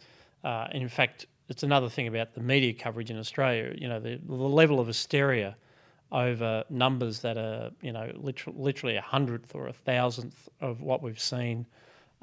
uh, 0.42 0.68
in 0.72 0.88
fact, 0.88 1.26
it's 1.48 1.62
another 1.62 1.88
thing 1.88 2.08
about 2.08 2.34
the 2.34 2.40
media 2.40 2.72
coverage 2.72 3.10
in 3.10 3.18
Australia. 3.18 3.74
You 3.76 3.88
know, 3.88 4.00
the, 4.00 4.20
the 4.24 4.34
level 4.34 4.80
of 4.80 4.86
hysteria 4.86 5.56
over 6.12 6.64
numbers 6.70 7.20
that 7.20 7.36
are 7.36 7.70
you 7.82 7.92
know 7.92 8.10
literally, 8.14 8.58
literally 8.58 8.96
a 8.96 9.00
hundredth 9.00 9.54
or 9.54 9.68
a 9.68 9.72
thousandth 9.72 10.48
of 10.60 10.80
what 10.80 11.02
we've 11.02 11.20
seen 11.20 11.66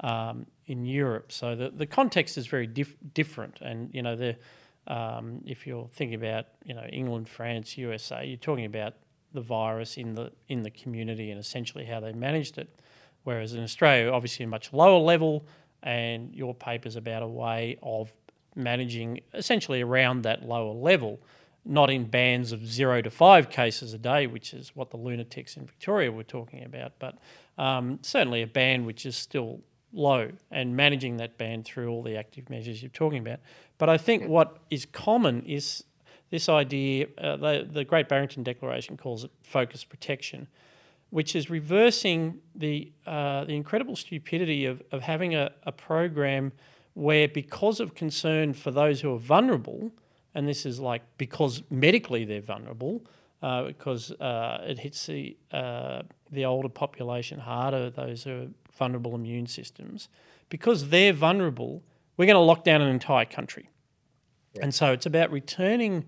um, 0.00 0.46
in 0.66 0.84
Europe. 0.84 1.30
So 1.30 1.54
the, 1.54 1.70
the 1.70 1.86
context 1.86 2.38
is 2.38 2.46
very 2.46 2.66
dif- 2.66 2.96
different, 3.12 3.58
and 3.60 3.92
you 3.94 4.02
know 4.02 4.16
the 4.16 4.36
um, 4.86 5.42
if 5.46 5.66
you're 5.66 5.88
thinking 5.92 6.16
about 6.16 6.46
you 6.64 6.74
know 6.74 6.84
England, 6.84 7.28
France, 7.28 7.78
USA, 7.78 8.24
you're 8.24 8.36
talking 8.36 8.64
about 8.64 8.94
the 9.32 9.40
virus 9.40 9.96
in 9.96 10.14
the 10.14 10.32
in 10.48 10.62
the 10.62 10.70
community 10.70 11.30
and 11.30 11.40
essentially 11.40 11.84
how 11.84 12.00
they 12.00 12.12
managed 12.12 12.58
it. 12.58 12.68
Whereas 13.24 13.54
in 13.54 13.62
Australia, 13.62 14.10
obviously 14.10 14.44
a 14.44 14.48
much 14.48 14.72
lower 14.72 14.98
level, 14.98 15.44
and 15.82 16.34
your 16.34 16.54
paper's 16.54 16.96
about 16.96 17.22
a 17.22 17.28
way 17.28 17.78
of 17.82 18.12
managing 18.54 19.20
essentially 19.34 19.82
around 19.82 20.22
that 20.22 20.46
lower 20.46 20.72
level 20.72 21.20
not 21.64 21.90
in 21.90 22.04
bands 22.04 22.52
of 22.52 22.66
zero 22.66 23.00
to 23.00 23.10
five 23.10 23.48
cases 23.48 23.94
a 23.94 23.98
day, 23.98 24.26
which 24.26 24.52
is 24.52 24.76
what 24.76 24.90
the 24.90 24.96
lunatics 24.96 25.56
in 25.56 25.64
Victoria 25.64 26.12
were 26.12 26.24
talking 26.24 26.62
about, 26.62 26.92
but 26.98 27.18
um, 27.56 27.98
certainly 28.02 28.42
a 28.42 28.46
band 28.46 28.84
which 28.84 29.06
is 29.06 29.16
still 29.16 29.60
low 29.92 30.30
and 30.50 30.76
managing 30.76 31.16
that 31.16 31.38
band 31.38 31.64
through 31.64 31.88
all 31.88 32.02
the 32.02 32.16
active 32.16 32.50
measures 32.50 32.82
you're 32.82 32.90
talking 32.90 33.18
about. 33.18 33.38
But 33.78 33.88
I 33.88 33.96
think 33.96 34.28
what 34.28 34.58
is 34.70 34.84
common 34.84 35.42
is 35.46 35.84
this 36.30 36.48
idea, 36.48 37.06
uh, 37.16 37.36
the, 37.36 37.68
the 37.70 37.84
Great 37.84 38.08
Barrington 38.08 38.42
Declaration 38.42 38.96
calls 38.96 39.24
it 39.24 39.30
focus 39.42 39.84
protection, 39.84 40.48
which 41.14 41.36
is 41.36 41.48
reversing 41.48 42.40
the, 42.56 42.90
uh, 43.06 43.44
the 43.44 43.54
incredible 43.54 43.94
stupidity 43.94 44.66
of, 44.66 44.82
of 44.90 45.00
having 45.00 45.32
a, 45.32 45.48
a 45.62 45.70
program 45.70 46.50
where, 46.94 47.28
because 47.28 47.78
of 47.78 47.94
concern 47.94 48.52
for 48.52 48.72
those 48.72 49.00
who 49.00 49.14
are 49.14 49.18
vulnerable, 49.20 49.92
and 50.34 50.48
this 50.48 50.66
is 50.66 50.80
like 50.80 51.02
because 51.16 51.62
medically 51.70 52.24
they're 52.24 52.40
vulnerable, 52.40 53.00
uh, 53.42 53.62
because 53.62 54.10
uh, 54.10 54.64
it 54.66 54.80
hits 54.80 55.06
the 55.06 55.36
uh, 55.52 56.02
the 56.32 56.44
older 56.44 56.68
population 56.68 57.38
harder, 57.38 57.90
those 57.90 58.24
who 58.24 58.30
are 58.32 58.48
vulnerable 58.76 59.14
immune 59.14 59.46
systems, 59.46 60.08
because 60.48 60.88
they're 60.88 61.12
vulnerable. 61.12 61.84
We're 62.16 62.26
going 62.26 62.34
to 62.34 62.40
lock 62.40 62.64
down 62.64 62.82
an 62.82 62.88
entire 62.88 63.24
country, 63.24 63.70
yeah. 64.54 64.64
and 64.64 64.74
so 64.74 64.90
it's 64.90 65.06
about 65.06 65.30
returning 65.30 66.06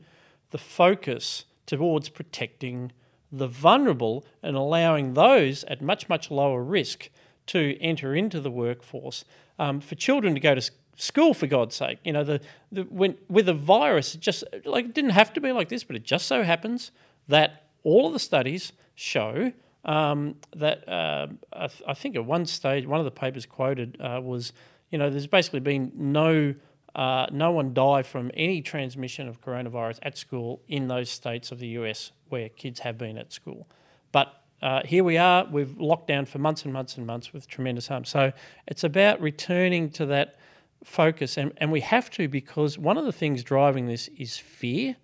the 0.50 0.58
focus 0.58 1.44
towards 1.64 2.08
protecting 2.08 2.90
the 3.30 3.46
vulnerable 3.48 4.24
and 4.42 4.56
allowing 4.56 5.14
those 5.14 5.64
at 5.64 5.82
much 5.82 6.08
much 6.08 6.30
lower 6.30 6.62
risk 6.62 7.10
to 7.46 7.76
enter 7.80 8.14
into 8.14 8.40
the 8.40 8.50
workforce. 8.50 9.24
Um, 9.58 9.80
for 9.80 9.94
children 9.94 10.34
to 10.34 10.40
go 10.40 10.54
to 10.54 10.70
school 10.96 11.34
for 11.34 11.46
God's 11.46 11.74
sake. 11.74 11.98
You 12.04 12.12
know, 12.12 12.24
the, 12.24 12.40
the 12.72 12.82
when 12.82 13.16
with 13.28 13.48
a 13.48 13.54
virus, 13.54 14.14
it 14.14 14.20
just 14.20 14.44
like 14.64 14.86
it 14.86 14.94
didn't 14.94 15.10
have 15.10 15.32
to 15.34 15.40
be 15.40 15.52
like 15.52 15.68
this, 15.68 15.84
but 15.84 15.96
it 15.96 16.02
just 16.02 16.26
so 16.26 16.42
happens 16.42 16.90
that 17.28 17.64
all 17.84 18.06
of 18.06 18.12
the 18.12 18.18
studies 18.18 18.72
show 18.94 19.52
um, 19.84 20.36
that 20.56 20.88
uh, 20.88 21.28
I, 21.52 21.66
th- 21.68 21.82
I, 21.86 21.94
think 21.94 22.16
at 22.16 22.24
one 22.24 22.44
stage, 22.44 22.86
one 22.86 22.98
of 22.98 23.04
the 23.04 23.12
papers 23.12 23.46
quoted 23.46 23.96
uh, 24.00 24.20
was, 24.22 24.52
you 24.90 24.98
know, 24.98 25.08
there's 25.10 25.28
basically 25.28 25.60
been 25.60 25.92
no 25.94 26.54
uh, 26.96 27.26
no 27.30 27.52
one 27.52 27.74
die 27.74 28.02
from 28.02 28.30
any 28.34 28.62
transmission 28.62 29.28
of 29.28 29.40
coronavirus 29.40 29.98
at 30.02 30.16
school 30.16 30.62
in 30.66 30.88
those 30.88 31.10
states 31.10 31.52
of 31.52 31.58
the 31.58 31.68
US 31.68 32.10
where 32.28 32.48
kids 32.48 32.80
have 32.80 32.98
been 32.98 33.18
at 33.18 33.32
school, 33.32 33.68
but 34.12 34.42
uh, 34.62 34.82
here 34.84 35.04
we 35.04 35.18
are, 35.18 35.46
we've 35.50 35.76
locked 35.78 36.08
down 36.08 36.24
for 36.24 36.38
months 36.38 36.64
and 36.64 36.72
months 36.72 36.96
and 36.96 37.06
months 37.06 37.32
with 37.32 37.46
tremendous 37.46 37.88
harm. 37.88 38.04
So 38.04 38.32
it's 38.66 38.84
about 38.84 39.20
returning 39.20 39.90
to 39.90 40.06
that 40.06 40.36
focus, 40.82 41.36
and, 41.36 41.52
and 41.58 41.70
we 41.70 41.80
have 41.80 42.10
to 42.12 42.28
because 42.28 42.78
one 42.78 42.96
of 42.96 43.04
the 43.04 43.12
things 43.12 43.42
driving 43.42 43.86
this 43.86 44.08
is 44.16 44.38
fear. 44.38 44.96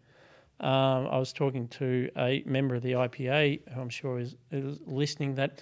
Um, 0.61 1.09
I 1.09 1.19
was 1.19 1.33
talking 1.33 1.69
to 1.69 2.09
a 2.17 2.43
member 2.47 2.75
of 2.75 2.83
the 2.83 2.93
IPA, 2.93 3.73
who 3.73 3.81
I'm 3.81 3.89
sure 3.89 4.21
is, 4.21 4.37
is 4.51 4.79
listening, 4.87 5.35
that 5.35 5.61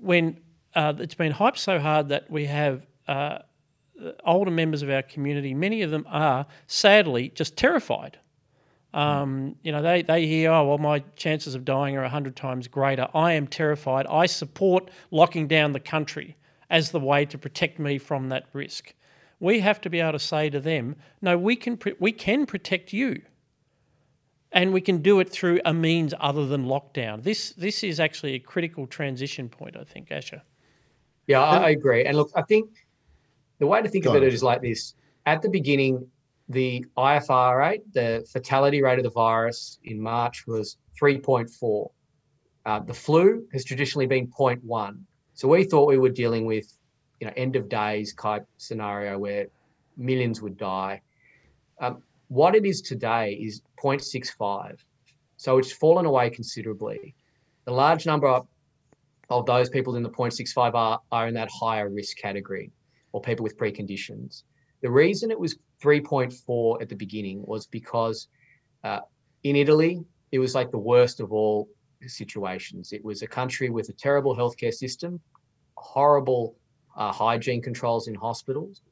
when 0.00 0.40
uh, 0.74 0.94
it's 0.98 1.14
been 1.14 1.32
hyped 1.32 1.58
so 1.58 1.78
hard 1.78 2.08
that 2.08 2.30
we 2.30 2.46
have 2.46 2.86
uh, 3.08 3.38
older 4.24 4.50
members 4.50 4.82
of 4.82 4.90
our 4.90 5.02
community, 5.02 5.54
many 5.54 5.82
of 5.82 5.90
them 5.90 6.04
are 6.08 6.46
sadly 6.66 7.30
just 7.34 7.56
terrified. 7.56 8.18
Um, 8.96 9.56
you 9.62 9.72
know, 9.72 9.82
they, 9.82 10.02
they 10.02 10.26
hear, 10.26 10.50
oh, 10.50 10.66
well, 10.66 10.78
my 10.78 11.00
chances 11.16 11.54
of 11.54 11.64
dying 11.64 11.96
are 11.96 12.02
100 12.02 12.34
times 12.34 12.66
greater. 12.66 13.08
I 13.14 13.32
am 13.32 13.46
terrified. 13.46 14.06
I 14.06 14.26
support 14.26 14.90
locking 15.10 15.46
down 15.46 15.72
the 15.72 15.80
country 15.80 16.36
as 16.70 16.90
the 16.90 17.00
way 17.00 17.24
to 17.26 17.36
protect 17.36 17.78
me 17.78 17.98
from 17.98 18.30
that 18.30 18.46
risk 18.52 18.94
we 19.40 19.60
have 19.60 19.80
to 19.82 19.90
be 19.90 20.00
able 20.00 20.12
to 20.12 20.18
say 20.18 20.50
to 20.50 20.60
them, 20.60 20.96
no, 21.20 21.36
we 21.36 21.56
can, 21.56 21.78
we 21.98 22.12
can 22.12 22.46
protect 22.46 22.92
you. 22.92 23.22
And 24.52 24.72
we 24.72 24.80
can 24.80 25.02
do 25.02 25.20
it 25.20 25.28
through 25.28 25.60
a 25.64 25.74
means 25.74 26.14
other 26.18 26.46
than 26.46 26.64
lockdown. 26.64 27.22
This, 27.22 27.52
this 27.52 27.84
is 27.84 28.00
actually 28.00 28.34
a 28.34 28.38
critical 28.38 28.86
transition 28.86 29.48
point, 29.48 29.76
I 29.76 29.84
think, 29.84 30.10
Asher. 30.10 30.42
Yeah, 31.26 31.42
I 31.42 31.70
agree. 31.70 32.04
And 32.04 32.16
look, 32.16 32.30
I 32.34 32.42
think 32.42 32.70
the 33.58 33.66
way 33.66 33.82
to 33.82 33.88
think 33.88 34.04
Go 34.04 34.14
of 34.14 34.22
it 34.22 34.32
is 34.32 34.42
like 34.42 34.62
this. 34.62 34.94
At 35.26 35.42
the 35.42 35.50
beginning, 35.50 36.06
the 36.48 36.84
IFR 36.96 37.58
rate, 37.58 37.92
the 37.92 38.26
fatality 38.32 38.82
rate 38.82 38.98
of 38.98 39.04
the 39.04 39.10
virus 39.10 39.78
in 39.84 40.00
March 40.00 40.46
was 40.46 40.76
3.4. 41.00 41.90
Uh, 42.64 42.80
the 42.80 42.94
flu 42.94 43.46
has 43.52 43.64
traditionally 43.64 44.06
been 44.06 44.26
0.1. 44.28 44.98
So 45.34 45.48
we 45.48 45.64
thought 45.64 45.86
we 45.86 45.98
were 45.98 46.10
dealing 46.10 46.46
with 46.46 46.76
you 47.20 47.26
know 47.26 47.32
end 47.36 47.56
of 47.56 47.68
days 47.68 48.14
type 48.14 48.46
scenario 48.58 49.18
where 49.18 49.46
millions 49.96 50.40
would 50.42 50.56
die. 50.56 51.00
Um, 51.80 52.02
what 52.28 52.54
it 52.54 52.64
is 52.64 52.80
today 52.80 53.34
is 53.34 53.62
0.65, 53.82 54.78
so 55.36 55.58
it's 55.58 55.72
fallen 55.72 56.06
away 56.06 56.30
considerably. 56.30 57.14
The 57.64 57.72
large 57.72 58.06
number 58.06 58.26
of, 58.26 58.46
of 59.30 59.46
those 59.46 59.68
people 59.68 59.96
in 59.96 60.02
the 60.02 60.10
0.65 60.10 60.74
are, 60.74 61.00
are 61.12 61.28
in 61.28 61.34
that 61.34 61.50
higher 61.52 61.88
risk 61.88 62.16
category 62.16 62.72
or 63.12 63.20
people 63.20 63.44
with 63.44 63.56
preconditions. 63.56 64.42
The 64.82 64.90
reason 64.90 65.30
it 65.30 65.38
was 65.38 65.56
3.4 65.82 66.82
at 66.82 66.88
the 66.88 66.94
beginning 66.94 67.42
was 67.44 67.66
because 67.66 68.28
uh, 68.84 69.00
in 69.42 69.56
Italy, 69.56 70.04
it 70.32 70.38
was 70.38 70.54
like 70.54 70.70
the 70.70 70.78
worst 70.78 71.20
of 71.20 71.32
all 71.32 71.68
situations. 72.06 72.92
It 72.92 73.04
was 73.04 73.22
a 73.22 73.26
country 73.26 73.70
with 73.70 73.88
a 73.88 73.92
terrible 73.92 74.36
healthcare 74.36 74.72
system, 74.72 75.20
horrible 75.76 76.56
uh, 76.96 77.12
hygiene 77.12 77.62
controls 77.62 78.08
in 78.08 78.14
hospitals. 78.14 78.82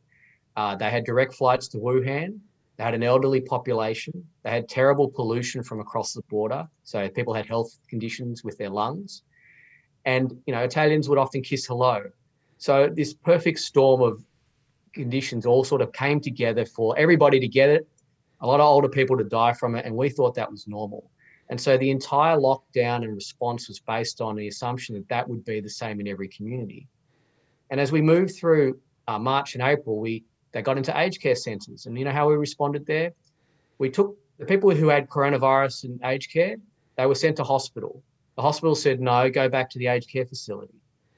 Uh, 0.57 0.77
they 0.77 0.91
had 0.91 1.05
direct 1.05 1.35
flights 1.35 1.69
to 1.69 1.79
Wuhan. 1.79 2.39
They 2.77 2.85
had 2.85 2.95
an 2.95 3.03
elderly 3.03 3.41
population. 3.41 4.13
They 4.43 4.51
had 4.51 4.69
terrible 4.69 5.09
pollution 5.09 5.63
from 5.63 5.81
across 5.81 6.13
the 6.13 6.23
border. 6.23 6.69
So 6.83 7.09
people 7.09 7.35
had 7.35 7.47
health 7.47 7.77
conditions 7.89 8.45
with 8.45 8.59
their 8.59 8.71
lungs. 8.71 9.23
And, 10.05 10.37
you 10.47 10.55
know, 10.55 10.61
Italians 10.61 11.09
would 11.09 11.19
often 11.19 11.43
kiss 11.43 11.67
hello. 11.67 12.03
So 12.59 12.89
this 12.93 13.15
perfect 13.15 13.59
storm 13.59 14.03
of 14.03 14.25
conditions 14.95 15.47
all 15.47 15.65
sort 15.65 15.83
of 15.83 15.93
came 15.93 16.21
together 16.21 16.65
for 16.65 16.97
everybody 16.99 17.41
to 17.41 17.49
get 17.49 17.69
it, 17.69 17.89
a 18.41 18.47
lot 18.47 18.61
of 18.61 18.67
older 18.67 18.89
people 18.89 19.17
to 19.19 19.25
die 19.25 19.53
from 19.53 19.75
it. 19.75 19.85
And 19.85 19.95
we 19.97 20.09
thought 20.09 20.35
that 20.35 20.51
was 20.51 20.67
normal. 20.67 21.11
And 21.51 21.61
so 21.61 21.77
the 21.77 21.91
entire 21.91 22.37
lockdown 22.37 23.05
and 23.05 23.15
response 23.15 23.69
was 23.69 23.81
based 23.81 24.21
on 24.21 24.37
the 24.37 24.49
assumption 24.49 24.95
that 24.95 25.09
that 25.09 25.29
would 25.29 25.45
be 25.45 25.61
the 25.61 25.69
same 25.69 26.01
in 26.01 26.09
every 26.09 26.29
community. 26.29 26.89
And 27.71 27.81
as 27.81 27.93
we 27.93 28.01
moved 28.01 28.35
through 28.35 28.81
uh, 29.09 29.19
March 29.19 29.55
and 29.55 29.63
April, 29.63 29.99
we 29.99 30.25
they 30.53 30.63
got 30.63 30.77
into 30.77 30.97
aged 30.97 31.21
care 31.21 31.35
centres, 31.35 31.87
and 31.87 31.99
you 31.99 32.05
know 32.05 32.13
how 32.13 32.29
we 32.29 32.37
responded 32.37 32.87
there. 32.87 33.13
We 33.79 33.91
took 33.91 34.17
the 34.39 34.47
people 34.47 34.71
who 34.71 34.89
had 34.89 35.09
coronavirus 35.09 35.85
in 35.85 36.01
aged 36.05 36.33
care; 36.33 36.57
they 36.97 37.07
were 37.07 37.17
sent 37.17 37.37
to 37.39 37.45
hospital. 37.45 38.03
The 38.37 38.43
hospital 38.43 38.75
said 38.75 39.01
no, 39.01 39.29
go 39.31 39.49
back 39.49 39.69
to 39.71 39.79
the 39.79 39.89
aged 39.89 40.11
care 40.11 40.25
facility. 40.25 40.75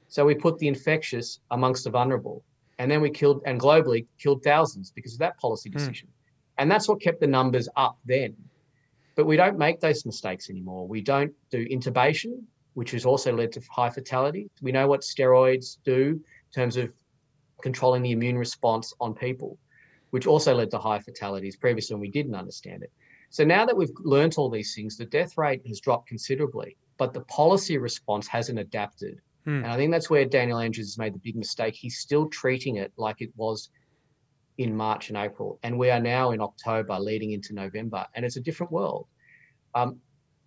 So 0.07 0.25
we 0.25 0.35
put 0.35 0.57
the 0.57 0.67
infectious 0.67 1.39
amongst 1.51 1.83
the 1.83 1.89
vulnerable. 1.91 2.43
And 2.79 2.89
then 2.91 3.01
we 3.01 3.09
killed, 3.09 3.41
and 3.45 3.59
globally 3.59 4.05
killed 4.19 4.43
thousands 4.43 4.91
because 4.91 5.13
of 5.13 5.19
that 5.19 5.37
policy 5.39 5.69
Hmm. 5.69 5.77
decision. 5.77 6.09
And 6.57 6.69
that's 6.71 6.87
what 6.87 7.01
kept 7.01 7.19
the 7.19 7.27
numbers 7.27 7.67
up 7.75 7.97
then. 8.05 8.35
But 9.15 9.25
we 9.25 9.35
don't 9.35 9.57
make 9.57 9.79
those 9.79 10.05
mistakes 10.05 10.49
anymore. 10.49 10.87
We 10.87 11.01
don't 11.01 11.33
do 11.49 11.67
intubation, 11.67 12.43
which 12.75 12.91
has 12.91 13.05
also 13.05 13.35
led 13.35 13.51
to 13.53 13.61
high 13.71 13.89
fatality. 13.89 14.49
We 14.61 14.71
know 14.71 14.87
what 14.87 15.01
steroids 15.01 15.77
do 15.83 16.19
in 16.19 16.51
terms 16.53 16.77
of 16.77 16.93
controlling 17.61 18.03
the 18.03 18.11
immune 18.11 18.37
response 18.37 18.93
on 18.99 19.15
people, 19.15 19.57
which 20.11 20.27
also 20.27 20.53
led 20.53 20.69
to 20.71 20.77
high 20.77 20.99
fatalities 20.99 21.55
previously 21.55 21.95
when 21.95 22.01
we 22.01 22.11
didn't 22.11 22.35
understand 22.35 22.83
it. 22.83 22.91
So 23.29 23.43
now 23.43 23.65
that 23.65 23.75
we've 23.75 23.91
learnt 23.99 24.37
all 24.37 24.49
these 24.49 24.73
things, 24.75 24.95
the 24.97 25.05
death 25.05 25.37
rate 25.37 25.65
has 25.67 25.79
dropped 25.79 26.07
considerably, 26.07 26.77
but 26.97 27.13
the 27.13 27.21
policy 27.21 27.77
response 27.77 28.27
hasn't 28.27 28.59
adapted. 28.59 29.19
Hmm. 29.47 29.63
And 29.63 29.67
I 29.67 29.77
think 29.77 29.93
that's 29.93 30.09
where 30.09 30.25
Daniel 30.25 30.59
Andrews 30.59 30.87
has 30.87 30.97
made 30.97 31.13
the 31.13 31.19
big 31.19 31.37
mistake. 31.37 31.73
He's 31.73 31.99
still 31.99 32.27
treating 32.27 32.75
it 32.75 32.91
like 32.97 33.21
it 33.21 33.31
was 33.37 33.69
in 34.57 34.75
March 34.75 35.07
and 35.07 35.17
April. 35.17 35.57
And 35.63 35.79
we 35.79 35.89
are 35.89 36.01
now 36.01 36.31
in 36.31 36.41
October 36.41 36.99
leading 36.99 37.31
into 37.31 37.53
November, 37.53 38.05
and 38.13 38.25
it's 38.25 38.35
a 38.35 38.41
different 38.41 38.73
world. 38.73 39.07
Um, 39.73 40.01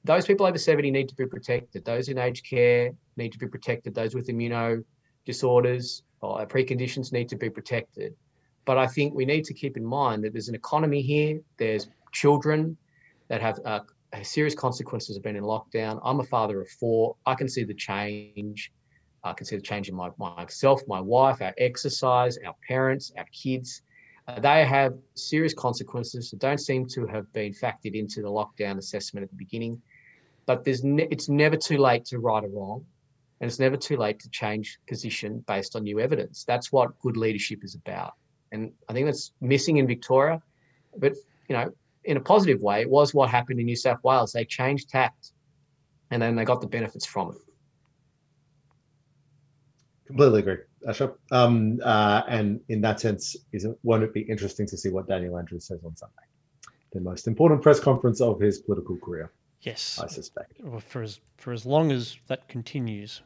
those 0.04 0.26
people 0.26 0.44
over 0.44 0.58
70 0.58 0.90
need 0.90 1.08
to 1.08 1.14
be 1.14 1.24
protected. 1.24 1.82
Those 1.82 2.10
in 2.10 2.18
aged 2.18 2.44
care 2.44 2.90
need 3.16 3.32
to 3.32 3.38
be 3.38 3.46
protected. 3.46 3.94
Those 3.94 4.14
with 4.14 4.28
immuno 4.28 4.84
disorders 5.24 6.02
or 6.20 6.44
preconditions 6.46 7.10
need 7.10 7.30
to 7.30 7.36
be 7.36 7.48
protected. 7.48 8.14
But 8.66 8.76
I 8.76 8.86
think 8.86 9.14
we 9.14 9.24
need 9.24 9.44
to 9.44 9.54
keep 9.54 9.78
in 9.78 9.84
mind 9.84 10.24
that 10.24 10.34
there's 10.34 10.48
an 10.48 10.54
economy 10.54 11.00
here. 11.00 11.40
There's 11.56 11.88
children 12.12 12.76
that 13.28 13.40
have 13.40 13.58
uh, 13.64 13.80
serious 14.22 14.54
consequences 14.54 15.16
of 15.16 15.22
being 15.22 15.36
in 15.36 15.44
lockdown. 15.44 16.00
I'm 16.04 16.20
a 16.20 16.24
father 16.24 16.60
of 16.60 16.68
four. 16.68 17.16
I 17.24 17.34
can 17.34 17.48
see 17.48 17.64
the 17.64 17.74
change. 17.74 18.70
I 19.22 19.34
change 19.34 19.88
in 19.88 19.94
my, 19.94 20.10
myself, 20.18 20.82
my 20.88 21.00
wife, 21.00 21.42
our 21.42 21.54
exercise, 21.58 22.38
our 22.46 22.54
parents, 22.66 23.12
our 23.16 23.26
kids. 23.32 23.82
Uh, 24.26 24.40
they 24.40 24.64
have 24.64 24.94
serious 25.14 25.52
consequences 25.52 26.30
that 26.30 26.40
don't 26.40 26.58
seem 26.58 26.86
to 26.86 27.06
have 27.06 27.30
been 27.32 27.52
factored 27.52 27.94
into 27.94 28.22
the 28.22 28.28
lockdown 28.28 28.78
assessment 28.78 29.24
at 29.24 29.30
the 29.30 29.36
beginning. 29.36 29.80
But 30.46 30.64
there's 30.64 30.82
ne- 30.82 31.08
it's 31.10 31.28
never 31.28 31.56
too 31.56 31.78
late 31.78 32.04
to 32.06 32.18
right 32.18 32.42
a 32.42 32.48
wrong, 32.48 32.84
and 33.40 33.48
it's 33.48 33.58
never 33.58 33.76
too 33.76 33.96
late 33.96 34.18
to 34.20 34.30
change 34.30 34.78
position 34.88 35.44
based 35.46 35.76
on 35.76 35.82
new 35.84 36.00
evidence. 36.00 36.44
That's 36.44 36.72
what 36.72 36.98
good 37.00 37.16
leadership 37.16 37.62
is 37.62 37.74
about, 37.74 38.14
and 38.52 38.72
I 38.88 38.94
think 38.94 39.06
that's 39.06 39.32
missing 39.40 39.76
in 39.76 39.86
Victoria. 39.86 40.42
But 40.96 41.14
you 41.48 41.56
know, 41.56 41.70
in 42.04 42.16
a 42.16 42.20
positive 42.20 42.60
way, 42.60 42.80
it 42.80 42.90
was 42.90 43.12
what 43.12 43.30
happened 43.30 43.60
in 43.60 43.66
New 43.66 43.76
South 43.76 44.02
Wales. 44.02 44.32
They 44.32 44.44
changed 44.44 44.88
tact, 44.88 45.32
and 46.10 46.20
then 46.20 46.36
they 46.36 46.44
got 46.44 46.60
the 46.62 46.66
benefits 46.66 47.06
from 47.06 47.32
it. 47.32 47.36
Completely 50.10 50.40
agree, 50.40 50.56
Asher. 50.88 51.12
Um, 51.30 51.80
uh, 51.82 52.22
and 52.28 52.60
in 52.68 52.80
that 52.82 53.00
sense, 53.00 53.36
isn't 53.52 53.78
won't 53.82 54.02
it 54.02 54.12
be 54.12 54.22
interesting 54.22 54.66
to 54.68 54.76
see 54.76 54.88
what 54.90 55.08
Daniel 55.08 55.38
Andrews 55.38 55.66
says 55.66 55.80
on 55.84 55.96
Sunday, 55.96 56.14
the 56.92 57.00
most 57.00 57.26
important 57.26 57.62
press 57.62 57.80
conference 57.80 58.20
of 58.20 58.40
his 58.40 58.58
political 58.58 58.96
career, 58.98 59.32
Yes. 59.62 60.00
I 60.02 60.06
suspect. 60.06 60.54
Well, 60.62 60.80
for 60.80 61.02
as 61.02 61.20
for 61.36 61.52
as 61.52 61.66
long 61.66 61.92
as 61.92 62.16
that 62.28 62.48
continues, 62.48 63.22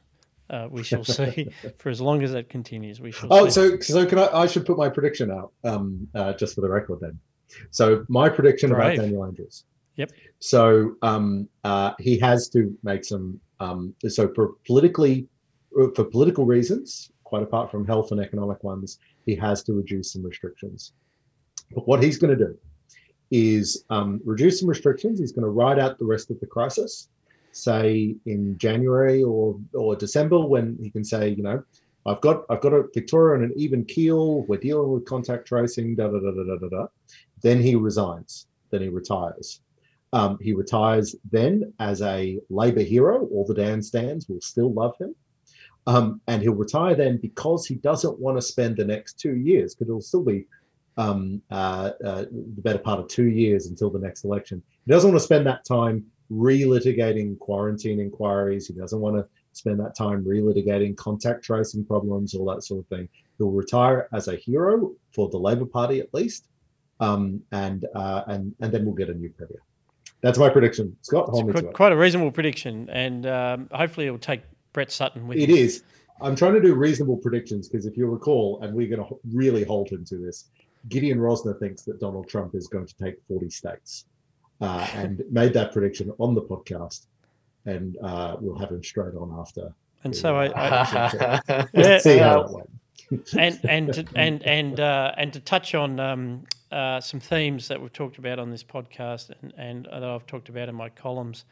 uh, 0.50 0.68
we 0.70 0.82
shall 0.82 1.04
see. 1.18 1.48
for 1.78 1.90
as 1.90 2.00
long 2.00 2.22
as 2.22 2.32
that 2.32 2.48
continues, 2.48 3.00
we 3.00 3.12
shall. 3.12 3.32
Oh, 3.32 3.46
see. 3.46 3.50
so 3.52 3.78
so 3.80 4.06
can 4.06 4.18
I? 4.18 4.28
I 4.32 4.46
should 4.46 4.66
put 4.66 4.76
my 4.76 4.88
prediction 4.88 5.30
out, 5.30 5.52
um, 5.62 6.08
uh, 6.14 6.32
just 6.32 6.54
for 6.54 6.60
the 6.60 6.68
record. 6.68 6.98
Then, 7.00 7.18
so 7.70 8.04
my 8.08 8.28
prediction 8.28 8.70
Brave. 8.70 8.94
about 8.94 9.02
Daniel 9.04 9.24
Andrews. 9.24 9.64
Yep. 9.96 10.10
So 10.40 10.96
um, 11.02 11.48
uh, 11.62 11.92
he 12.00 12.18
has 12.18 12.48
to 12.50 12.76
make 12.82 13.04
some. 13.04 13.40
Um, 13.60 13.94
so 14.08 14.32
for 14.34 14.54
politically, 14.66 15.28
for 15.94 16.04
political 16.04 16.44
reasons, 16.44 17.10
quite 17.24 17.42
apart 17.42 17.70
from 17.70 17.86
health 17.86 18.12
and 18.12 18.20
economic 18.20 18.62
ones, 18.62 18.98
he 19.26 19.34
has 19.36 19.62
to 19.64 19.72
reduce 19.72 20.12
some 20.12 20.22
restrictions. 20.22 20.92
But 21.74 21.88
what 21.88 22.02
he's 22.02 22.18
going 22.18 22.36
to 22.36 22.44
do 22.44 22.56
is 23.30 23.84
um, 23.90 24.20
reduce 24.24 24.60
some 24.60 24.68
restrictions. 24.68 25.18
He's 25.18 25.32
going 25.32 25.44
to 25.44 25.50
ride 25.50 25.78
out 25.78 25.98
the 25.98 26.04
rest 26.04 26.30
of 26.30 26.38
the 26.40 26.46
crisis, 26.46 27.08
say 27.52 28.14
in 28.26 28.56
January 28.58 29.22
or 29.22 29.58
or 29.72 29.96
December, 29.96 30.40
when 30.40 30.78
he 30.82 30.90
can 30.90 31.04
say, 31.04 31.30
you 31.30 31.42
know, 31.42 31.62
I've 32.06 32.20
got 32.20 32.44
I've 32.50 32.60
got 32.60 32.72
a 32.72 32.84
Victoria 32.92 33.38
on 33.38 33.44
an 33.44 33.52
even 33.56 33.84
keel. 33.84 34.42
We're 34.42 34.60
dealing 34.60 34.90
with 34.92 35.06
contact 35.06 35.48
tracing. 35.48 35.96
Da 35.96 36.08
da 36.08 36.18
da 36.18 36.30
da 36.30 36.44
da 36.44 36.56
da. 36.56 36.68
da. 36.68 36.86
Then 37.42 37.60
he 37.60 37.74
resigns. 37.74 38.46
Then 38.70 38.82
he 38.82 38.88
retires. 38.88 39.60
Um, 40.12 40.38
he 40.40 40.52
retires 40.52 41.16
then 41.32 41.72
as 41.80 42.00
a 42.02 42.38
Labor 42.48 42.82
hero. 42.82 43.26
All 43.26 43.44
the 43.44 43.54
Dan 43.54 43.82
stands 43.82 44.28
will 44.28 44.40
still 44.40 44.72
love 44.72 44.94
him. 45.00 45.14
Um, 45.86 46.20
and 46.28 46.40
he'll 46.40 46.54
retire 46.54 46.94
then 46.94 47.18
because 47.18 47.66
he 47.66 47.74
doesn't 47.74 48.18
want 48.18 48.38
to 48.38 48.42
spend 48.42 48.76
the 48.76 48.84
next 48.84 49.18
two 49.18 49.36
years, 49.36 49.74
because 49.74 49.88
it'll 49.88 50.00
still 50.00 50.24
be 50.24 50.46
um, 50.96 51.42
uh, 51.50 51.90
uh, 52.04 52.24
the 52.30 52.62
better 52.62 52.78
part 52.78 53.00
of 53.00 53.08
two 53.08 53.28
years 53.28 53.66
until 53.66 53.90
the 53.90 53.98
next 53.98 54.24
election. 54.24 54.62
He 54.86 54.92
doesn't 54.92 55.10
want 55.10 55.20
to 55.20 55.24
spend 55.24 55.46
that 55.46 55.64
time 55.66 56.04
relitigating 56.32 57.38
quarantine 57.38 58.00
inquiries. 58.00 58.66
He 58.66 58.74
doesn't 58.74 59.00
want 59.00 59.16
to 59.16 59.26
spend 59.52 59.78
that 59.80 59.94
time 59.96 60.24
relitigating 60.24 60.96
contact 60.96 61.44
tracing 61.44 61.84
problems, 61.84 62.34
all 62.34 62.46
that 62.46 62.62
sort 62.62 62.80
of 62.80 62.86
thing. 62.86 63.08
He'll 63.38 63.50
retire 63.50 64.08
as 64.12 64.28
a 64.28 64.36
hero 64.36 64.92
for 65.12 65.28
the 65.28 65.38
Labor 65.38 65.66
Party 65.66 66.00
at 66.00 66.12
least, 66.14 66.46
um, 67.00 67.42
and 67.52 67.86
uh, 67.94 68.22
and 68.28 68.54
and 68.60 68.72
then 68.72 68.84
we'll 68.84 68.94
get 68.94 69.10
a 69.10 69.14
new 69.14 69.28
premier. 69.30 69.60
That's 70.22 70.38
my 70.38 70.48
prediction. 70.48 70.96
Scott, 71.02 71.28
hold 71.28 71.46
me 71.46 71.50
It's 71.50 71.60
to 71.60 71.62
quite, 71.62 71.70
it. 71.70 71.76
quite 71.76 71.92
a 71.92 71.96
reasonable 71.96 72.32
prediction, 72.32 72.88
and 72.90 73.26
um, 73.26 73.68
hopefully 73.72 74.06
it 74.06 74.10
will 74.10 74.18
take 74.18 74.42
Brett 74.74 74.90
Sutton 74.92 75.26
with 75.26 75.38
It 75.38 75.48
him. 75.48 75.56
is. 75.56 75.82
I'm 76.20 76.36
trying 76.36 76.52
to 76.54 76.60
do 76.60 76.74
reasonable 76.74 77.16
predictions 77.16 77.68
because 77.68 77.86
if 77.86 77.96
you 77.96 78.06
recall, 78.06 78.60
and 78.62 78.74
we're 78.74 78.94
going 78.94 79.08
to 79.08 79.18
really 79.32 79.64
hold 79.64 79.88
him 79.88 80.04
to 80.06 80.16
this, 80.18 80.50
Gideon 80.90 81.18
Rozner 81.18 81.58
thinks 81.58 81.82
that 81.84 81.98
Donald 81.98 82.28
Trump 82.28 82.54
is 82.54 82.68
going 82.68 82.86
to 82.86 82.94
take 83.02 83.14
40 83.26 83.48
states 83.48 84.04
uh, 84.60 84.86
and 84.94 85.22
made 85.30 85.54
that 85.54 85.72
prediction 85.72 86.12
on 86.18 86.34
the 86.34 86.42
podcast. 86.42 87.06
And 87.64 87.96
uh, 88.02 88.36
we'll 88.38 88.58
have 88.58 88.70
him 88.70 88.84
straight 88.84 89.14
on 89.14 89.34
after. 89.40 89.72
And 90.04 90.14
so 90.14 90.36
I, 90.36 90.46
I 90.48 91.40
yeah, 91.48 91.66
Yeah, 91.74 91.98
See 91.98 92.18
how 92.18 92.42
uh, 92.42 92.46
that 92.48 92.52
went. 92.52 93.34
and 93.38 93.60
and 93.64 93.92
to, 93.94 94.04
and 94.16 94.42
and 94.42 94.78
uh, 94.80 95.12
and 95.16 95.32
to 95.32 95.40
touch 95.40 95.74
on 95.74 95.98
um, 95.98 96.44
uh, 96.70 97.00
some 97.00 97.20
themes 97.20 97.68
that 97.68 97.80
we've 97.80 97.92
talked 97.92 98.18
about 98.18 98.38
on 98.38 98.50
this 98.50 98.62
podcast 98.62 99.30
and, 99.40 99.54
and 99.56 99.86
that 99.86 100.04
I've 100.04 100.26
talked 100.26 100.50
about 100.50 100.68
in 100.68 100.74
my 100.74 100.90
columns. 100.90 101.46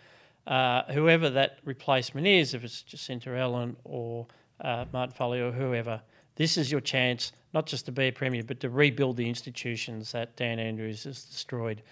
Uh, 0.46 0.82
whoever 0.92 1.30
that 1.30 1.58
replacement 1.64 2.26
is, 2.26 2.54
if 2.54 2.64
it's 2.64 2.82
Jacinta 2.82 3.36
Allan 3.36 3.76
or 3.84 4.26
uh, 4.60 4.84
Martin 4.92 5.14
Foley 5.14 5.40
or 5.40 5.52
whoever, 5.52 6.02
this 6.36 6.56
is 6.56 6.70
your 6.70 6.80
chance 6.80 7.32
not 7.54 7.66
just 7.66 7.86
to 7.86 7.92
be 7.92 8.04
a 8.04 8.12
premier, 8.12 8.42
but 8.42 8.60
to 8.60 8.70
rebuild 8.70 9.16
the 9.16 9.28
institutions 9.28 10.12
that 10.12 10.36
Dan 10.36 10.58
Andrews 10.58 11.04
has 11.04 11.22
destroyed. 11.24 11.82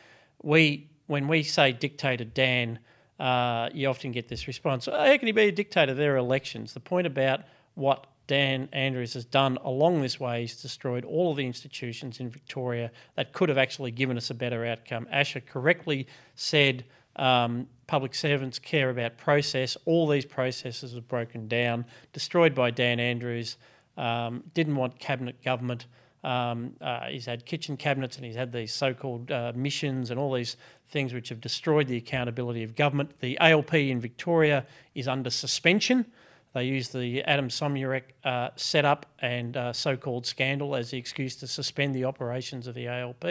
We, 0.43 0.89
when 1.07 1.29
we 1.29 1.43
say 1.43 1.73
dictator 1.73 2.25
Dan, 2.25 2.79
uh, 3.19 3.69
you 3.75 3.89
often 3.89 4.13
get 4.13 4.29
this 4.29 4.47
response: 4.47 4.89
oh, 4.89 4.93
"How 4.93 5.17
can 5.19 5.27
he 5.27 5.33
be 5.33 5.43
a 5.43 5.53
dictator? 5.53 5.93
There 5.93 6.15
are 6.15 6.17
elections." 6.17 6.73
The 6.73 6.81
point 6.81 7.07
about 7.07 7.43
what 7.75 8.07
Dan 8.27 8.69
Andrews 8.73 9.15
has 9.15 9.25
done 9.25 9.59
along 9.65 10.01
this 10.01 10.19
way 10.19 10.45
is 10.45 10.63
destroyed 10.63 11.05
all 11.05 11.33
of 11.33 11.37
the 11.37 11.47
institutions 11.47 12.21
in 12.21 12.31
Victoria 12.31 12.91
that 13.17 13.33
could 13.33 13.49
have 13.49 13.59
actually 13.59 13.91
given 13.91 14.17
us 14.17 14.31
a 14.31 14.35
better 14.35 14.65
outcome. 14.65 15.07
Asher 15.11 15.41
correctly 15.41 16.07
said 16.37 16.85
um, 17.17 17.69
public 17.87 18.15
servants 18.15 18.59
care 18.59 18.91
about 18.91 19.17
process. 19.17 19.77
All 19.85 20.07
these 20.07 20.25
processes 20.25 20.97
are 20.97 21.01
broken 21.01 21.49
down, 21.49 21.85
destroyed 22.13 22.55
by 22.55 22.71
Dan 22.71 23.01
Andrews. 23.01 23.57
Um, 23.97 24.45
didn't 24.55 24.77
want 24.77 24.99
cabinet 24.99 25.43
government. 25.43 25.87
Um, 26.23 26.75
uh, 26.81 27.07
he's 27.07 27.27
had 27.27 27.47
kitchen 27.47 27.77
cabinets 27.77 28.17
and 28.17 28.25
he's 28.25 28.37
had 28.37 28.53
these 28.53 28.73
so-called 28.73 29.31
uh, 29.31 29.53
missions 29.55 30.11
and 30.11 30.21
all 30.21 30.33
these 30.33 30.57
things 30.89 31.15
which 31.15 31.31
have 31.31 31.41
destroyed 31.41 31.89
the 31.89 31.97
accountability 31.97 32.63
of 32.63 32.75
government. 32.75 33.19
The 33.21 33.39
ALP 33.41 33.75
in 33.75 34.01
Victoria 34.01 34.67
is 34.95 35.09
under 35.09 35.31
suspension. 35.31 36.07
They 36.53 36.65
use 36.65 36.89
the 36.89 37.23
Adem 37.29 37.47
Somyurek 37.47 38.03
uh, 38.25 38.51
setup 38.57 39.07
and 39.21 39.57
uh, 39.57 39.73
so-called 39.73 40.27
scandal 40.27 40.75
as 40.75 40.91
the 40.91 40.99
excuse 40.99 41.37
to 41.37 41.47
suspend 41.47 41.95
the 41.95 42.05
operations 42.05 42.67
of 42.67 42.75
the 42.75 42.89
ALP. 42.89 43.25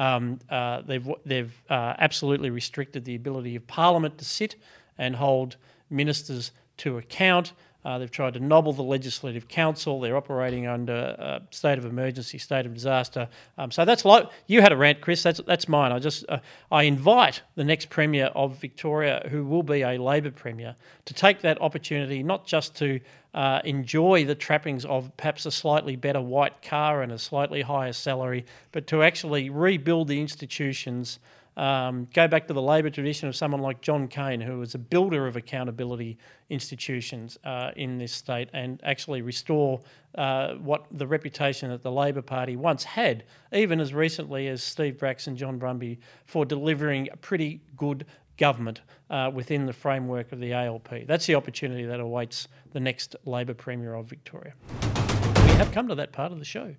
Um, 0.00 0.38
uh, 0.48 0.80
they've 0.80 1.06
they've 1.26 1.52
uh, 1.68 1.94
absolutely 1.98 2.48
restricted 2.48 3.04
the 3.04 3.14
ability 3.14 3.54
of 3.54 3.66
Parliament 3.66 4.16
to 4.16 4.24
sit 4.24 4.56
and 4.96 5.16
hold 5.16 5.56
ministers 5.90 6.52
to 6.78 6.96
account. 6.96 7.52
Uh, 7.84 7.98
they've 7.98 8.10
tried 8.10 8.34
to 8.34 8.40
nobble 8.40 8.72
the 8.72 8.82
Legislative 8.82 9.48
Council. 9.48 10.00
They're 10.00 10.16
operating 10.16 10.66
under 10.66 10.92
a 10.92 11.42
state 11.50 11.78
of 11.78 11.84
emergency, 11.84 12.38
state 12.38 12.66
of 12.66 12.74
disaster. 12.74 13.28
Um, 13.56 13.70
so 13.70 13.84
that's 13.84 14.04
like 14.04 14.28
you 14.46 14.60
had 14.60 14.72
a 14.72 14.76
rant, 14.76 15.00
Chris. 15.00 15.22
That's 15.22 15.40
that's 15.46 15.68
mine. 15.68 15.92
I 15.92 15.98
just 15.98 16.24
uh, 16.28 16.38
I 16.70 16.82
invite 16.82 17.42
the 17.54 17.64
next 17.64 17.88
premier 17.88 18.26
of 18.26 18.60
Victoria, 18.60 19.26
who 19.30 19.44
will 19.44 19.62
be 19.62 19.82
a 19.82 19.98
Labor 19.98 20.30
premier, 20.30 20.76
to 21.06 21.14
take 21.14 21.40
that 21.40 21.60
opportunity 21.60 22.22
not 22.22 22.46
just 22.46 22.76
to 22.76 23.00
uh, 23.32 23.60
enjoy 23.64 24.24
the 24.24 24.34
trappings 24.34 24.84
of 24.84 25.16
perhaps 25.16 25.46
a 25.46 25.50
slightly 25.50 25.96
better 25.96 26.20
white 26.20 26.62
car 26.62 27.02
and 27.02 27.12
a 27.12 27.18
slightly 27.18 27.62
higher 27.62 27.92
salary, 27.92 28.44
but 28.72 28.86
to 28.88 29.02
actually 29.02 29.48
rebuild 29.48 30.08
the 30.08 30.20
institutions 30.20 31.18
Um, 31.56 32.08
go 32.14 32.28
back 32.28 32.46
to 32.46 32.54
the 32.54 32.62
Labor 32.62 32.90
tradition 32.90 33.28
of 33.28 33.36
someone 33.36 33.60
like 33.60 33.80
John 33.80 34.08
Cain, 34.08 34.40
who 34.40 34.58
was 34.58 34.74
a 34.74 34.78
builder 34.78 35.26
of 35.26 35.36
accountability 35.36 36.16
institutions 36.48 37.38
uh, 37.44 37.72
in 37.76 37.98
this 37.98 38.12
state, 38.12 38.48
and 38.52 38.80
actually 38.84 39.20
restore 39.20 39.80
uh, 40.14 40.54
what 40.54 40.86
the 40.90 41.06
reputation 41.06 41.70
that 41.70 41.82
the 41.82 41.90
Labor 41.90 42.22
Party 42.22 42.56
once 42.56 42.84
had, 42.84 43.24
even 43.52 43.80
as 43.80 43.92
recently 43.92 44.48
as 44.48 44.62
Steve 44.62 44.98
Bracks 44.98 45.26
and 45.26 45.36
John 45.36 45.58
Brumby, 45.58 45.98
for 46.24 46.44
delivering 46.44 47.08
a 47.12 47.16
pretty 47.16 47.60
good 47.76 48.06
government 48.36 48.80
uh, 49.10 49.30
within 49.32 49.66
the 49.66 49.72
framework 49.72 50.32
of 50.32 50.40
the 50.40 50.52
ALP. 50.52 51.06
That's 51.06 51.26
the 51.26 51.34
opportunity 51.34 51.84
that 51.84 52.00
awaits 52.00 52.48
the 52.72 52.80
next 52.80 53.14
Labor 53.24 53.54
Premier 53.54 53.94
of 53.94 54.06
Victoria. 54.06 54.54
We 54.82 55.50
have 55.56 55.72
come 55.72 55.88
to 55.88 55.94
that 55.96 56.12
part 56.12 56.32
of 56.32 56.38
the 56.38 56.44
show 56.44 56.74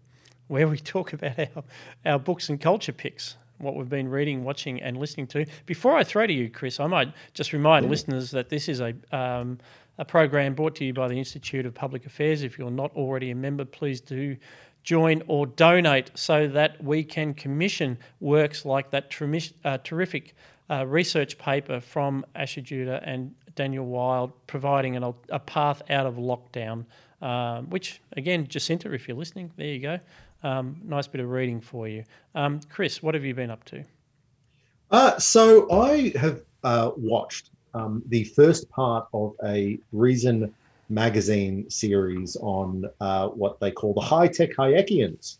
where 0.47 0.67
we 0.67 0.77
talk 0.77 1.13
about 1.13 1.39
our, 1.39 1.63
our 2.05 2.19
books 2.19 2.49
and 2.49 2.59
culture 2.59 2.91
picks 2.91 3.37
what 3.61 3.75
we've 3.75 3.89
been 3.89 4.09
reading, 4.09 4.43
watching, 4.43 4.81
and 4.81 4.97
listening 4.97 5.27
to. 5.27 5.45
Before 5.65 5.95
I 5.95 6.03
throw 6.03 6.27
to 6.27 6.33
you, 6.33 6.49
Chris, 6.49 6.79
I 6.79 6.87
might 6.87 7.13
just 7.33 7.53
remind 7.53 7.85
yeah. 7.85 7.91
listeners 7.91 8.31
that 8.31 8.49
this 8.49 8.67
is 8.67 8.81
a 8.81 8.93
um, 9.11 9.59
a 9.97 10.05
program 10.05 10.55
brought 10.55 10.75
to 10.75 10.85
you 10.85 10.93
by 10.93 11.07
the 11.07 11.17
Institute 11.17 11.65
of 11.65 11.73
Public 11.75 12.05
Affairs. 12.05 12.41
If 12.43 12.57
you're 12.57 12.71
not 12.71 12.91
already 12.95 13.29
a 13.29 13.35
member, 13.35 13.65
please 13.65 14.01
do 14.01 14.35
join 14.83 15.21
or 15.27 15.45
donate 15.45 16.09
so 16.15 16.47
that 16.47 16.83
we 16.83 17.03
can 17.03 17.33
commission 17.33 17.99
works 18.19 18.65
like 18.65 18.89
that 18.91 19.13
uh, 19.63 19.77
terrific 19.83 20.33
uh, 20.69 20.85
research 20.87 21.37
paper 21.37 21.79
from 21.79 22.25
Asher 22.33 22.61
Judah 22.61 23.01
and 23.05 23.35
Daniel 23.55 23.85
Wild, 23.85 24.31
providing 24.47 24.95
an, 24.95 25.13
a 25.29 25.39
path 25.39 25.81
out 25.89 26.07
of 26.07 26.15
lockdown. 26.15 26.85
Um, 27.21 27.69
which 27.69 28.01
again, 28.13 28.47
Jacinta, 28.47 28.91
if 28.93 29.07
you're 29.07 29.17
listening, 29.17 29.51
there 29.55 29.67
you 29.67 29.79
go. 29.79 29.99
Um, 30.43 30.81
nice 30.83 31.07
bit 31.07 31.21
of 31.21 31.29
reading 31.29 31.61
for 31.61 31.87
you. 31.87 32.03
Um, 32.35 32.59
Chris, 32.69 33.03
what 33.03 33.13
have 33.13 33.23
you 33.23 33.33
been 33.33 33.51
up 33.51 33.63
to? 33.65 33.83
Uh, 34.89 35.17
so 35.17 35.71
I 35.71 36.11
have 36.17 36.41
uh, 36.63 36.91
watched 36.97 37.49
um, 37.73 38.03
the 38.07 38.23
first 38.25 38.69
part 38.69 39.07
of 39.13 39.35
a 39.45 39.79
Reason 39.91 40.53
magazine 40.89 41.69
series 41.69 42.35
on 42.41 42.85
uh, 42.99 43.29
what 43.29 43.59
they 43.59 43.71
call 43.71 43.93
the 43.93 44.01
high 44.01 44.27
tech 44.27 44.51
Hayekians. 44.51 45.37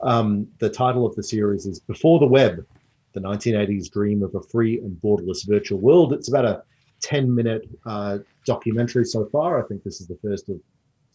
Um, 0.00 0.48
the 0.58 0.68
title 0.68 1.06
of 1.06 1.14
the 1.14 1.22
series 1.22 1.66
is 1.66 1.78
Before 1.80 2.18
the 2.18 2.26
Web 2.26 2.66
The 3.12 3.20
1980s 3.20 3.90
Dream 3.90 4.22
of 4.22 4.34
a 4.34 4.42
Free 4.42 4.78
and 4.78 5.00
Borderless 5.00 5.46
Virtual 5.46 5.78
World. 5.78 6.12
It's 6.12 6.28
about 6.28 6.44
a 6.44 6.62
10 7.00 7.32
minute 7.32 7.68
uh, 7.86 8.18
documentary 8.44 9.04
so 9.04 9.26
far. 9.26 9.62
I 9.62 9.66
think 9.66 9.84
this 9.84 10.00
is 10.00 10.08
the 10.08 10.18
first 10.22 10.48
of 10.48 10.60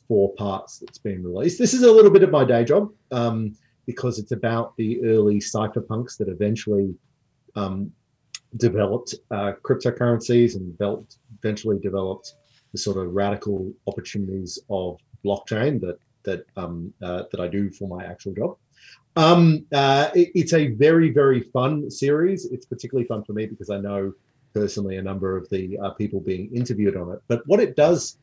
four 0.08 0.34
parts 0.36 0.80
that's 0.80 0.97
been 0.97 1.24
released. 1.24 1.60
This 1.60 1.74
is 1.74 1.84
a 1.84 1.91
little 1.91 2.12
bit 2.12 2.24
of 2.24 2.32
my 2.32 2.43
day 2.43 2.64
job 2.64 2.91
um, 3.12 3.56
because 3.86 4.20
it's 4.20 4.32
about 4.32 4.76
the 4.78 5.04
early 5.04 5.39
cypherpunks 5.39 6.18
that 6.18 6.30
eventually 6.30 6.93
um, 7.56 7.91
developed 8.58 9.16
uh, 9.32 9.54
cryptocurrencies 9.64 10.56
and 10.56 10.72
developed, 10.72 11.18
eventually 11.39 11.80
developed 11.80 12.36
the 12.72 12.78
sort 12.78 12.97
of 12.97 13.14
radical 13.14 13.72
opportunities 13.88 14.60
of 14.70 14.97
blockchain 15.26 15.80
that 15.82 15.97
that 16.24 16.45
um, 16.58 16.93
uh, 17.01 17.24
that 17.32 17.39
I 17.39 17.47
do 17.47 17.70
for 17.70 17.88
my 17.88 18.04
actual 18.06 18.34
job. 18.34 18.58
Um, 19.16 19.66
uh, 19.74 20.10
it, 20.16 20.32
it's 20.34 20.54
a 20.54 20.68
very 20.68 21.12
very 21.12 21.41
fun 21.41 21.89
series. 21.89 22.45
It's 22.45 22.66
particularly 22.66 23.08
fun 23.08 23.24
for 23.24 23.34
me 23.34 23.45
because 23.45 23.70
I 23.70 23.78
know 23.78 24.14
personally 24.54 24.97
a 24.97 25.01
number 25.01 25.36
of 25.36 25.49
the 25.49 25.78
uh, 25.80 25.91
people 25.91 26.20
being 26.20 26.54
interviewed 26.56 26.95
on 26.95 27.12
it. 27.12 27.20
But 27.28 27.41
what 27.47 27.60
it 27.60 27.76
does 27.76 28.18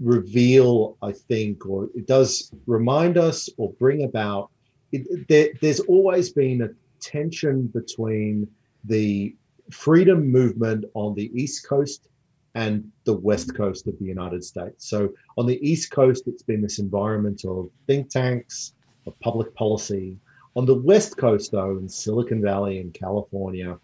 reveal, 0.00 0.96
I 1.02 1.12
think, 1.12 1.66
or 1.66 1.88
it 1.94 2.06
does 2.06 2.52
remind 2.66 3.18
us 3.18 3.48
or 3.56 3.72
bring 3.74 4.04
about. 4.04 4.50
It, 4.92 5.28
there, 5.28 5.48
there's 5.60 5.80
always 5.80 6.30
been 6.32 6.62
a 6.62 6.68
tension 7.00 7.66
between 7.68 8.48
the 8.84 9.34
freedom 9.70 10.30
movement 10.30 10.84
on 10.94 11.14
the 11.14 11.30
East 11.34 11.66
Coast 11.66 12.08
and 12.54 12.90
the 13.04 13.14
West 13.14 13.54
Coast 13.54 13.86
of 13.86 13.98
the 13.98 14.04
United 14.04 14.44
States. 14.44 14.88
So 14.88 15.12
on 15.36 15.46
the 15.46 15.58
East 15.66 15.90
Coast, 15.90 16.24
it's 16.26 16.42
been 16.42 16.62
this 16.62 16.78
environment 16.78 17.44
of 17.44 17.70
think 17.86 18.10
tanks, 18.10 18.74
of 19.06 19.18
public 19.20 19.54
policy. 19.54 20.18
On 20.56 20.64
the 20.64 20.74
West 20.74 21.16
Coast, 21.16 21.50
though, 21.50 21.76
in 21.78 21.88
Silicon 21.88 22.40
Valley 22.40 22.78
in 22.78 22.92
California, 22.92 23.76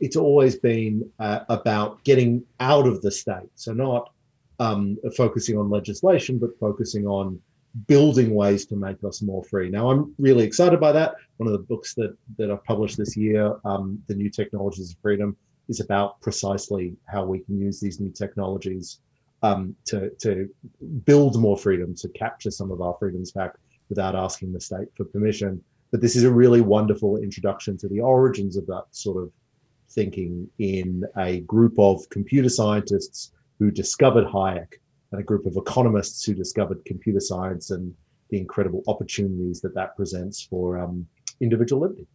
it's 0.00 0.16
always 0.16 0.56
been 0.56 1.10
uh, 1.18 1.40
about 1.48 2.02
getting 2.04 2.42
out 2.58 2.86
of 2.86 3.00
the 3.00 3.10
state. 3.10 3.50
So 3.54 3.72
not 3.72 4.12
um, 4.60 4.98
focusing 5.16 5.58
on 5.58 5.70
legislation, 5.70 6.38
but 6.38 6.56
focusing 6.60 7.06
on 7.06 7.40
building 7.86 8.34
ways 8.34 8.66
to 8.66 8.76
make 8.76 9.02
us 9.04 9.22
more 9.22 9.42
free. 9.44 9.70
Now, 9.70 9.90
I'm 9.90 10.14
really 10.18 10.44
excited 10.44 10.78
by 10.78 10.92
that. 10.92 11.14
One 11.38 11.46
of 11.46 11.52
the 11.52 11.66
books 11.66 11.94
that 11.94 12.16
that 12.36 12.50
I've 12.50 12.64
published 12.64 12.98
this 12.98 13.16
year, 13.16 13.56
um, 13.64 14.02
"The 14.06 14.14
New 14.14 14.30
Technologies 14.30 14.92
of 14.92 14.98
Freedom," 15.00 15.36
is 15.68 15.80
about 15.80 16.20
precisely 16.20 16.94
how 17.06 17.24
we 17.24 17.40
can 17.40 17.58
use 17.58 17.80
these 17.80 18.00
new 18.00 18.10
technologies 18.10 19.00
um, 19.42 19.74
to 19.86 20.10
to 20.24 20.48
build 21.06 21.40
more 21.40 21.56
freedom, 21.56 21.94
to 21.96 22.08
capture 22.10 22.50
some 22.50 22.70
of 22.70 22.82
our 22.82 22.94
freedoms 23.00 23.32
back 23.32 23.52
without 23.88 24.14
asking 24.14 24.52
the 24.52 24.60
state 24.60 24.88
for 24.96 25.04
permission. 25.04 25.62
But 25.90 26.00
this 26.00 26.16
is 26.16 26.24
a 26.24 26.30
really 26.30 26.60
wonderful 26.60 27.16
introduction 27.16 27.76
to 27.78 27.88
the 27.88 28.00
origins 28.00 28.56
of 28.56 28.66
that 28.66 28.84
sort 28.90 29.22
of 29.22 29.32
thinking 29.88 30.48
in 30.58 31.04
a 31.16 31.40
group 31.40 31.76
of 31.78 32.08
computer 32.10 32.48
scientists 32.48 33.32
who 33.60 33.70
discovered 33.70 34.24
Hayek 34.24 34.72
and 35.12 35.20
a 35.20 35.22
group 35.22 35.46
of 35.46 35.56
economists 35.56 36.24
who 36.24 36.34
discovered 36.34 36.84
computer 36.86 37.20
science 37.20 37.70
and 37.70 37.94
the 38.30 38.38
incredible 38.38 38.82
opportunities 38.88 39.60
that 39.60 39.74
that 39.74 39.94
presents 39.96 40.42
for 40.42 40.78
um, 40.78 41.06
individual 41.40 41.82
liberty. 41.82 42.06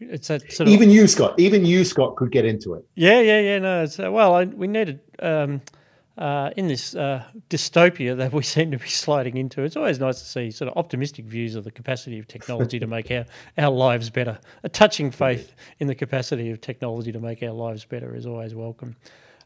It's 0.00 0.30
a 0.30 0.40
sort 0.40 0.68
of, 0.68 0.68
even 0.68 0.90
you, 0.90 1.06
Scott. 1.06 1.38
Even 1.38 1.64
you, 1.64 1.84
Scott, 1.84 2.16
could 2.16 2.30
get 2.30 2.44
into 2.44 2.74
it. 2.74 2.84
Yeah, 2.94 3.20
yeah, 3.20 3.40
yeah. 3.40 3.58
No, 3.58 3.82
it's 3.84 3.98
uh, 3.98 4.10
well, 4.10 4.34
I, 4.34 4.44
we 4.44 4.66
needed 4.66 5.00
um, 5.20 5.62
uh, 6.18 6.50
in 6.56 6.66
this 6.66 6.94
uh, 6.94 7.24
dystopia 7.48 8.16
that 8.16 8.32
we 8.32 8.42
seem 8.54 8.72
to 8.72 8.78
be 8.78 8.88
sliding 8.88 9.36
into. 9.36 9.62
It's 9.62 9.76
always 9.76 10.00
nice 10.00 10.18
to 10.20 10.26
see 10.26 10.50
sort 10.50 10.70
of 10.70 10.76
optimistic 10.76 11.26
views 11.26 11.54
of 11.54 11.62
the 11.64 11.70
capacity 11.70 12.18
of 12.18 12.26
technology 12.26 12.78
to 12.80 12.86
make 12.86 13.10
our, 13.12 13.24
our 13.56 13.70
lives 13.70 14.10
better. 14.10 14.40
A 14.64 14.68
touching 14.68 15.10
faith 15.12 15.54
in 15.78 15.86
the 15.86 15.94
capacity 15.94 16.50
of 16.50 16.60
technology 16.60 17.12
to 17.12 17.20
make 17.20 17.42
our 17.42 17.52
lives 17.52 17.84
better 17.84 18.16
is 18.16 18.26
always 18.26 18.54
welcome. 18.54 18.96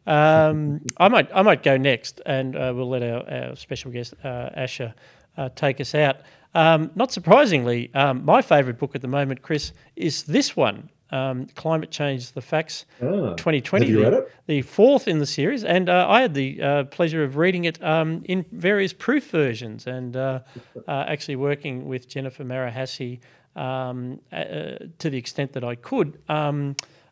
Um, 0.07 0.82
I 0.98 1.09
might 1.09 1.30
I 1.34 1.42
might 1.42 1.62
go 1.62 1.76
next, 1.76 2.20
and 2.24 2.57
uh, 2.57 2.72
we'll 2.74 2.88
let 2.88 3.02
our, 3.02 3.28
our 3.28 3.57
special 3.57 3.90
guest 3.90 4.14
uh, 4.24 4.50
Asher 4.54 4.94
uh, 5.36 5.48
take 5.54 5.80
us 5.80 5.94
out. 5.94 6.16
Um, 6.54 6.90
not 6.94 7.12
surprisingly, 7.12 7.90
um, 7.94 8.24
my 8.24 8.40
favourite 8.40 8.78
book 8.78 8.94
at 8.94 9.02
the 9.02 9.09
moment, 9.09 9.42
Chris, 9.42 9.72
is 9.96 10.22
this 10.24 10.57
one. 10.57 10.88
Um, 11.11 11.46
Climate 11.54 11.90
Change: 11.90 12.32
The 12.32 12.40
Facts, 12.40 12.84
ah, 13.00 13.34
2020. 13.34 13.86
Have 13.86 13.94
you 13.94 14.04
the, 14.04 14.18
it? 14.18 14.32
The 14.46 14.62
fourth 14.62 15.07
in 15.07 15.18
the 15.18 15.26
series, 15.26 15.64
and 15.64 15.88
uh, 15.88 16.07
I 16.09 16.20
had 16.20 16.34
the 16.34 16.61
uh, 16.61 16.84
pleasure 16.84 17.22
of 17.22 17.36
reading 17.36 17.64
it 17.64 17.82
um, 17.82 18.22
in 18.24 18.44
various 18.52 18.92
proof 18.92 19.30
versions, 19.30 19.86
and 19.86 20.16
uh, 20.16 20.40
actually 20.88 21.36
working 21.36 21.86
with 21.86 22.09
Jennifer 22.09 22.44
Marohasy 22.44 23.20
um, 23.54 24.20
to 24.32 25.11
the 25.11 25.16
extent 25.18 25.52
that 25.52 25.62
I 25.62 25.76
could 25.76 26.18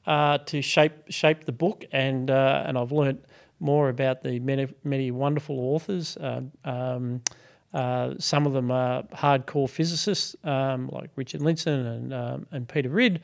uh, 0.06 0.38
to 0.38 0.62
shape 0.62 1.10
shape 1.10 1.44
the 1.44 1.52
book, 1.52 1.84
and 1.92 2.30
uh, 2.30 2.64
and 2.66 2.76
I've 2.76 2.92
learnt 2.92 3.24
more 3.60 3.88
about 3.88 4.22
the 4.22 4.38
many 4.40 4.68
many 4.82 5.10
wonderful 5.10 5.58
authors. 5.58 6.16
Uh, 6.16 6.42
um, 6.64 7.22
uh, 7.72 8.14
some 8.18 8.46
of 8.46 8.52
them 8.52 8.70
are 8.70 9.02
hardcore 9.14 9.68
physicists 9.68 10.36
um, 10.44 10.88
like 10.92 11.10
Richard 11.16 11.40
Lindzen 11.40 11.86
and 11.86 12.14
um, 12.14 12.46
and 12.52 12.68
Peter 12.68 12.88
Ridd, 12.88 13.20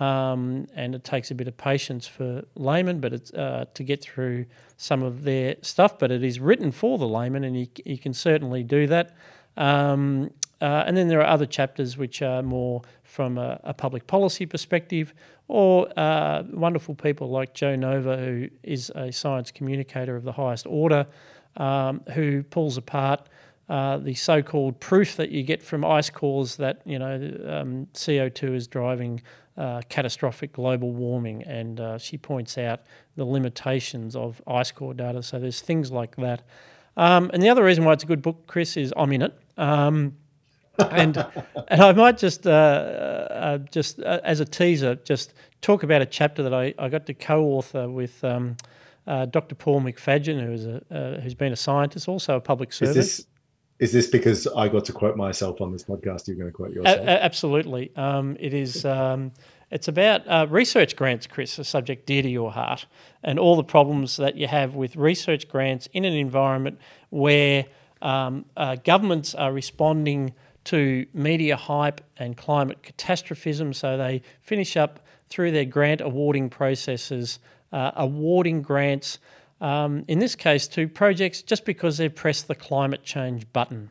um, 0.00 0.66
and 0.74 0.94
it 0.94 1.04
takes 1.04 1.30
a 1.30 1.34
bit 1.34 1.48
of 1.48 1.56
patience 1.56 2.06
for 2.06 2.44
laymen, 2.54 3.00
but 3.00 3.12
it's 3.12 3.32
uh, 3.32 3.66
to 3.74 3.82
get 3.84 4.02
through 4.02 4.46
some 4.76 5.02
of 5.02 5.22
their 5.22 5.56
stuff. 5.62 5.98
But 5.98 6.10
it 6.10 6.24
is 6.24 6.40
written 6.40 6.72
for 6.72 6.98
the 6.98 7.08
layman, 7.08 7.44
and 7.44 7.58
you, 7.58 7.68
you 7.84 7.98
can 7.98 8.12
certainly 8.12 8.62
do 8.62 8.86
that. 8.88 9.16
Um, 9.56 10.30
uh, 10.60 10.84
and 10.86 10.96
then 10.96 11.08
there 11.08 11.20
are 11.20 11.26
other 11.26 11.46
chapters 11.46 11.96
which 11.96 12.22
are 12.22 12.42
more 12.42 12.82
from 13.02 13.38
a, 13.38 13.60
a 13.64 13.74
public 13.74 14.06
policy 14.06 14.46
perspective, 14.46 15.12
or 15.48 15.88
uh, 15.98 16.42
wonderful 16.52 16.94
people 16.94 17.30
like 17.30 17.54
Jo 17.54 17.76
Nova, 17.76 18.16
who 18.16 18.48
is 18.62 18.90
a 18.94 19.12
science 19.12 19.50
communicator 19.50 20.16
of 20.16 20.24
the 20.24 20.32
highest 20.32 20.66
order, 20.66 21.06
um, 21.56 22.00
who 22.14 22.42
pulls 22.42 22.76
apart 22.76 23.28
uh, 23.68 23.96
the 23.98 24.14
so-called 24.14 24.78
proof 24.80 25.16
that 25.16 25.30
you 25.30 25.42
get 25.42 25.62
from 25.62 25.84
ice 25.84 26.10
cores 26.10 26.56
that 26.56 26.82
you 26.84 26.98
know 26.98 27.14
um, 27.46 27.86
CO2 27.94 28.54
is 28.54 28.66
driving 28.66 29.22
uh, 29.56 29.80
catastrophic 29.88 30.52
global 30.52 30.92
warming, 30.92 31.42
and 31.44 31.80
uh, 31.80 31.98
she 31.98 32.18
points 32.18 32.58
out 32.58 32.80
the 33.16 33.24
limitations 33.24 34.16
of 34.16 34.42
ice 34.46 34.70
core 34.70 34.94
data. 34.94 35.22
So 35.22 35.38
there's 35.38 35.60
things 35.60 35.90
like 35.90 36.16
that. 36.16 36.42
Um, 36.96 37.30
and 37.32 37.42
the 37.42 37.48
other 37.48 37.64
reason 37.64 37.84
why 37.84 37.92
it's 37.92 38.04
a 38.04 38.06
good 38.06 38.22
book, 38.22 38.46
Chris, 38.46 38.76
is 38.76 38.92
I'm 38.96 39.12
in 39.12 39.22
it. 39.22 39.38
And 40.78 41.24
and 41.68 41.80
I 41.80 41.92
might 41.92 42.18
just 42.18 42.46
uh, 42.46 42.50
uh, 42.50 43.58
just 43.58 44.00
uh, 44.00 44.20
as 44.24 44.40
a 44.40 44.44
teaser, 44.44 44.96
just 44.96 45.34
talk 45.60 45.82
about 45.82 46.02
a 46.02 46.06
chapter 46.06 46.42
that 46.42 46.54
I, 46.54 46.74
I 46.78 46.88
got 46.88 47.06
to 47.06 47.14
co-author 47.14 47.88
with 47.88 48.22
um, 48.24 48.56
uh, 49.06 49.26
Dr. 49.26 49.54
Paul 49.54 49.80
McFadyen, 49.82 50.44
who 50.44 50.52
is 50.52 50.66
a 50.66 50.82
uh, 50.90 51.20
who's 51.20 51.34
been 51.34 51.52
a 51.52 51.56
scientist, 51.56 52.08
also 52.08 52.36
a 52.36 52.40
public 52.40 52.72
servant. 52.72 52.96
Is 52.96 53.16
this, 53.16 53.26
is 53.78 53.92
this 53.92 54.06
because 54.08 54.46
I 54.48 54.68
got 54.68 54.84
to 54.86 54.92
quote 54.92 55.16
myself 55.16 55.60
on 55.60 55.72
this 55.72 55.84
podcast? 55.84 56.26
You're 56.26 56.36
going 56.36 56.50
to 56.50 56.52
quote 56.52 56.72
yourself? 56.72 57.06
A- 57.06 57.24
absolutely, 57.24 57.92
um, 57.96 58.36
it 58.40 58.54
is. 58.54 58.84
Um, 58.84 59.32
It's 59.70 59.88
about 59.88 60.20
uh, 60.28 60.46
research 60.50 60.94
grants, 60.94 61.26
Chris, 61.26 61.58
a 61.58 61.64
subject 61.64 62.06
dear 62.06 62.22
to 62.22 62.28
your 62.28 62.52
heart, 62.52 62.86
and 63.24 63.40
all 63.40 63.56
the 63.56 63.64
problems 63.64 64.16
that 64.18 64.36
you 64.36 64.46
have 64.46 64.76
with 64.76 64.94
research 64.94 65.48
grants 65.48 65.88
in 65.92 66.04
an 66.04 66.12
environment 66.12 66.78
where 67.10 67.64
um, 68.00 68.44
uh, 68.56 68.76
governments 68.84 69.34
are 69.34 69.52
responding 69.52 70.32
to 70.64 71.06
media 71.12 71.56
hype 71.56 72.00
and 72.16 72.36
climate 72.36 72.82
catastrophism. 72.82 73.72
So 73.72 73.96
they 73.96 74.22
finish 74.40 74.76
up 74.76 75.00
through 75.28 75.52
their 75.52 75.64
grant 75.64 76.00
awarding 76.00 76.50
processes, 76.50 77.38
uh, 77.72 77.92
awarding 77.96 78.62
grants, 78.62 79.18
um, 79.60 80.04
in 80.08 80.18
this 80.18 80.34
case, 80.34 80.66
to 80.68 80.88
projects 80.88 81.42
just 81.42 81.64
because 81.64 81.98
they've 81.98 82.14
pressed 82.14 82.48
the 82.48 82.54
climate 82.54 83.02
change 83.02 83.50
button. 83.52 83.90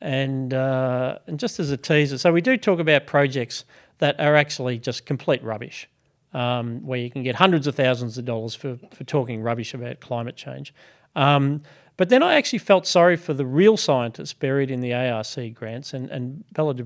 And, 0.00 0.52
uh, 0.52 1.18
and 1.28 1.38
just 1.38 1.60
as 1.60 1.70
a 1.70 1.76
teaser, 1.76 2.18
so 2.18 2.32
we 2.32 2.40
do 2.40 2.56
talk 2.56 2.80
about 2.80 3.06
projects 3.06 3.64
that 3.98 4.18
are 4.18 4.34
actually 4.34 4.78
just 4.78 5.06
complete 5.06 5.42
rubbish, 5.44 5.88
um, 6.34 6.84
where 6.84 6.98
you 6.98 7.08
can 7.08 7.22
get 7.22 7.36
hundreds 7.36 7.68
of 7.68 7.76
thousands 7.76 8.18
of 8.18 8.24
dollars 8.24 8.56
for, 8.56 8.78
for 8.90 9.04
talking 9.04 9.42
rubbish 9.42 9.74
about 9.74 10.00
climate 10.00 10.34
change. 10.34 10.74
Um, 11.14 11.62
but 11.96 12.08
then 12.08 12.22
I 12.22 12.34
actually 12.34 12.58
felt 12.58 12.86
sorry 12.86 13.16
for 13.16 13.34
the 13.34 13.46
real 13.46 13.76
scientists 13.76 14.32
buried 14.32 14.70
in 14.70 14.80
the 14.80 14.94
ARC 14.94 15.54
grants, 15.54 15.92
and, 15.92 16.10
and 16.10 16.44
Bella 16.52 16.74
de 16.74 16.84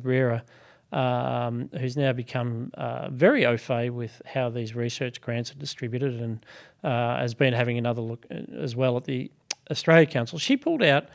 um, 0.93 1.69
who's 1.79 1.97
now 1.97 2.13
become 2.13 2.71
uh, 2.75 3.09
very 3.11 3.45
au 3.45 3.57
fait 3.57 3.91
with 3.91 4.23
how 4.25 4.49
these 4.49 4.75
research 4.75 5.21
grants 5.21 5.51
are 5.51 5.57
distributed 5.57 6.21
and 6.21 6.47
uh, 6.85 7.19
has 7.19 7.35
been 7.35 7.53
having 7.53 7.77
another 7.77 8.01
look 8.01 8.25
uh, 8.31 8.35
as 8.59 8.77
well 8.77 8.97
at 8.97 9.05
the 9.05 9.31
Australia 9.71 10.07
Council. 10.07 10.39
She 10.39 10.57
pulled 10.57 10.83
out 10.83 11.09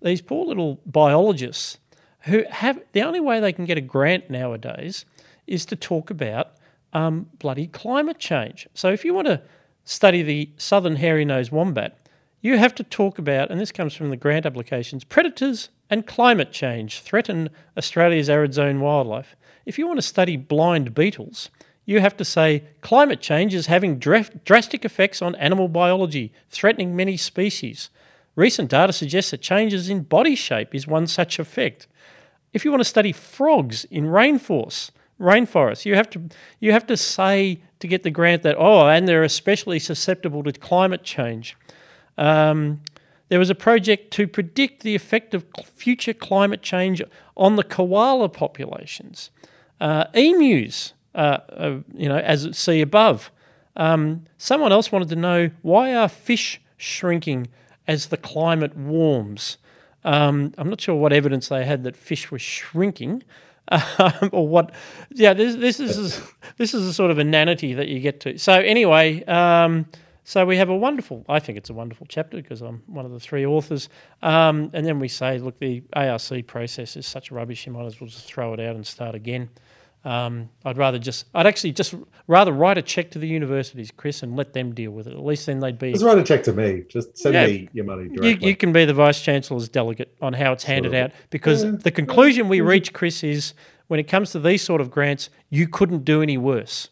these 0.00 0.22
poor 0.22 0.46
little 0.46 0.80
biologists 0.86 1.78
who 2.20 2.44
have 2.50 2.80
the 2.92 3.02
only 3.02 3.20
way 3.20 3.40
they 3.40 3.52
can 3.52 3.64
get 3.64 3.78
a 3.78 3.82
grant 3.82 4.30
nowadays 4.30 5.04
is 5.46 5.64
to 5.66 5.76
talk 5.76 6.10
about 6.10 6.52
um, 6.92 7.28
bloody 7.38 7.66
climate 7.66 8.18
change. 8.18 8.66
So 8.74 8.88
if 8.90 9.04
you 9.04 9.14
want 9.14 9.26
to 9.28 9.42
study 9.84 10.22
the 10.22 10.50
southern 10.56 10.96
hairy 10.96 11.24
nosed 11.24 11.52
wombat, 11.52 11.98
you 12.40 12.56
have 12.58 12.74
to 12.76 12.84
talk 12.84 13.18
about, 13.18 13.50
and 13.50 13.60
this 13.60 13.72
comes 13.72 13.94
from 13.94 14.10
the 14.10 14.16
grant 14.16 14.46
applications, 14.46 15.04
predators 15.04 15.70
and 15.90 16.06
climate 16.06 16.52
change 16.52 17.00
threaten 17.00 17.50
Australia's 17.76 18.30
arid 18.30 18.54
zone 18.54 18.80
wildlife. 18.80 19.34
If 19.66 19.78
you 19.78 19.86
want 19.86 19.98
to 19.98 20.06
study 20.06 20.36
blind 20.36 20.94
beetles, 20.94 21.50
you 21.84 22.00
have 22.00 22.16
to 22.18 22.24
say 22.24 22.64
climate 22.80 23.20
change 23.20 23.54
is 23.54 23.66
having 23.66 23.98
drastic 23.98 24.84
effects 24.84 25.22
on 25.22 25.34
animal 25.36 25.68
biology, 25.68 26.32
threatening 26.50 26.94
many 26.94 27.16
species. 27.16 27.90
Recent 28.36 28.70
data 28.70 28.92
suggests 28.92 29.30
that 29.32 29.40
changes 29.40 29.88
in 29.88 30.02
body 30.02 30.34
shape 30.34 30.74
is 30.74 30.86
one 30.86 31.06
such 31.06 31.38
effect. 31.38 31.86
If 32.52 32.64
you 32.64 32.70
want 32.70 32.82
to 32.82 32.88
study 32.88 33.12
frogs 33.12 33.84
in 33.84 34.04
rainforest, 34.04 34.90
rainforests, 35.20 35.84
you 35.84 35.96
have 35.96 36.10
to 36.10 36.22
you 36.60 36.72
have 36.72 36.86
to 36.86 36.96
say 36.96 37.60
to 37.80 37.88
get 37.88 38.02
the 38.02 38.10
grant 38.10 38.42
that 38.42 38.56
oh, 38.58 38.86
and 38.88 39.08
they're 39.08 39.22
especially 39.22 39.78
susceptible 39.78 40.42
to 40.44 40.52
climate 40.52 41.02
change. 41.02 41.56
Um, 42.18 42.80
there 43.28 43.38
was 43.38 43.50
a 43.50 43.54
project 43.54 44.10
to 44.14 44.26
predict 44.26 44.82
the 44.82 44.94
effect 44.94 45.34
of 45.34 45.44
future 45.74 46.14
climate 46.14 46.62
change 46.62 47.02
on 47.36 47.56
the 47.56 47.62
koala 47.62 48.28
populations. 48.28 49.30
Uh, 49.80 50.04
emus, 50.14 50.94
uh, 51.14 51.38
uh, 51.50 51.78
you 51.94 52.08
know, 52.08 52.18
as 52.18 52.56
sea 52.56 52.80
above. 52.80 53.30
Um, 53.76 54.24
someone 54.38 54.72
else 54.72 54.90
wanted 54.90 55.08
to 55.10 55.16
know 55.16 55.50
why 55.62 55.94
are 55.94 56.08
fish 56.08 56.60
shrinking 56.76 57.48
as 57.86 58.06
the 58.06 58.16
climate 58.16 58.76
warms? 58.76 59.58
Um, 60.04 60.52
I'm 60.58 60.68
not 60.68 60.80
sure 60.80 60.96
what 60.96 61.12
evidence 61.12 61.48
they 61.48 61.64
had 61.64 61.84
that 61.84 61.96
fish 61.96 62.30
were 62.30 62.38
shrinking, 62.38 63.22
um, 63.68 64.30
or 64.32 64.48
what. 64.48 64.72
Yeah, 65.10 65.34
this, 65.34 65.56
this 65.56 65.80
is 65.80 66.20
this 66.56 66.72
is 66.72 66.86
a 66.86 66.94
sort 66.94 67.10
of 67.10 67.18
inanity 67.18 67.74
that 67.74 67.88
you 67.88 68.00
get 68.00 68.20
to. 68.20 68.38
So 68.38 68.54
anyway. 68.54 69.22
Um, 69.24 69.86
so 70.28 70.44
we 70.44 70.58
have 70.58 70.68
a 70.68 70.76
wonderful, 70.76 71.24
I 71.26 71.38
think 71.38 71.56
it's 71.56 71.70
a 71.70 71.72
wonderful 71.72 72.06
chapter 72.06 72.36
because 72.36 72.60
I'm 72.60 72.82
one 72.86 73.06
of 73.06 73.12
the 73.12 73.18
three 73.18 73.46
authors. 73.46 73.88
Um, 74.20 74.68
and 74.74 74.84
then 74.84 74.98
we 74.98 75.08
say, 75.08 75.38
look, 75.38 75.58
the 75.58 75.82
ARC 75.94 76.46
process 76.46 76.98
is 76.98 77.06
such 77.06 77.30
rubbish, 77.30 77.64
you 77.64 77.72
might 77.72 77.86
as 77.86 77.98
well 77.98 78.10
just 78.10 78.26
throw 78.26 78.52
it 78.52 78.60
out 78.60 78.76
and 78.76 78.86
start 78.86 79.14
again. 79.14 79.48
Um, 80.04 80.50
I'd 80.66 80.76
rather 80.76 80.98
just, 80.98 81.24
I'd 81.34 81.46
actually 81.46 81.72
just 81.72 81.94
rather 82.26 82.52
write 82.52 82.76
a 82.76 82.82
check 82.82 83.10
to 83.12 83.18
the 83.18 83.26
universities, 83.26 83.90
Chris, 83.90 84.22
and 84.22 84.36
let 84.36 84.52
them 84.52 84.74
deal 84.74 84.90
with 84.90 85.06
it. 85.06 85.14
At 85.14 85.24
least 85.24 85.46
then 85.46 85.60
they'd 85.60 85.78
be. 85.78 85.92
Just 85.92 86.04
write 86.04 86.18
a 86.18 86.22
check 86.22 86.42
to 86.42 86.52
me. 86.52 86.84
Just 86.90 87.16
send 87.16 87.32
yeah, 87.32 87.46
me 87.46 87.70
your 87.72 87.86
money 87.86 88.08
directly. 88.08 88.28
You, 88.32 88.48
you, 88.48 88.54
can 88.54 88.70
be 88.70 88.84
the 88.84 88.92
vice 88.92 89.22
chancellor's 89.22 89.70
delegate 89.70 90.14
on 90.20 90.34
how 90.34 90.52
it's 90.52 90.64
handed 90.64 90.92
of. 90.92 91.04
out 91.04 91.12
because 91.30 91.64
yeah. 91.64 91.70
the 91.70 91.90
conclusion 91.90 92.48
we 92.48 92.60
reach, 92.60 92.92
Chris, 92.92 93.24
is 93.24 93.54
when 93.86 93.98
it 93.98 94.04
comes 94.04 94.32
to 94.32 94.40
these 94.40 94.60
sort 94.60 94.82
of 94.82 94.90
grants, 94.90 95.30
you 95.48 95.66
couldn't 95.66 96.04
do 96.04 96.20
any 96.20 96.36
worse. 96.36 96.90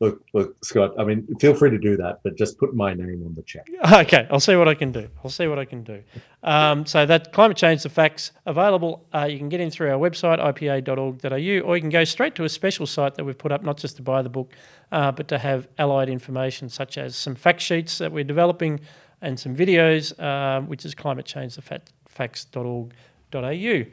Look, 0.00 0.22
look, 0.32 0.64
Scott. 0.64 0.94
I 0.96 1.02
mean, 1.02 1.26
feel 1.40 1.54
free 1.54 1.70
to 1.70 1.78
do 1.78 1.96
that, 1.96 2.20
but 2.22 2.36
just 2.36 2.56
put 2.58 2.72
my 2.74 2.94
name 2.94 3.24
on 3.26 3.34
the 3.34 3.42
check. 3.42 3.66
Okay, 3.92 4.28
I'll 4.30 4.38
see 4.38 4.54
what 4.54 4.68
I 4.68 4.74
can 4.74 4.92
do. 4.92 5.08
I'll 5.24 5.30
see 5.30 5.48
what 5.48 5.58
I 5.58 5.64
can 5.64 5.82
do. 5.82 6.04
Um, 6.44 6.86
so 6.86 7.04
that 7.04 7.32
climate 7.32 7.56
change, 7.56 7.82
the 7.82 7.88
facts 7.88 8.30
available. 8.46 9.04
Uh, 9.12 9.24
you 9.24 9.38
can 9.38 9.48
get 9.48 9.58
in 9.60 9.70
through 9.70 9.90
our 9.90 9.98
website 9.98 10.38
ipa.org.au, 10.38 11.60
or 11.66 11.76
you 11.76 11.80
can 11.80 11.90
go 11.90 12.04
straight 12.04 12.36
to 12.36 12.44
a 12.44 12.48
special 12.48 12.86
site 12.86 13.16
that 13.16 13.24
we've 13.24 13.36
put 13.36 13.50
up, 13.50 13.64
not 13.64 13.76
just 13.76 13.96
to 13.96 14.02
buy 14.02 14.22
the 14.22 14.28
book, 14.28 14.52
uh, 14.92 15.10
but 15.10 15.26
to 15.28 15.38
have 15.38 15.66
allied 15.78 16.08
information 16.08 16.68
such 16.68 16.96
as 16.96 17.16
some 17.16 17.34
fact 17.34 17.60
sheets 17.60 17.98
that 17.98 18.12
we're 18.12 18.22
developing 18.22 18.78
and 19.20 19.40
some 19.40 19.56
videos, 19.56 20.16
uh, 20.20 20.60
which 20.60 20.84
is 20.84 20.94
climatechangethefacts.org.au. 20.94 23.90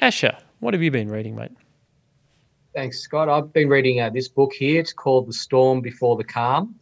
Asher, 0.00 0.36
what 0.58 0.74
have 0.74 0.82
you 0.82 0.90
been 0.90 1.08
reading, 1.08 1.36
mate? 1.36 1.52
Thanks, 2.74 3.00
Scott. 3.00 3.28
I've 3.28 3.52
been 3.52 3.68
reading 3.68 4.00
uh, 4.00 4.08
this 4.08 4.28
book 4.28 4.54
here. 4.54 4.80
It's 4.80 4.94
called 4.94 5.28
The 5.28 5.34
Storm 5.34 5.82
Before 5.82 6.16
the 6.16 6.24
Calm. 6.24 6.74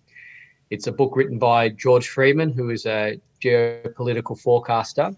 It's 0.70 0.86
a 0.86 0.92
book 0.92 1.16
written 1.16 1.36
by 1.36 1.68
George 1.68 2.10
Friedman, 2.10 2.52
who 2.52 2.70
is 2.70 2.86
a 2.86 3.20
geopolitical 3.42 4.38
forecaster. 4.40 5.10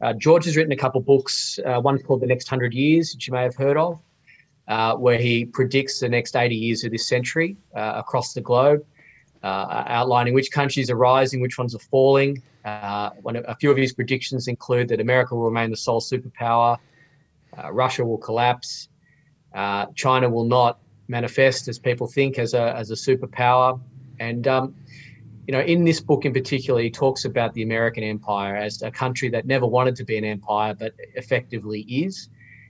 Uh, 0.00 0.12
George 0.14 0.46
has 0.46 0.56
written 0.56 0.72
a 0.72 0.76
couple 0.76 1.00
books, 1.00 1.60
uh, 1.64 1.80
one 1.80 1.96
called 2.00 2.22
The 2.22 2.26
Next 2.26 2.48
Hundred 2.48 2.74
Years, 2.74 3.14
which 3.14 3.28
you 3.28 3.32
may 3.32 3.44
have 3.44 3.54
heard 3.54 3.76
of, 3.76 4.00
uh, 4.66 4.96
where 4.96 5.16
he 5.16 5.44
predicts 5.44 6.00
the 6.00 6.08
next 6.08 6.34
80 6.34 6.56
years 6.56 6.82
of 6.82 6.90
this 6.90 7.06
century 7.06 7.56
uh, 7.76 7.92
across 7.94 8.32
the 8.32 8.40
globe, 8.40 8.84
uh, 9.44 9.84
outlining 9.86 10.34
which 10.34 10.50
countries 10.50 10.90
are 10.90 10.96
rising, 10.96 11.40
which 11.40 11.56
ones 11.56 11.72
are 11.72 11.78
falling. 11.78 12.42
One, 12.64 13.36
a 13.36 13.54
few 13.54 13.70
of 13.70 13.76
his 13.76 13.92
predictions 13.92 14.48
include 14.48 14.88
that 14.88 15.00
America 15.00 15.36
will 15.36 15.44
remain 15.44 15.70
the 15.70 15.76
sole 15.76 16.00
superpower, 16.00 16.78
Russia 17.70 18.04
will 18.04 18.18
collapse, 18.18 18.88
uh, 19.54 19.86
China 19.94 20.28
will 20.28 20.44
not 20.44 20.78
manifest 21.08 21.68
as 21.68 21.78
people 21.78 22.06
think 22.06 22.38
as 22.38 22.54
a 22.54 22.74
as 22.76 22.90
a 22.90 22.94
superpower. 22.94 23.80
And 24.18 24.46
um, 24.46 24.74
you 25.46 25.52
know, 25.52 25.60
in 25.60 25.84
this 25.84 26.00
book 26.00 26.24
in 26.24 26.32
particular, 26.32 26.80
he 26.80 26.90
talks 26.90 27.24
about 27.24 27.52
the 27.54 27.62
American 27.62 28.04
empire 28.04 28.54
as 28.56 28.82
a 28.82 28.90
country 28.90 29.28
that 29.30 29.46
never 29.46 29.66
wanted 29.66 29.96
to 29.96 30.04
be 30.04 30.16
an 30.16 30.24
empire, 30.24 30.74
but 30.74 30.94
effectively 31.14 31.80
is. 31.82 32.28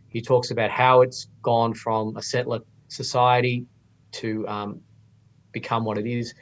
He 0.08 0.20
talks 0.20 0.50
about 0.50 0.70
how 0.70 1.02
it's 1.02 1.28
gone 1.42 1.74
from 1.74 2.16
a 2.16 2.22
settler 2.22 2.60
society 2.88 3.66
to 4.12 4.48
um, 4.48 4.80
become 5.52 5.84
what 5.84 5.98
it 5.98 6.06
is, 6.06 6.34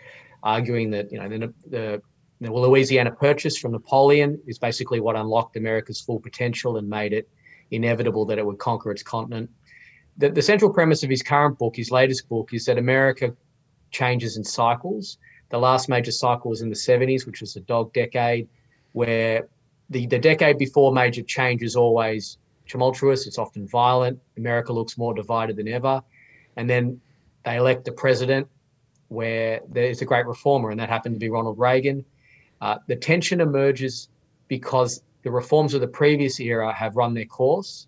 arguing 0.43 0.91
that 0.91 1.11
you 1.13 1.19
know 1.19 1.29
the, 1.29 1.53
the 1.69 2.03
the 2.41 2.53
Louisiana 2.53 3.11
Purchase 3.11 3.59
from 3.59 3.73
Napoleon 3.73 4.41
is 4.47 4.59
basically 4.59 5.01
what 5.01 5.17
unlocked 5.17 5.57
America's 5.57 6.01
full 6.01 6.21
potential 6.21 6.77
and 6.77 6.89
made 6.89 7.13
it 7.13 7.29
inevitable 7.73 8.25
that 8.27 8.39
it 8.39 8.47
would 8.47 8.59
conquer 8.59 8.93
its 8.93 9.03
continent 9.03 9.51
the, 10.19 10.29
the 10.29 10.43
central 10.43 10.73
premise 10.73 11.03
of 11.03 11.11
his 11.11 11.23
current 11.23 11.59
book, 11.59 11.77
his 11.77 11.91
latest 11.91 12.29
book, 12.29 12.53
is 12.53 12.65
that 12.67 12.77
America 12.77 13.33
changes 13.91 14.37
in 14.37 14.45
cycles. 14.45 15.19
The 15.51 15.59
last 15.59 15.89
major 15.89 16.13
cycle 16.13 16.51
was 16.51 16.61
in 16.61 16.69
the 16.69 16.77
70s, 16.77 17.25
which 17.25 17.41
was 17.41 17.55
the 17.55 17.61
dog 17.61 17.93
decade, 17.95 18.49
where 18.93 19.49
the, 19.89 20.07
the 20.07 20.19
decade 20.19 20.59
before 20.59 20.93
major 20.93 21.23
change 21.23 21.63
is 21.63 21.77
always 21.77 22.37
tumultuous, 22.67 23.27
it's 23.27 23.39
often 23.39 23.67
violent. 23.67 24.21
America 24.37 24.73
looks 24.73 24.99
more 24.99 25.15
divided 25.15 25.57
than 25.57 25.69
ever. 25.69 26.03
And 26.57 26.69
then 26.69 27.01
they 27.45 27.57
elect 27.57 27.89
a 27.89 27.93
president 27.93 28.47
where 29.09 29.61
there's 29.71 30.03
a 30.03 30.05
great 30.05 30.27
reformer, 30.27 30.71
and 30.71 30.79
that 30.81 30.91
happened 30.91 31.15
to 31.15 31.19
be 31.19 31.31
Ronald 31.31 31.59
Reagan. 31.59 32.05
Uh, 32.61 32.77
the 32.89 32.97
tension 32.97 33.41
emerges 33.41 34.09
because 34.49 35.03
the 35.23 35.31
reforms 35.31 35.73
of 35.73 35.81
the 35.81 35.89
previous 35.89 36.41
era 36.41 36.73
have 36.75 36.97
run 36.97 37.15
their 37.15 37.25
course 37.25 37.87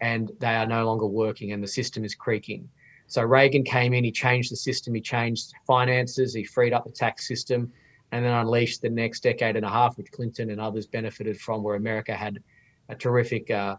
and 0.00 0.30
they 0.40 0.54
are 0.54 0.66
no 0.66 0.84
longer 0.84 1.06
working 1.06 1.52
and 1.52 1.62
the 1.62 1.68
system 1.68 2.04
is 2.04 2.14
creaking. 2.14 2.68
So 3.08 3.22
Reagan 3.22 3.62
came 3.62 3.94
in, 3.94 4.04
he 4.04 4.10
changed 4.10 4.50
the 4.50 4.56
system, 4.56 4.94
he 4.94 5.00
changed 5.00 5.52
finances, 5.66 6.34
he 6.34 6.44
freed 6.44 6.72
up 6.72 6.84
the 6.84 6.90
tax 6.90 7.26
system, 7.28 7.72
and 8.12 8.24
then 8.24 8.32
unleashed 8.32 8.82
the 8.82 8.90
next 8.90 9.22
decade 9.22 9.56
and 9.56 9.64
a 9.64 9.68
half, 9.68 9.96
which 9.96 10.10
Clinton 10.10 10.50
and 10.50 10.60
others 10.60 10.86
benefited 10.86 11.40
from, 11.40 11.62
where 11.62 11.76
America 11.76 12.14
had 12.14 12.42
a 12.88 12.94
terrific 12.94 13.50
uh, 13.50 13.76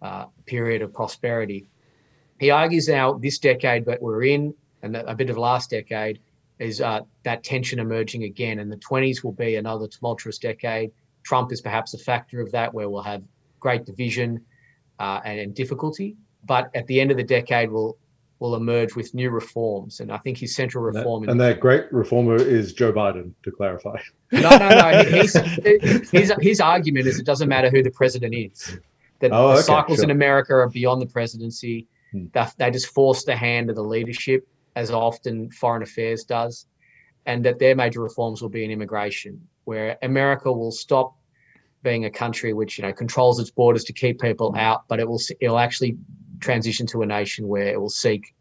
uh, 0.00 0.26
period 0.46 0.82
of 0.82 0.92
prosperity. 0.92 1.66
He 2.38 2.50
argues 2.50 2.88
now 2.88 3.14
this 3.14 3.38
decade 3.38 3.84
that 3.86 4.02
we're 4.02 4.24
in, 4.24 4.54
and 4.82 4.96
a 4.96 5.14
bit 5.14 5.30
of 5.30 5.38
last 5.38 5.70
decade, 5.70 6.18
is 6.58 6.80
uh, 6.80 7.00
that 7.24 7.44
tension 7.44 7.78
emerging 7.78 8.24
again, 8.24 8.58
and 8.58 8.70
the 8.70 8.76
20s 8.76 9.22
will 9.22 9.32
be 9.32 9.56
another 9.56 9.86
tumultuous 9.86 10.38
decade. 10.38 10.92
Trump 11.22 11.52
is 11.52 11.60
perhaps 11.60 11.94
a 11.94 11.98
factor 11.98 12.40
of 12.40 12.50
that, 12.52 12.72
where 12.72 12.88
we'll 12.88 13.02
have 13.02 13.22
great 13.60 13.84
division, 13.84 14.44
uh, 14.98 15.20
and, 15.24 15.40
and, 15.40 15.54
difficulty. 15.54 16.16
But 16.44 16.70
at 16.74 16.86
the 16.86 17.00
end 17.00 17.10
of 17.10 17.16
the 17.16 17.22
decade, 17.22 17.70
we'll 17.70 17.96
will 18.42 18.56
emerge 18.56 18.96
with 18.96 19.14
new 19.14 19.30
reforms. 19.30 20.00
And 20.00 20.10
I 20.10 20.18
think 20.18 20.36
his 20.36 20.54
central 20.54 20.82
reform. 20.82 21.22
And 21.22 21.28
that, 21.28 21.30
and 21.30 21.40
that 21.40 21.60
great 21.60 21.90
reformer 21.92 22.34
is 22.34 22.72
Joe 22.72 22.92
Biden, 22.92 23.32
to 23.44 23.52
clarify. 23.52 23.98
No, 24.32 24.50
no, 24.50 24.68
no. 24.68 25.04
His, 25.04 25.34
his, 26.10 26.32
his 26.40 26.60
argument 26.60 27.06
is 27.06 27.20
it 27.20 27.24
doesn't 27.24 27.48
matter 27.48 27.70
who 27.70 27.84
the 27.84 27.90
president 27.92 28.34
is. 28.34 28.78
That 29.20 29.30
oh, 29.32 29.48
the 29.48 29.54
okay, 29.54 29.62
cycles 29.62 29.98
sure. 29.98 30.04
in 30.04 30.10
America 30.10 30.54
are 30.54 30.68
beyond 30.68 31.00
the 31.00 31.06
presidency. 31.06 31.86
Hmm. 32.10 32.24
That 32.32 32.52
they 32.58 32.70
just 32.72 32.88
force 32.88 33.24
the 33.24 33.36
hand 33.36 33.70
of 33.70 33.76
the 33.76 33.84
leadership, 33.84 34.48
as 34.74 34.90
often 34.90 35.50
foreign 35.52 35.84
affairs 35.84 36.24
does, 36.24 36.66
and 37.26 37.44
that 37.44 37.60
their 37.60 37.76
major 37.76 38.00
reforms 38.00 38.42
will 38.42 38.48
be 38.48 38.64
in 38.64 38.72
immigration, 38.72 39.40
where 39.64 39.96
America 40.02 40.52
will 40.52 40.72
stop 40.72 41.14
being 41.82 42.04
a 42.04 42.10
country 42.10 42.52
which 42.52 42.78
you 42.78 42.82
know 42.82 42.92
controls 42.92 43.38
its 43.40 43.50
borders 43.50 43.84
to 43.84 43.92
keep 43.92 44.20
people 44.20 44.54
out, 44.56 44.86
but 44.88 45.00
it 45.00 45.08
will 45.08 45.20
it'll 45.40 45.58
actually 45.58 45.96
transition 46.40 46.86
to 46.86 47.02
a 47.02 47.06
nation 47.06 47.48
where 47.48 47.68
it 47.68 47.80
will 47.80 47.90
seek 47.90 48.34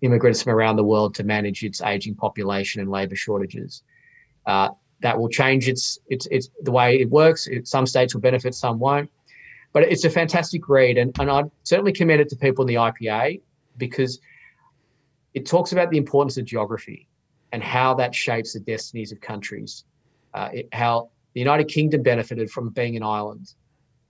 immigrants 0.00 0.42
from 0.42 0.52
around 0.52 0.76
the 0.76 0.84
world 0.84 1.14
to 1.14 1.24
manage 1.24 1.62
its 1.62 1.80
aging 1.82 2.14
population 2.14 2.80
and 2.80 2.90
labor 2.90 3.16
shortages. 3.16 3.82
Uh, 4.46 4.68
that 5.00 5.18
will 5.18 5.28
change 5.28 5.68
its, 5.68 5.98
its 6.08 6.26
its 6.30 6.48
the 6.62 6.70
way 6.70 7.00
it 7.00 7.10
works. 7.10 7.46
It, 7.46 7.66
some 7.66 7.86
states 7.86 8.14
will 8.14 8.20
benefit, 8.20 8.54
some 8.54 8.78
won't. 8.78 9.10
But 9.72 9.84
it's 9.84 10.04
a 10.04 10.10
fantastic 10.10 10.68
read, 10.68 10.98
and, 10.98 11.18
and 11.18 11.30
I'd 11.30 11.50
certainly 11.62 11.92
commend 11.92 12.20
it 12.20 12.28
to 12.28 12.36
people 12.36 12.62
in 12.62 12.68
the 12.68 12.74
IPA 12.74 13.40
because 13.78 14.20
it 15.34 15.46
talks 15.46 15.72
about 15.72 15.90
the 15.90 15.96
importance 15.96 16.36
of 16.36 16.44
geography 16.44 17.08
and 17.52 17.62
how 17.62 17.94
that 17.94 18.14
shapes 18.14 18.52
the 18.52 18.60
destinies 18.60 19.12
of 19.12 19.20
countries. 19.20 19.84
Uh, 20.34 20.48
it, 20.52 20.68
how 20.72 21.10
the 21.34 21.40
United 21.40 21.68
Kingdom 21.68 22.02
benefited 22.02 22.50
from 22.50 22.70
being 22.70 22.96
an 22.96 23.02
island, 23.02 23.54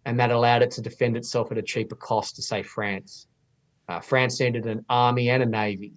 and 0.05 0.19
that 0.19 0.31
allowed 0.31 0.63
it 0.63 0.71
to 0.73 0.83
defend 0.83 1.17
itself 1.17 1.53
at 1.53 1.59
a 1.59 1.63
cheaper 1.63 1.95
cost 1.95 2.37
to, 2.37 2.43
say, 2.43 2.63
France. 2.63 3.29
Uh, 3.89 4.01
France 4.01 4.41
needed 4.41 4.67
an 4.67 4.85
army 4.89 5.31
and 5.31 5.43
a 5.43 5.47
navy. 5.47 5.93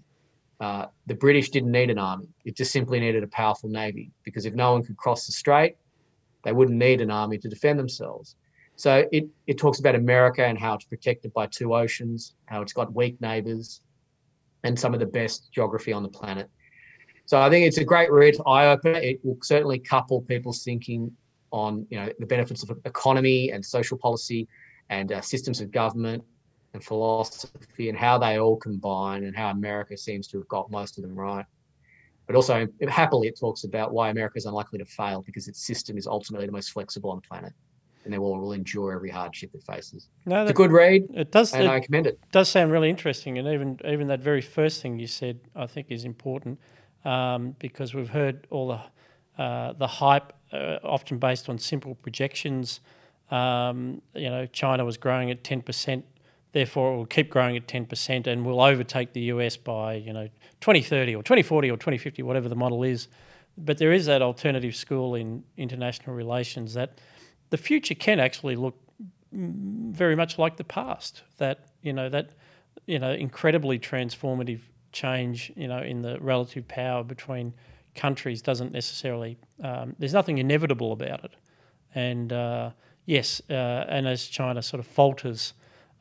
Uh, 0.59 0.85
the 1.07 1.15
British 1.15 1.49
didn't 1.49 1.71
need 1.71 1.89
an 1.89 1.97
army, 1.97 2.29
it 2.45 2.55
just 2.55 2.71
simply 2.71 2.99
needed 2.99 3.23
a 3.23 3.27
powerful 3.27 3.69
navy 3.69 4.11
because 4.23 4.45
if 4.45 4.53
no 4.53 4.71
one 4.71 4.83
could 4.83 4.95
cross 4.95 5.25
the 5.25 5.33
strait, 5.33 5.75
they 6.43 6.53
wouldn't 6.53 6.77
need 6.77 7.01
an 7.01 7.11
army 7.11 7.37
to 7.37 7.49
defend 7.49 7.77
themselves. 7.77 8.35
So 8.77 9.07
it, 9.11 9.27
it 9.47 9.57
talks 9.57 9.79
about 9.79 9.95
America 9.95 10.45
and 10.45 10.57
how 10.57 10.75
it's 10.75 10.85
protected 10.85 11.33
by 11.33 11.47
two 11.47 11.73
oceans, 11.73 12.35
how 12.45 12.61
it's 12.61 12.73
got 12.73 12.93
weak 12.93 13.19
neighbors, 13.19 13.81
and 14.63 14.79
some 14.79 14.93
of 14.93 14.99
the 14.99 15.05
best 15.05 15.51
geography 15.51 15.91
on 15.91 16.03
the 16.03 16.09
planet. 16.09 16.49
So 17.25 17.41
I 17.41 17.49
think 17.49 17.65
it's 17.65 17.77
a 17.77 17.83
great 17.83 18.11
read, 18.11 18.35
eye 18.45 18.67
opener. 18.67 18.99
It 18.99 19.19
will 19.23 19.37
certainly 19.41 19.79
couple 19.79 20.21
people's 20.21 20.63
thinking 20.63 21.11
on 21.51 21.85
you 21.89 21.97
know 21.99 22.09
the 22.19 22.25
benefits 22.25 22.63
of 22.63 22.77
economy 22.85 23.51
and 23.51 23.63
social 23.63 23.97
policy 23.97 24.47
and 24.89 25.11
uh, 25.11 25.21
systems 25.21 25.61
of 25.61 25.71
government 25.71 26.23
and 26.73 26.83
philosophy 26.83 27.89
and 27.89 27.97
how 27.97 28.17
they 28.17 28.39
all 28.39 28.57
combine 28.57 29.23
and 29.23 29.35
how 29.35 29.49
America 29.49 29.97
seems 29.97 30.27
to 30.27 30.37
have 30.37 30.47
got 30.47 30.69
most 30.69 30.97
of 30.97 31.03
them 31.03 31.15
right. 31.15 31.45
But 32.27 32.35
also, 32.35 32.67
happily, 32.89 33.27
it 33.27 33.39
talks 33.39 33.63
about 33.63 33.93
why 33.93 34.09
America 34.09 34.37
is 34.37 34.45
unlikely 34.45 34.79
to 34.79 34.85
fail 34.85 35.21
because 35.21 35.47
its 35.47 35.65
system 35.65 35.97
is 35.97 36.07
ultimately 36.07 36.47
the 36.47 36.51
most 36.51 36.71
flexible 36.71 37.11
on 37.11 37.17
the 37.17 37.27
planet 37.27 37.53
and 38.03 38.13
they 38.13 38.17
will, 38.17 38.39
will 38.39 38.53
endure 38.53 38.93
every 38.93 39.09
hardship 39.09 39.51
it 39.53 39.63
faces. 39.63 40.09
No, 40.25 40.35
that, 40.35 40.41
it's 40.43 40.51
a 40.51 40.53
good 40.53 40.71
read. 40.71 41.03
It 41.13 41.31
does, 41.31 41.53
and 41.53 41.63
it 41.63 41.69
I 41.69 41.79
commend 41.79 42.07
it. 42.07 42.19
Does 42.31 42.49
sound 42.49 42.71
really 42.71 42.89
interesting, 42.89 43.37
and 43.37 43.47
even 43.47 43.79
even 43.85 44.07
that 44.07 44.21
very 44.21 44.41
first 44.41 44.81
thing 44.81 44.99
you 44.99 45.07
said, 45.07 45.39
I 45.55 45.65
think, 45.65 45.87
is 45.89 46.05
important 46.05 46.59
um, 47.05 47.55
because 47.59 47.93
we've 47.93 48.09
heard 48.09 48.47
all 48.49 48.67
the 48.67 48.81
uh, 49.41 49.73
the 49.73 49.87
hype, 49.87 50.33
uh, 50.53 50.77
often 50.83 51.19
based 51.19 51.49
on 51.49 51.59
simple 51.59 51.95
projections. 51.95 52.79
Um, 53.29 54.01
you 54.13 54.29
know, 54.29 54.45
China 54.47 54.85
was 54.85 54.97
growing 54.97 55.29
at 55.31 55.43
ten 55.43 55.61
percent, 55.61 56.05
therefore 56.51 56.93
it 56.93 56.97
will 56.97 57.05
keep 57.05 57.29
growing 57.29 57.55
at 57.55 57.67
ten 57.67 57.85
percent, 57.85 58.27
and 58.27 58.45
will 58.45 58.61
overtake 58.61 59.13
the 59.13 59.21
US 59.21 59.57
by 59.57 59.95
you 59.95 60.13
know 60.13 60.27
2030 60.61 61.15
or 61.15 61.23
2040 61.23 61.69
or 61.69 61.77
2050, 61.77 62.23
whatever 62.23 62.49
the 62.49 62.55
model 62.55 62.83
is. 62.83 63.07
But 63.57 63.77
there 63.77 63.93
is 63.93 64.05
that 64.07 64.21
alternative 64.21 64.75
school 64.75 65.15
in 65.15 65.43
international 65.55 66.15
relations 66.15 66.73
that 66.73 66.99
the 67.51 67.57
future 67.57 67.95
can 67.95 68.19
actually 68.19 68.55
look 68.55 68.75
very 69.31 70.15
much 70.15 70.37
like 70.37 70.57
the 70.57 70.63
past. 70.63 71.23
That 71.37 71.65
you 71.81 71.93
know 71.93 72.09
that 72.09 72.31
you 72.85 72.99
know 72.99 73.11
incredibly 73.11 73.79
transformative 73.79 74.61
change 74.95 75.51
you 75.55 75.67
know 75.67 75.79
in 75.79 76.01
the 76.01 76.19
relative 76.19 76.67
power 76.67 77.03
between 77.03 77.53
countries 77.93 78.41
doesn't 78.41 78.71
necessarily. 78.71 79.37
Um, 79.63 79.95
there's 79.99 80.13
nothing 80.13 80.37
inevitable 80.37 80.91
about 80.91 81.23
it, 81.23 81.33
and 81.93 82.33
uh, 82.33 82.71
yes, 83.05 83.41
uh, 83.49 83.85
and 83.87 84.07
as 84.07 84.27
China 84.27 84.61
sort 84.61 84.79
of 84.79 84.87
falters, 84.87 85.53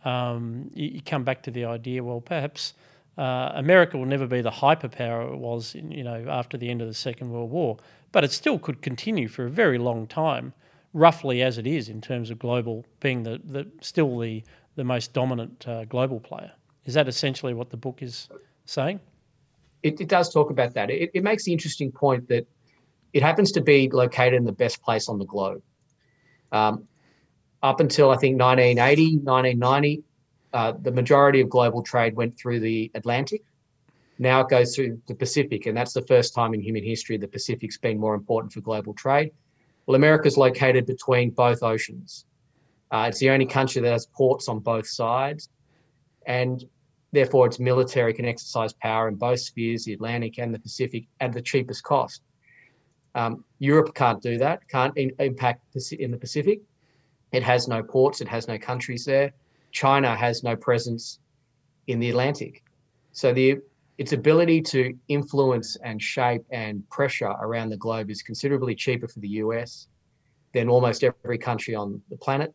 um, 0.05 0.71
you, 0.73 0.89
you, 0.95 1.03
come 1.03 1.25
back 1.25 1.43
to 1.43 1.51
the 1.51 1.65
idea. 1.65 2.03
Well, 2.03 2.21
perhaps. 2.21 2.75
Uh, 3.17 3.53
America 3.55 3.97
will 3.97 4.07
never 4.07 4.27
be 4.27 4.41
the 4.41 4.51
hyperpower 4.51 5.33
it 5.33 5.39
was, 5.39 5.77
you 5.77 6.03
know, 6.03 6.27
after 6.29 6.59
the 6.59 6.69
end 6.69 6.83
of 6.83 6.89
the 6.89 6.95
Second 6.95 7.31
World 7.31 7.49
War, 7.49 7.77
but 8.11 8.25
it 8.25 8.33
still 8.33 8.59
could 8.59 8.83
continue 8.83 9.29
for 9.29 9.45
a 9.45 9.49
very 9.49 9.79
long 9.79 10.09
time 10.09 10.53
roughly 10.93 11.41
as 11.41 11.57
it 11.57 11.65
is 11.65 11.89
in 11.89 12.01
terms 12.01 12.29
of 12.29 12.41
global 12.41 12.85
being 12.99 13.23
the, 13.23 13.41
the 13.45 13.69
still 13.81 14.19
the 14.19 14.43
the 14.77 14.83
most 14.83 15.13
dominant 15.13 15.69
uh, 15.69 15.85
global 15.85 16.19
player. 16.19 16.51
Is 16.85 16.95
that 16.95 17.07
essentially 17.07 17.55
what 17.55 17.71
the 17.71 17.77
book 17.77 18.03
is 18.03 18.29
saying? 18.65 19.01
It, 19.83 20.01
it 20.01 20.09
does 20.09 20.33
talk 20.33 20.51
about 20.51 20.75
that. 20.75 20.91
It, 20.91 21.11
it, 21.15 21.23
makes 21.23 21.45
the 21.45 21.53
interesting 21.53 21.93
point 21.93 22.29
that 22.29 22.47
it 23.13 23.23
happens 23.23 23.53
to 23.53 23.61
be 23.61 23.91
located 23.91 24.35
in 24.35 24.45
the 24.45 24.53
best 24.53 24.83
place 24.83 25.09
on 25.09 25.19
the 25.19 25.27
globe. 25.27 25.63
Um, 26.53 26.89
up 27.63 27.81
until 27.81 28.11
I 28.11 28.17
think 28.17 28.41
1980, 28.41 29.19
1990, 29.19 30.03
uh, 30.53 30.73
the 30.81 30.93
majority 30.93 31.41
of 31.41 31.49
global 31.49 31.83
trade 31.83 32.15
went 32.15 32.39
through 32.39 32.61
the 32.61 32.91
Atlantic. 32.95 33.43
Now 34.19 34.41
it 34.41 34.49
goes 34.49 34.75
through 34.75 35.01
the 35.07 35.15
Pacific, 35.15 35.67
and 35.67 35.77
that's 35.77 35.93
the 35.93 36.03
first 36.03 36.35
time 36.35 36.55
in 36.55 36.61
human 36.61 36.85
history 36.85 37.17
the 37.17 37.27
Pacific's 37.27 37.79
been 37.79 37.99
more 37.99 38.15
important 38.15 38.53
for 38.53 38.61
global 38.61 38.95
trade. 38.95 39.33
Well, 39.87 39.97
America 39.97 40.29
is 40.29 40.37
located 40.37 40.87
between 40.87 41.31
both 41.31 41.63
oceans. 41.63 42.25
Uh, 42.91 43.07
it's 43.09 43.19
the 43.19 43.31
only 43.31 43.47
country 43.47 43.83
that 43.83 43.91
has 43.91 44.07
ports 44.07 44.49
on 44.49 44.61
both 44.61 44.87
sides, 44.87 45.49
and 46.27 46.65
therefore 47.15 47.47
its 47.47 47.59
military 47.59 48.13
can 48.13 48.25
exercise 48.25 48.73
power 48.73 49.09
in 49.09 49.15
both 49.15 49.41
spheres, 49.41 49.85
the 49.85 49.93
Atlantic 49.93 50.39
and 50.39 50.53
the 50.53 50.59
Pacific, 50.59 51.05
at 51.21 51.33
the 51.33 51.41
cheapest 51.41 51.83
cost. 51.85 52.23
Um, 53.15 53.45
Europe 53.61 53.95
can't 53.95 54.21
do 54.21 54.37
that, 54.39 54.69
can't 54.69 54.97
in, 54.97 55.13
impact 55.21 55.63
in 55.93 56.11
the 56.11 56.17
Pacific. 56.17 56.61
It 57.33 57.43
has 57.43 57.69
no 57.69 57.83
ports, 57.83 58.21
it 58.21 58.29
has 58.29 58.49
no 58.49 58.59
countries 58.59 59.05
there. 59.05 59.33
China 59.71 60.15
has 60.15 60.43
no 60.43 60.57
presence 60.57 61.21
in 61.87 62.01
the 62.01 62.11
Atlantic. 62.11 62.63
So 63.13 63.33
the 63.33 63.59
its 63.97 64.13
ability 64.13 64.61
to 64.61 64.93
influence 65.07 65.77
and 65.85 66.03
shape 66.03 66.43
and 66.51 66.89
pressure 66.91 67.33
around 67.41 67.69
the 67.71 67.77
globe 67.77 68.11
is 68.11 68.23
considerably 68.23 68.75
cheaper 68.75 69.07
for 69.07 69.21
the 69.21 69.29
US 69.29 69.87
than 70.53 70.69
almost 70.69 71.05
every 71.05 71.39
country 71.39 71.77
on 71.77 72.03
the 72.11 72.17
planet. 72.17 72.53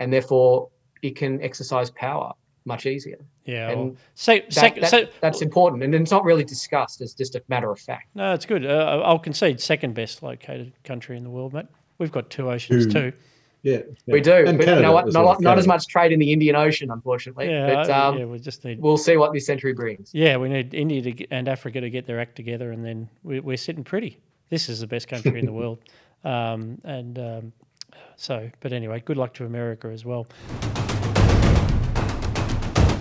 And 0.00 0.12
therefore, 0.12 0.70
it 1.02 1.14
can 1.14 1.40
exercise 1.40 1.90
power 1.90 2.32
much 2.64 2.86
easier. 2.86 3.24
Yeah. 3.44 3.70
And 3.70 3.80
well, 3.80 3.96
so, 4.14 4.38
that, 4.50 4.74
that, 4.76 4.90
so, 4.90 5.06
that's 5.20 5.42
important. 5.42 5.82
And 5.82 5.94
it's 5.94 6.10
not 6.10 6.24
really 6.24 6.44
discussed 6.44 7.00
as 7.00 7.14
just 7.14 7.34
a 7.34 7.42
matter 7.48 7.70
of 7.70 7.80
fact. 7.80 8.08
No, 8.14 8.34
it's 8.34 8.46
good. 8.46 8.64
Uh, 8.64 9.02
I'll 9.04 9.18
concede 9.18 9.60
second 9.60 9.94
best 9.94 10.22
located 10.22 10.72
country 10.84 11.16
in 11.16 11.24
the 11.24 11.30
world, 11.30 11.52
mate. 11.52 11.66
We've 11.98 12.12
got 12.12 12.30
two 12.30 12.50
oceans 12.50 12.92
too. 12.92 13.12
Yeah, 13.62 13.78
yeah. 14.06 14.12
we 14.12 14.20
do. 14.20 14.32
And 14.32 14.58
but 14.58 14.64
Canada 14.64 14.76
you 14.76 14.82
know 14.82 14.92
what? 14.92 15.12
Not, 15.12 15.24
well, 15.24 15.40
not 15.40 15.58
as 15.58 15.66
much 15.66 15.86
trade 15.86 16.10
in 16.10 16.18
the 16.18 16.32
Indian 16.32 16.56
Ocean, 16.56 16.90
unfortunately. 16.90 17.48
Yeah, 17.48 17.74
but, 17.74 17.90
um, 17.90 18.18
yeah, 18.18 18.24
we 18.24 18.38
just 18.40 18.64
need. 18.64 18.80
We'll 18.80 18.96
see 18.96 19.16
what 19.16 19.32
this 19.32 19.46
century 19.46 19.72
brings. 19.72 20.10
Yeah, 20.12 20.36
we 20.36 20.48
need 20.48 20.74
India 20.74 21.00
to, 21.00 21.28
and 21.30 21.48
Africa 21.48 21.80
to 21.80 21.88
get 21.88 22.06
their 22.06 22.18
act 22.20 22.34
together, 22.34 22.72
and 22.72 22.84
then 22.84 23.08
we, 23.22 23.38
we're 23.38 23.56
sitting 23.56 23.84
pretty. 23.84 24.18
This 24.50 24.68
is 24.68 24.80
the 24.80 24.88
best 24.88 25.06
country 25.06 25.38
in 25.38 25.46
the 25.46 25.52
world, 25.60 25.78
um, 26.24 26.78
and 26.84 27.18
um, 27.18 27.52
so. 28.16 28.50
But 28.60 28.72
anyway, 28.72 29.00
good 29.04 29.16
luck 29.16 29.32
to 29.34 29.44
America 29.44 29.88
as 29.88 30.04
well. 30.04 30.26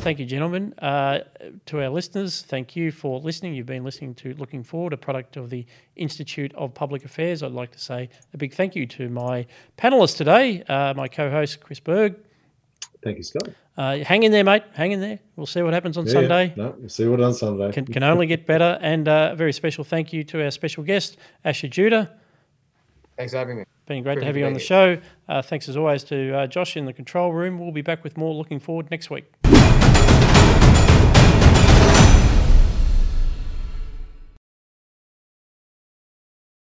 Thank 0.01 0.17
you, 0.17 0.25
gentlemen. 0.25 0.73
Uh, 0.79 1.19
to 1.67 1.79
our 1.79 1.89
listeners, 1.89 2.41
thank 2.41 2.75
you 2.75 2.91
for 2.91 3.19
listening. 3.19 3.53
You've 3.53 3.67
been 3.67 3.83
listening 3.83 4.15
to 4.15 4.33
Looking 4.33 4.63
Forward, 4.63 4.93
a 4.93 4.97
product 4.97 5.37
of 5.37 5.51
the 5.51 5.63
Institute 5.95 6.51
of 6.55 6.73
Public 6.73 7.05
Affairs. 7.05 7.43
I'd 7.43 7.51
like 7.51 7.69
to 7.73 7.79
say 7.79 8.09
a 8.33 8.37
big 8.37 8.51
thank 8.51 8.75
you 8.75 8.87
to 8.87 9.09
my 9.09 9.45
panelists 9.77 10.17
today, 10.17 10.63
uh, 10.63 10.95
my 10.95 11.07
co 11.07 11.29
host, 11.29 11.61
Chris 11.61 11.79
Berg. 11.79 12.15
Thank 13.03 13.17
you, 13.17 13.23
Scott. 13.23 13.49
Uh, 13.77 13.97
hang 13.97 14.23
in 14.23 14.31
there, 14.31 14.43
mate. 14.43 14.63
Hang 14.73 14.91
in 14.91 15.01
there. 15.01 15.19
We'll 15.35 15.45
see 15.45 15.61
what 15.61 15.71
happens 15.71 15.99
on 15.99 16.07
yeah, 16.07 16.13
Sunday. 16.13 16.47
Yeah. 16.47 16.63
No, 16.63 16.75
we'll 16.79 16.89
see 16.89 17.05
what 17.05 17.21
on 17.21 17.35
Sunday. 17.35 17.71
Can, 17.71 17.85
can 17.85 18.01
only 18.01 18.25
get 18.25 18.47
better. 18.47 18.79
And 18.81 19.07
uh, 19.07 19.29
a 19.33 19.35
very 19.35 19.53
special 19.53 19.83
thank 19.83 20.11
you 20.11 20.23
to 20.23 20.43
our 20.43 20.49
special 20.49 20.83
guest, 20.83 21.17
Asher 21.45 21.67
Judah. 21.67 22.11
Thanks 23.17 23.33
for 23.33 23.37
having 23.37 23.57
me. 23.57 23.63
Been 23.85 24.01
great 24.01 24.15
to 24.15 24.25
have 24.25 24.35
you 24.35 24.47
on 24.47 24.53
the 24.53 24.59
show. 24.59 24.97
Uh, 25.29 25.43
thanks 25.43 25.69
as 25.69 25.77
always 25.77 26.03
to 26.05 26.35
uh, 26.35 26.47
Josh 26.47 26.75
in 26.75 26.85
the 26.85 26.93
control 26.93 27.33
room. 27.33 27.59
We'll 27.59 27.71
be 27.71 27.83
back 27.83 28.03
with 28.03 28.17
more 28.17 28.33
looking 28.33 28.59
forward 28.59 28.89
next 28.89 29.11
week. 29.11 29.25